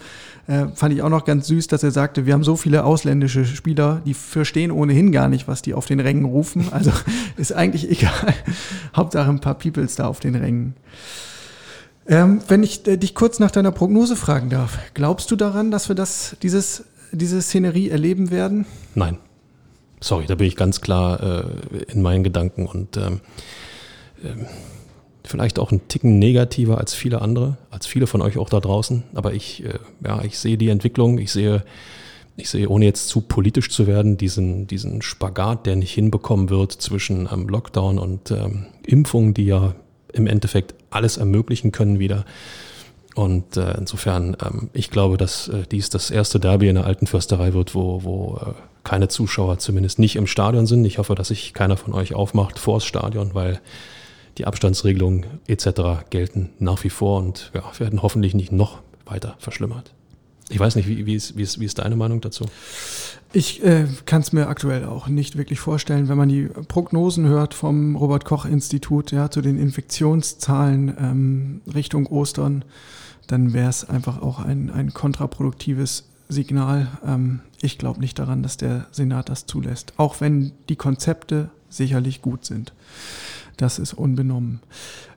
Äh, 0.47 0.67
fand 0.73 0.93
ich 0.93 1.01
auch 1.01 1.09
noch 1.09 1.25
ganz 1.25 1.47
süß, 1.47 1.67
dass 1.67 1.83
er 1.83 1.91
sagte, 1.91 2.25
wir 2.25 2.33
haben 2.33 2.43
so 2.43 2.55
viele 2.55 2.85
ausländische 2.85 3.45
Spieler, 3.45 4.01
die 4.05 4.13
verstehen 4.13 4.71
ohnehin 4.71 5.11
gar 5.11 5.27
nicht, 5.27 5.47
was 5.47 5.61
die 5.61 5.73
auf 5.73 5.85
den 5.85 5.99
Rängen 5.99 6.25
rufen. 6.25 6.67
Also 6.71 6.91
ist 7.37 7.51
eigentlich 7.51 7.89
egal. 7.89 8.33
Hauptsache 8.95 9.29
ein 9.29 9.41
paar 9.41 9.55
Peoples 9.55 9.95
da 9.95 10.07
auf 10.07 10.21
den 10.21 10.35
Rängen. 10.35 10.75
Ähm, 12.07 12.41
wenn 12.47 12.63
ich 12.63 12.87
äh, 12.87 12.97
dich 12.97 13.15
kurz 13.15 13.39
nach 13.39 13.51
deiner 13.51 13.71
Prognose 13.71 14.15
fragen 14.15 14.49
darf, 14.49 14.79
glaubst 14.93 15.29
du 15.31 15.35
daran, 15.35 15.71
dass 15.71 15.89
wir 15.89 15.95
das, 15.95 16.37
dieses, 16.41 16.85
diese 17.11 17.41
Szenerie 17.41 17.89
erleben 17.89 18.31
werden? 18.31 18.65
Nein. 18.95 19.17
Sorry, 20.01 20.25
da 20.25 20.35
bin 20.35 20.47
ich 20.47 20.55
ganz 20.55 20.81
klar 20.81 21.21
äh, 21.21 21.91
in 21.91 22.01
meinen 22.01 22.23
Gedanken 22.23 22.65
und 22.65 22.97
ähm, 22.97 23.21
äh, 24.23 24.45
vielleicht 25.23 25.59
auch 25.59 25.71
ein 25.71 25.87
Ticken 25.87 26.17
negativer 26.17 26.79
als 26.79 26.95
viele 26.95 27.21
andere, 27.21 27.57
als 27.69 27.85
viele 27.85 28.07
von 28.07 28.21
euch 28.21 28.37
auch 28.37 28.49
da 28.49 28.59
draußen. 28.59 29.03
Aber 29.13 29.33
ich, 29.33 29.63
äh, 29.63 29.79
ja, 30.03 30.23
ich 30.23 30.39
sehe 30.39 30.57
die 30.57 30.69
Entwicklung, 30.69 31.19
ich 31.19 31.31
sehe, 31.31 31.63
ich 32.35 32.49
sehe, 32.49 32.67
ohne 32.67 32.85
jetzt 32.85 33.09
zu 33.09 33.21
politisch 33.21 33.69
zu 33.69 33.85
werden, 33.85 34.17
diesen, 34.17 34.65
diesen 34.65 35.03
Spagat, 35.03 35.67
der 35.67 35.75
nicht 35.75 35.93
hinbekommen 35.93 36.49
wird 36.49 36.71
zwischen 36.71 37.29
ähm, 37.31 37.47
Lockdown 37.47 37.99
und 37.99 38.31
ähm, 38.31 38.65
Impfungen, 38.83 39.35
die 39.35 39.45
ja 39.45 39.75
im 40.13 40.25
Endeffekt 40.25 40.73
alles 40.89 41.17
ermöglichen 41.17 41.71
können 41.71 41.99
wieder. 41.99 42.25
Und 43.15 43.57
äh, 43.57 43.73
insofern, 43.77 44.37
ähm, 44.43 44.69
ich 44.73 44.89
glaube, 44.89 45.17
dass 45.17 45.47
äh, 45.47 45.63
dies 45.69 45.89
das 45.89 46.11
erste 46.11 46.39
Derby 46.39 46.69
in 46.69 46.75
der 46.75 46.85
alten 46.85 47.07
Försterei 47.07 47.53
wird, 47.53 47.75
wo, 47.75 48.03
wo 48.03 48.37
äh, 48.37 48.53
keine 48.83 49.09
Zuschauer 49.09 49.59
zumindest 49.59 49.99
nicht 49.99 50.15
im 50.15 50.27
Stadion 50.27 50.65
sind. 50.65 50.85
Ich 50.85 50.97
hoffe, 50.97 51.15
dass 51.15 51.27
sich 51.27 51.53
keiner 51.53 51.77
von 51.77 51.93
euch 51.93 52.13
aufmacht 52.13 52.57
vor 52.57 52.77
das 52.77 52.85
Stadion, 52.85 53.33
weil 53.33 53.59
die 54.37 54.45
Abstandsregelungen 54.45 55.25
etc. 55.47 56.05
gelten 56.09 56.51
nach 56.59 56.83
wie 56.83 56.89
vor 56.89 57.19
und 57.19 57.51
ja, 57.53 57.63
werden 57.79 58.01
hoffentlich 58.01 58.33
nicht 58.33 58.51
noch 58.51 58.79
weiter 59.05 59.35
verschlimmert. 59.39 59.93
Ich 60.49 60.59
weiß 60.59 60.75
nicht, 60.75 60.87
wie, 60.87 61.05
wie, 61.05 61.15
ist, 61.15 61.37
wie, 61.37 61.43
ist, 61.43 61.59
wie 61.59 61.65
ist 61.65 61.79
deine 61.79 61.95
Meinung 61.95 62.21
dazu? 62.21 62.45
Ich 63.33 63.63
äh, 63.63 63.87
kann 64.05 64.21
es 64.21 64.33
mir 64.33 64.47
aktuell 64.47 64.85
auch 64.85 65.07
nicht 65.07 65.37
wirklich 65.37 65.61
vorstellen, 65.61 66.09
wenn 66.09 66.17
man 66.17 66.27
die 66.27 66.49
Prognosen 66.67 67.27
hört 67.27 67.53
vom 67.53 67.95
Robert 67.95 68.25
Koch 68.25 68.43
Institut 68.43 69.13
ja, 69.13 69.31
zu 69.31 69.41
den 69.41 69.57
Infektionszahlen 69.57 70.93
ähm, 70.99 71.61
Richtung 71.73 72.07
Ostern, 72.07 72.65
dann 73.27 73.53
wäre 73.53 73.69
es 73.69 73.89
einfach 73.89 74.21
auch 74.21 74.39
ein, 74.39 74.69
ein 74.69 74.93
kontraproduktives 74.93 76.09
Signal. 76.27 76.87
Ähm, 77.05 77.39
ich 77.61 77.77
glaube 77.77 78.01
nicht 78.01 78.19
daran, 78.19 78.43
dass 78.43 78.57
der 78.57 78.87
Senat 78.91 79.29
das 79.29 79.45
zulässt, 79.45 79.93
auch 79.95 80.19
wenn 80.19 80.51
die 80.67 80.75
Konzepte 80.75 81.51
sicherlich 81.69 82.21
gut 82.21 82.43
sind. 82.43 82.73
Das 83.55 83.79
ist 83.79 83.93
unbenommen. 83.93 84.59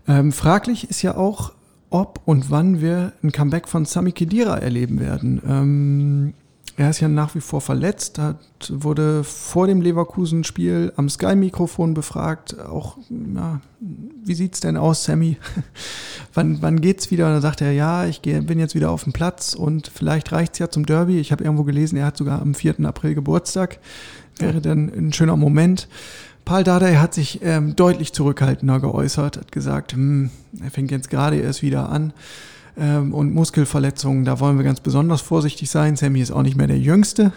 Ähm, 0.07 0.31
fraglich 0.31 0.89
ist 0.89 1.03
ja 1.03 1.17
auch, 1.17 1.53
ob 1.91 2.21
und 2.27 2.51
wann 2.51 2.81
wir 2.81 3.13
ein 3.25 3.33
Comeback 3.33 3.67
von 3.67 3.87
Sami 3.87 4.13
Khedira 4.13 4.59
erleben 4.59 5.01
werden. 5.01 6.35
Er 6.77 6.91
ist 6.91 7.01
ja 7.01 7.07
nach 7.07 7.37
wie 7.37 7.41
vor 7.41 7.61
verletzt, 7.61 8.19
hat, 8.19 8.39
wurde 8.69 9.23
vor 9.23 9.69
dem 9.69 9.81
Leverkusen-Spiel 9.81 10.93
am 10.97 11.09
Sky-Mikrofon 11.09 11.95
befragt, 11.95 12.59
auch, 12.59 12.99
ja, 13.09 13.61
wie 13.79 14.35
sieht's 14.35 14.59
denn 14.59 14.77
aus, 14.77 15.05
Sammy? 15.05 15.37
wann, 16.35 16.63
wann 16.63 16.81
geht's 16.81 17.13
wieder? 17.13 17.27
Und 17.27 17.35
dann 17.35 17.43
sagt 17.43 17.61
er, 17.61 17.71
ja, 17.71 18.07
ich 18.07 18.23
geh, 18.23 18.41
bin 18.41 18.59
jetzt 18.59 18.75
wieder 18.75 18.91
auf 18.91 19.05
dem 19.05 19.13
Platz 19.13 19.55
und 19.55 19.87
vielleicht 19.95 20.33
reicht's 20.33 20.59
ja 20.59 20.69
zum 20.69 20.85
Derby. 20.85 21.21
Ich 21.21 21.31
habe 21.31 21.45
irgendwo 21.45 21.63
gelesen, 21.63 21.97
er 21.97 22.07
hat 22.07 22.17
sogar 22.17 22.43
am 22.43 22.55
4. 22.55 22.81
April 22.85 23.15
Geburtstag. 23.15 23.79
Wäre 24.39 24.61
dann 24.61 24.89
ein 24.89 25.13
schöner 25.13 25.37
Moment. 25.37 25.87
Paul 26.45 26.65
Dardai 26.65 26.97
hat 26.97 27.15
sich 27.15 27.41
ähm, 27.43 27.77
deutlich 27.77 28.13
zurückhaltender 28.13 28.81
geäußert, 28.81 29.37
hat 29.37 29.53
gesagt, 29.53 29.93
hm, 29.93 30.31
er 30.63 30.71
fängt 30.71 30.91
jetzt 30.91 31.09
gerade 31.09 31.37
erst 31.37 31.63
wieder 31.63 31.89
an. 31.89 32.13
Ähm, 32.77 33.15
und 33.15 33.33
Muskelverletzungen, 33.33 34.25
da 34.25 34.41
wollen 34.41 34.57
wir 34.57 34.65
ganz 34.65 34.81
besonders 34.81 35.21
vorsichtig 35.21 35.71
sein. 35.71 35.95
Sammy 35.95 36.21
ist 36.21 36.33
auch 36.33 36.43
nicht 36.43 36.57
mehr 36.57 36.67
der 36.67 36.79
Jüngste. 36.79 37.33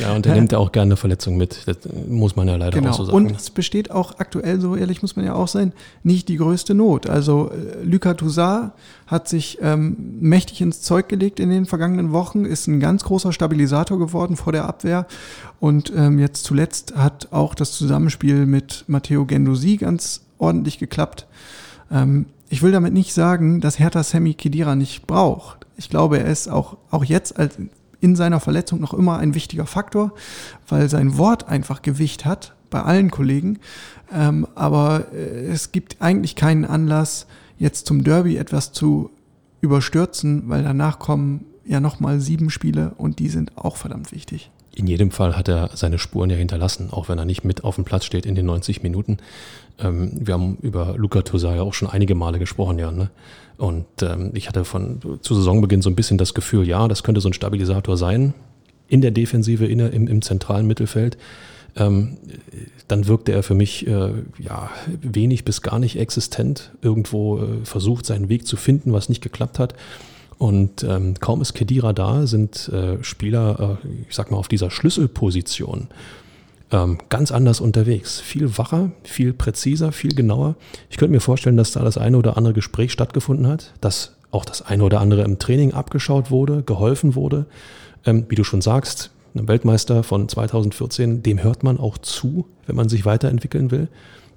Ja, 0.00 0.14
und 0.14 0.26
er 0.26 0.34
nimmt 0.34 0.52
ja 0.52 0.58
auch 0.58 0.72
gerne 0.72 0.90
eine 0.90 0.96
Verletzung 0.96 1.36
mit. 1.36 1.66
Das 1.66 1.76
muss 2.08 2.36
man 2.36 2.48
ja 2.48 2.56
leider 2.56 2.78
genau. 2.78 2.90
auch 2.90 2.96
so 2.96 3.04
sagen. 3.04 3.16
Und 3.16 3.30
es 3.32 3.50
besteht 3.50 3.90
auch 3.90 4.18
aktuell, 4.18 4.60
so 4.60 4.76
ehrlich 4.76 5.02
muss 5.02 5.16
man 5.16 5.24
ja 5.24 5.34
auch 5.34 5.48
sein, 5.48 5.72
nicht 6.02 6.28
die 6.28 6.36
größte 6.36 6.74
Not. 6.74 7.08
Also 7.08 7.50
äh, 7.50 7.84
Lucas 7.84 8.16
Toussaint 8.16 8.72
hat 9.06 9.28
sich 9.28 9.58
ähm, 9.60 9.96
mächtig 10.20 10.60
ins 10.60 10.80
Zeug 10.82 11.08
gelegt 11.08 11.40
in 11.40 11.50
den 11.50 11.66
vergangenen 11.66 12.12
Wochen, 12.12 12.44
ist 12.44 12.66
ein 12.66 12.80
ganz 12.80 13.04
großer 13.04 13.32
Stabilisator 13.32 13.98
geworden 13.98 14.36
vor 14.36 14.52
der 14.52 14.66
Abwehr. 14.66 15.06
Und 15.60 15.92
ähm, 15.94 16.18
jetzt 16.18 16.44
zuletzt 16.44 16.96
hat 16.96 17.28
auch 17.30 17.54
das 17.54 17.72
Zusammenspiel 17.72 18.46
mit 18.46 18.84
Matteo 18.86 19.26
Gendosi 19.26 19.76
ganz 19.76 20.22
ordentlich 20.38 20.78
geklappt. 20.78 21.26
Ähm, 21.90 22.26
ich 22.48 22.62
will 22.62 22.72
damit 22.72 22.92
nicht 22.92 23.12
sagen, 23.12 23.60
dass 23.60 23.78
Hertha 23.78 24.02
Sammy 24.02 24.34
Kedira 24.34 24.74
nicht 24.74 25.06
braucht. 25.06 25.66
Ich 25.76 25.90
glaube, 25.90 26.18
er 26.18 26.26
ist 26.26 26.48
auch, 26.48 26.76
auch 26.90 27.04
jetzt 27.04 27.38
als 27.38 27.58
in 28.00 28.16
seiner 28.16 28.40
Verletzung 28.40 28.80
noch 28.80 28.94
immer 28.94 29.18
ein 29.18 29.34
wichtiger 29.34 29.66
Faktor, 29.66 30.12
weil 30.68 30.88
sein 30.88 31.18
Wort 31.18 31.48
einfach 31.48 31.82
Gewicht 31.82 32.24
hat 32.24 32.54
bei 32.70 32.82
allen 32.82 33.10
Kollegen. 33.10 33.58
Ähm, 34.12 34.46
aber 34.54 35.12
äh, 35.12 35.46
es 35.46 35.72
gibt 35.72 35.96
eigentlich 36.00 36.36
keinen 36.36 36.64
Anlass, 36.64 37.26
jetzt 37.58 37.86
zum 37.86 38.04
Derby 38.04 38.36
etwas 38.36 38.72
zu 38.72 39.10
überstürzen, 39.60 40.44
weil 40.46 40.62
danach 40.62 40.98
kommen 40.98 41.44
ja 41.64 41.80
nochmal 41.80 42.20
sieben 42.20 42.50
Spiele 42.50 42.92
und 42.96 43.18
die 43.18 43.28
sind 43.28 43.58
auch 43.58 43.76
verdammt 43.76 44.12
wichtig. 44.12 44.50
In 44.78 44.86
jedem 44.86 45.10
Fall 45.10 45.36
hat 45.36 45.48
er 45.48 45.70
seine 45.74 45.98
Spuren 45.98 46.30
ja 46.30 46.36
hinterlassen, 46.36 46.90
auch 46.92 47.08
wenn 47.08 47.18
er 47.18 47.24
nicht 47.24 47.42
mit 47.42 47.64
auf 47.64 47.74
dem 47.74 47.84
Platz 47.84 48.04
steht 48.04 48.24
in 48.24 48.36
den 48.36 48.46
90 48.46 48.84
Minuten. 48.84 49.18
Ähm, 49.80 50.12
wir 50.14 50.34
haben 50.34 50.56
über 50.62 50.94
Luca 50.96 51.22
Tosa 51.22 51.52
ja 51.56 51.62
auch 51.62 51.74
schon 51.74 51.90
einige 51.90 52.14
Male 52.14 52.38
gesprochen, 52.38 52.78
ja. 52.78 52.92
Ne? 52.92 53.10
Und 53.56 53.86
ähm, 54.02 54.30
ich 54.34 54.46
hatte 54.46 54.64
von 54.64 55.00
zu 55.20 55.34
Saisonbeginn 55.34 55.82
so 55.82 55.90
ein 55.90 55.96
bisschen 55.96 56.16
das 56.16 56.32
Gefühl, 56.32 56.66
ja, 56.66 56.86
das 56.86 57.02
könnte 57.02 57.20
so 57.20 57.28
ein 57.28 57.32
Stabilisator 57.32 57.96
sein 57.96 58.34
in 58.86 59.00
der 59.00 59.10
Defensive, 59.10 59.66
in 59.66 59.80
im, 59.80 60.06
im 60.06 60.22
zentralen 60.22 60.68
Mittelfeld. 60.68 61.18
Ähm, 61.76 62.18
dann 62.86 63.08
wirkte 63.08 63.32
er 63.32 63.42
für 63.42 63.54
mich 63.54 63.84
äh, 63.88 64.12
ja, 64.38 64.70
wenig 65.02 65.44
bis 65.44 65.60
gar 65.60 65.80
nicht 65.80 65.98
existent, 65.98 66.70
irgendwo 66.82 67.38
äh, 67.38 67.64
versucht, 67.64 68.06
seinen 68.06 68.28
Weg 68.28 68.46
zu 68.46 68.56
finden, 68.56 68.92
was 68.92 69.08
nicht 69.08 69.22
geklappt 69.22 69.58
hat. 69.58 69.74
Und 70.38 70.84
ähm, 70.84 71.14
kaum 71.18 71.42
ist 71.42 71.54
Kedira 71.54 71.92
da, 71.92 72.26
sind 72.26 72.68
äh, 72.68 73.02
Spieler, 73.02 73.78
äh, 73.82 73.88
ich 74.08 74.14
sag 74.14 74.30
mal, 74.30 74.36
auf 74.36 74.48
dieser 74.48 74.70
Schlüsselposition 74.70 75.88
ähm, 76.70 76.98
ganz 77.08 77.32
anders 77.32 77.60
unterwegs. 77.60 78.20
Viel 78.20 78.56
wacher, 78.58 78.92
viel 79.02 79.32
präziser, 79.32 79.92
viel 79.92 80.14
genauer. 80.14 80.54
Ich 80.90 80.96
könnte 80.96 81.12
mir 81.12 81.20
vorstellen, 81.20 81.56
dass 81.56 81.72
da 81.72 81.82
das 81.82 81.98
eine 81.98 82.16
oder 82.16 82.36
andere 82.36 82.54
Gespräch 82.54 82.92
stattgefunden 82.92 83.46
hat, 83.46 83.72
dass 83.80 84.16
auch 84.30 84.44
das 84.44 84.62
eine 84.62 84.84
oder 84.84 85.00
andere 85.00 85.22
im 85.22 85.38
Training 85.38 85.72
abgeschaut 85.72 86.30
wurde, 86.30 86.62
geholfen 86.62 87.14
wurde. 87.14 87.46
Ähm, 88.04 88.26
wie 88.28 88.34
du 88.34 88.44
schon 88.44 88.60
sagst, 88.60 89.10
ein 89.34 89.48
Weltmeister 89.48 90.02
von 90.02 90.28
2014, 90.28 91.22
dem 91.22 91.42
hört 91.42 91.62
man 91.62 91.78
auch 91.78 91.98
zu, 91.98 92.46
wenn 92.66 92.76
man 92.76 92.88
sich 92.88 93.04
weiterentwickeln 93.04 93.70
will. 93.70 93.88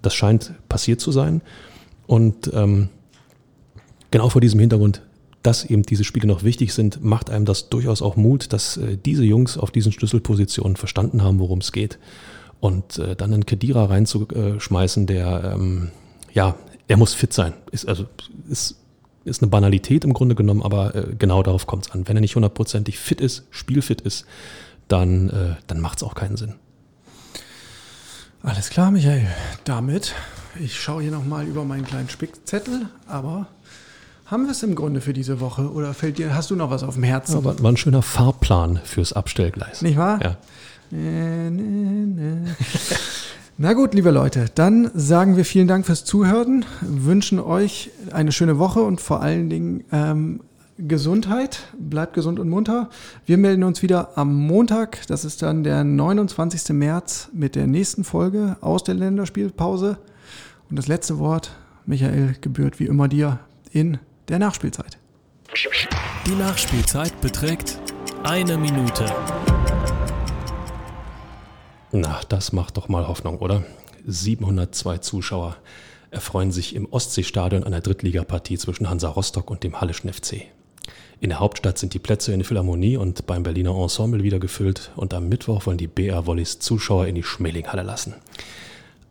Das 0.02 0.16
scheint 0.16 0.54
passiert 0.70 1.02
zu 1.02 1.12
sein. 1.12 1.42
Und 2.08 2.52
ähm, 2.54 2.90
genau 4.10 4.30
vor 4.30 4.42
diesem 4.42 4.60
Hintergrund 4.60 5.02
dass 5.44 5.66
eben 5.66 5.84
diese 5.84 6.04
Spiele 6.04 6.28
noch 6.28 6.44
wichtig 6.44 6.74
sind, 6.74 7.04
macht 7.04 7.30
einem 7.30 7.46
das 7.46 7.70
durchaus 7.70 8.02
auch 8.02 8.16
Mut, 8.16 8.54
dass 8.54 8.78
äh, 8.78 8.98
diese 8.98 9.24
Jungs 9.24 9.58
auf 9.58 9.72
diesen 9.72 9.92
Schlüsselpositionen 9.92 10.78
verstanden 10.78 11.24
haben, 11.24 11.40
worum 11.40 11.60
es 11.60 11.72
geht. 11.72 11.98
Und 12.60 13.00
äh, 13.00 13.16
dann 13.16 13.34
einen 13.34 13.46
Kedira 13.46 13.86
reinzuschmeißen, 13.86 15.08
der, 15.08 15.56
ähm, 15.56 15.90
ja, 16.34 16.56
er 16.88 16.98
muss 16.98 17.14
fit 17.14 17.34
sein. 17.34 17.54
Ist, 17.72 17.88
also, 17.88 18.06
ist, 18.50 18.78
ist 19.26 19.42
eine 19.42 19.50
Banalität 19.50 20.04
im 20.04 20.14
Grunde 20.14 20.36
genommen, 20.36 20.62
aber 20.62 20.94
äh, 20.94 21.16
genau 21.18 21.42
darauf 21.42 21.66
kommt 21.66 21.88
es 21.88 21.92
an. 21.92 22.08
Wenn 22.08 22.18
er 22.18 22.22
nicht 22.22 22.36
hundertprozentig 22.36 23.00
fit 23.00 23.20
ist, 23.20 23.48
spielfit 23.50 24.02
ist, 24.02 24.26
dann, 24.88 25.30
äh, 25.30 25.56
dann 25.68 25.80
macht 25.80 25.98
es 25.98 26.04
auch 26.04 26.14
keinen 26.14 26.38
Sinn. 26.38 26.56
Alles 28.44 28.70
klar, 28.70 28.92
Michael. 28.92 29.28
Damit, 29.64 30.14
ich 30.60 30.80
schaue 30.80 31.04
hier 31.04 31.12
nochmal 31.12 31.48
über 31.48 31.64
meinen 31.64 31.86
kleinen 31.86 32.10
Spickzettel, 32.10 32.88
aber 33.08 33.48
haben 34.32 34.46
wir 34.46 34.52
es 34.52 34.64
im 34.64 34.76
Grunde 34.76 35.02
für 35.02 35.12
diese 35.12 35.42
Woche 35.42 35.70
oder 35.70 35.94
fällt 35.94 36.18
dir, 36.18 36.34
hast 36.34 36.50
du 36.50 36.56
noch 36.56 36.72
was 36.72 36.84
auf 36.84 36.94
dem 36.94 37.04
Herzen? 37.04 37.44
Ja, 37.44 37.44
war, 37.44 37.70
ein 37.70 37.76
schöner 37.76 38.02
Fahrplan 38.02 38.80
fürs 38.86 39.12
Abstellgleis. 39.12 39.82
Nicht 39.82 39.98
wahr? 39.98 40.20
Ja. 40.24 40.38
Na 43.58 43.74
gut, 43.74 43.94
liebe 43.94 44.10
Leute, 44.10 44.46
dann 44.56 44.90
sagen 44.94 45.36
wir 45.36 45.44
vielen 45.44 45.68
Dank 45.68 45.86
fürs 45.86 46.06
Zuhören, 46.06 46.64
wünschen 46.80 47.40
euch 47.40 47.92
eine 48.12 48.32
schöne 48.32 48.58
Woche 48.58 48.82
und 48.82 49.02
vor 49.02 49.22
allen 49.22 49.50
Dingen 49.50 49.84
ähm, 49.92 50.40
Gesundheit. 50.78 51.60
Bleibt 51.78 52.14
gesund 52.14 52.40
und 52.40 52.50
munter. 52.50 52.90
Wir 53.26 53.38
melden 53.38 53.64
uns 53.64 53.82
wieder 53.82 54.18
am 54.18 54.34
Montag, 54.34 55.06
das 55.08 55.26
ist 55.26 55.42
dann 55.42 55.66
der 55.66 55.84
29. 55.84 56.70
März 56.70 57.28
mit 57.34 57.56
der 57.56 57.68
nächsten 57.68 58.06
Folge 58.06 58.56
aus 58.62 58.86
der 58.86 58.96
Länderspielpause. 58.96 59.98
Und 60.70 60.80
das 60.80 60.88
letzte 60.88 61.20
Wort, 61.20 61.52
Michael, 61.86 62.36
gebührt 62.40 62.80
wie 62.80 62.86
immer 62.86 63.10
dir 63.10 63.40
in 63.72 64.00
der 64.32 64.40
Nachspielzeit. 64.40 64.98
Die 66.26 66.36
Nachspielzeit 66.36 67.20
beträgt 67.20 67.78
eine 68.24 68.58
Minute. 68.58 69.06
Na, 71.92 72.22
das 72.30 72.54
macht 72.54 72.78
doch 72.78 72.88
mal 72.88 73.10
Hoffnung, 73.10 73.40
oder? 73.40 73.66
702 74.08 75.00
Zuschauer 75.00 75.58
erfreuen 76.12 76.54
sich 76.54 76.76
im 76.76 76.88
Ostseestadion 76.90 77.66
einer 77.66 77.82
Drittligapartie 77.82 78.58
zwischen 78.58 78.90
Hansa 78.90 79.10
Rostock 79.10 79.52
und 79.52 79.66
dem 79.66 79.82
Hallischen 79.82 80.12
FC. 80.12 80.44
In 81.20 81.30
der 81.30 81.40
Hauptstadt 81.40 81.78
sind 81.78 81.94
die 81.94 82.00
Plätze 82.00 82.32
in 82.32 82.40
der 82.40 82.48
Philharmonie 82.48 82.96
und 82.96 83.28
beim 83.28 83.44
Berliner 83.44 83.76
Ensemble 83.76 84.24
wieder 84.24 84.40
gefüllt 84.40 84.92
und 84.96 85.14
am 85.14 85.28
Mittwoch 85.28 85.66
wollen 85.66 85.78
die 85.78 85.88
BR 85.88 86.26
Wollis 86.26 86.60
Zuschauer 86.60 87.06
in 87.06 87.16
die 87.16 87.24
Schmelinghalle 87.24 87.84
lassen. 87.84 88.16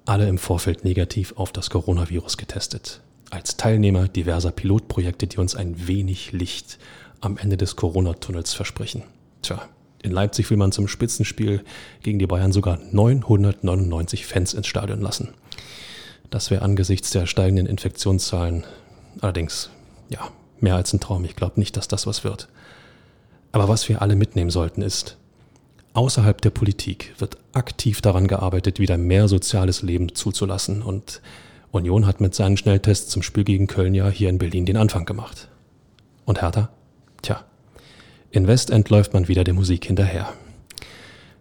Alle 0.06 0.28
im 0.28 0.38
Vorfeld 0.38 0.82
negativ 0.84 1.34
auf 1.36 1.52
das 1.52 1.68
Coronavirus 1.68 2.38
getestet 2.38 3.02
als 3.30 3.56
Teilnehmer 3.56 4.08
diverser 4.08 4.50
Pilotprojekte, 4.50 5.26
die 5.26 5.38
uns 5.38 5.54
ein 5.54 5.86
wenig 5.86 6.32
Licht 6.32 6.78
am 7.20 7.36
Ende 7.36 7.56
des 7.56 7.76
Corona-Tunnels 7.76 8.54
versprechen. 8.54 9.04
Tja, 9.42 9.62
in 10.02 10.10
Leipzig 10.10 10.50
will 10.50 10.56
man 10.56 10.72
zum 10.72 10.88
Spitzenspiel 10.88 11.62
gegen 12.02 12.18
die 12.18 12.26
Bayern 12.26 12.52
sogar 12.52 12.78
999 12.90 14.26
Fans 14.26 14.54
ins 14.54 14.66
Stadion 14.66 15.00
lassen. 15.00 15.28
Das 16.30 16.50
wäre 16.50 16.62
angesichts 16.62 17.10
der 17.10 17.26
steigenden 17.26 17.66
Infektionszahlen 17.66 18.64
allerdings, 19.20 19.70
ja, 20.08 20.30
mehr 20.60 20.76
als 20.76 20.92
ein 20.92 21.00
Traum. 21.00 21.24
Ich 21.24 21.36
glaube 21.36 21.58
nicht, 21.60 21.76
dass 21.76 21.88
das 21.88 22.06
was 22.06 22.24
wird. 22.24 22.48
Aber 23.52 23.68
was 23.68 23.88
wir 23.88 24.00
alle 24.00 24.16
mitnehmen 24.16 24.50
sollten 24.50 24.82
ist, 24.82 25.16
außerhalb 25.92 26.40
der 26.40 26.50
Politik 26.50 27.14
wird 27.18 27.36
aktiv 27.52 28.00
daran 28.00 28.28
gearbeitet, 28.28 28.78
wieder 28.78 28.96
mehr 28.96 29.28
soziales 29.28 29.82
Leben 29.82 30.14
zuzulassen 30.14 30.82
und 30.82 31.20
Union 31.72 32.06
hat 32.06 32.20
mit 32.20 32.34
seinen 32.34 32.56
Schnelltests 32.56 33.10
zum 33.10 33.22
Spiel 33.22 33.44
gegen 33.44 33.66
Köln 33.66 33.94
ja 33.94 34.08
hier 34.08 34.28
in 34.28 34.38
Berlin 34.38 34.66
den 34.66 34.76
Anfang 34.76 35.04
gemacht. 35.04 35.48
Und 36.24 36.42
Hertha? 36.42 36.70
Tja, 37.22 37.44
in 38.30 38.46
Westend 38.46 38.90
läuft 38.90 39.12
man 39.12 39.28
wieder 39.28 39.44
der 39.44 39.54
Musik 39.54 39.84
hinterher. 39.84 40.32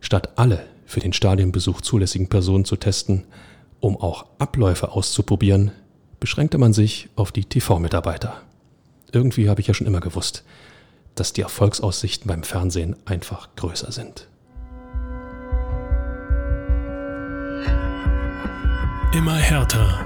Statt 0.01 0.37
alle 0.37 0.65
für 0.85 0.99
den 0.99 1.13
Stadionbesuch 1.13 1.81
zulässigen 1.81 2.29
Personen 2.29 2.65
zu 2.65 2.75
testen, 2.75 3.25
um 3.79 3.97
auch 3.97 4.25
Abläufe 4.39 4.91
auszuprobieren, 4.91 5.71
beschränkte 6.19 6.57
man 6.57 6.73
sich 6.73 7.09
auf 7.15 7.31
die 7.31 7.45
TV-Mitarbeiter. 7.45 8.41
Irgendwie 9.11 9.49
habe 9.49 9.61
ich 9.61 9.67
ja 9.67 9.73
schon 9.73 9.87
immer 9.87 9.99
gewusst, 9.99 10.43
dass 11.15 11.33
die 11.33 11.41
Erfolgsaussichten 11.41 12.27
beim 12.27 12.43
Fernsehen 12.43 12.95
einfach 13.05 13.49
größer 13.55 13.91
sind. 13.91 14.27
Immer 19.11 19.35
härter 19.35 20.05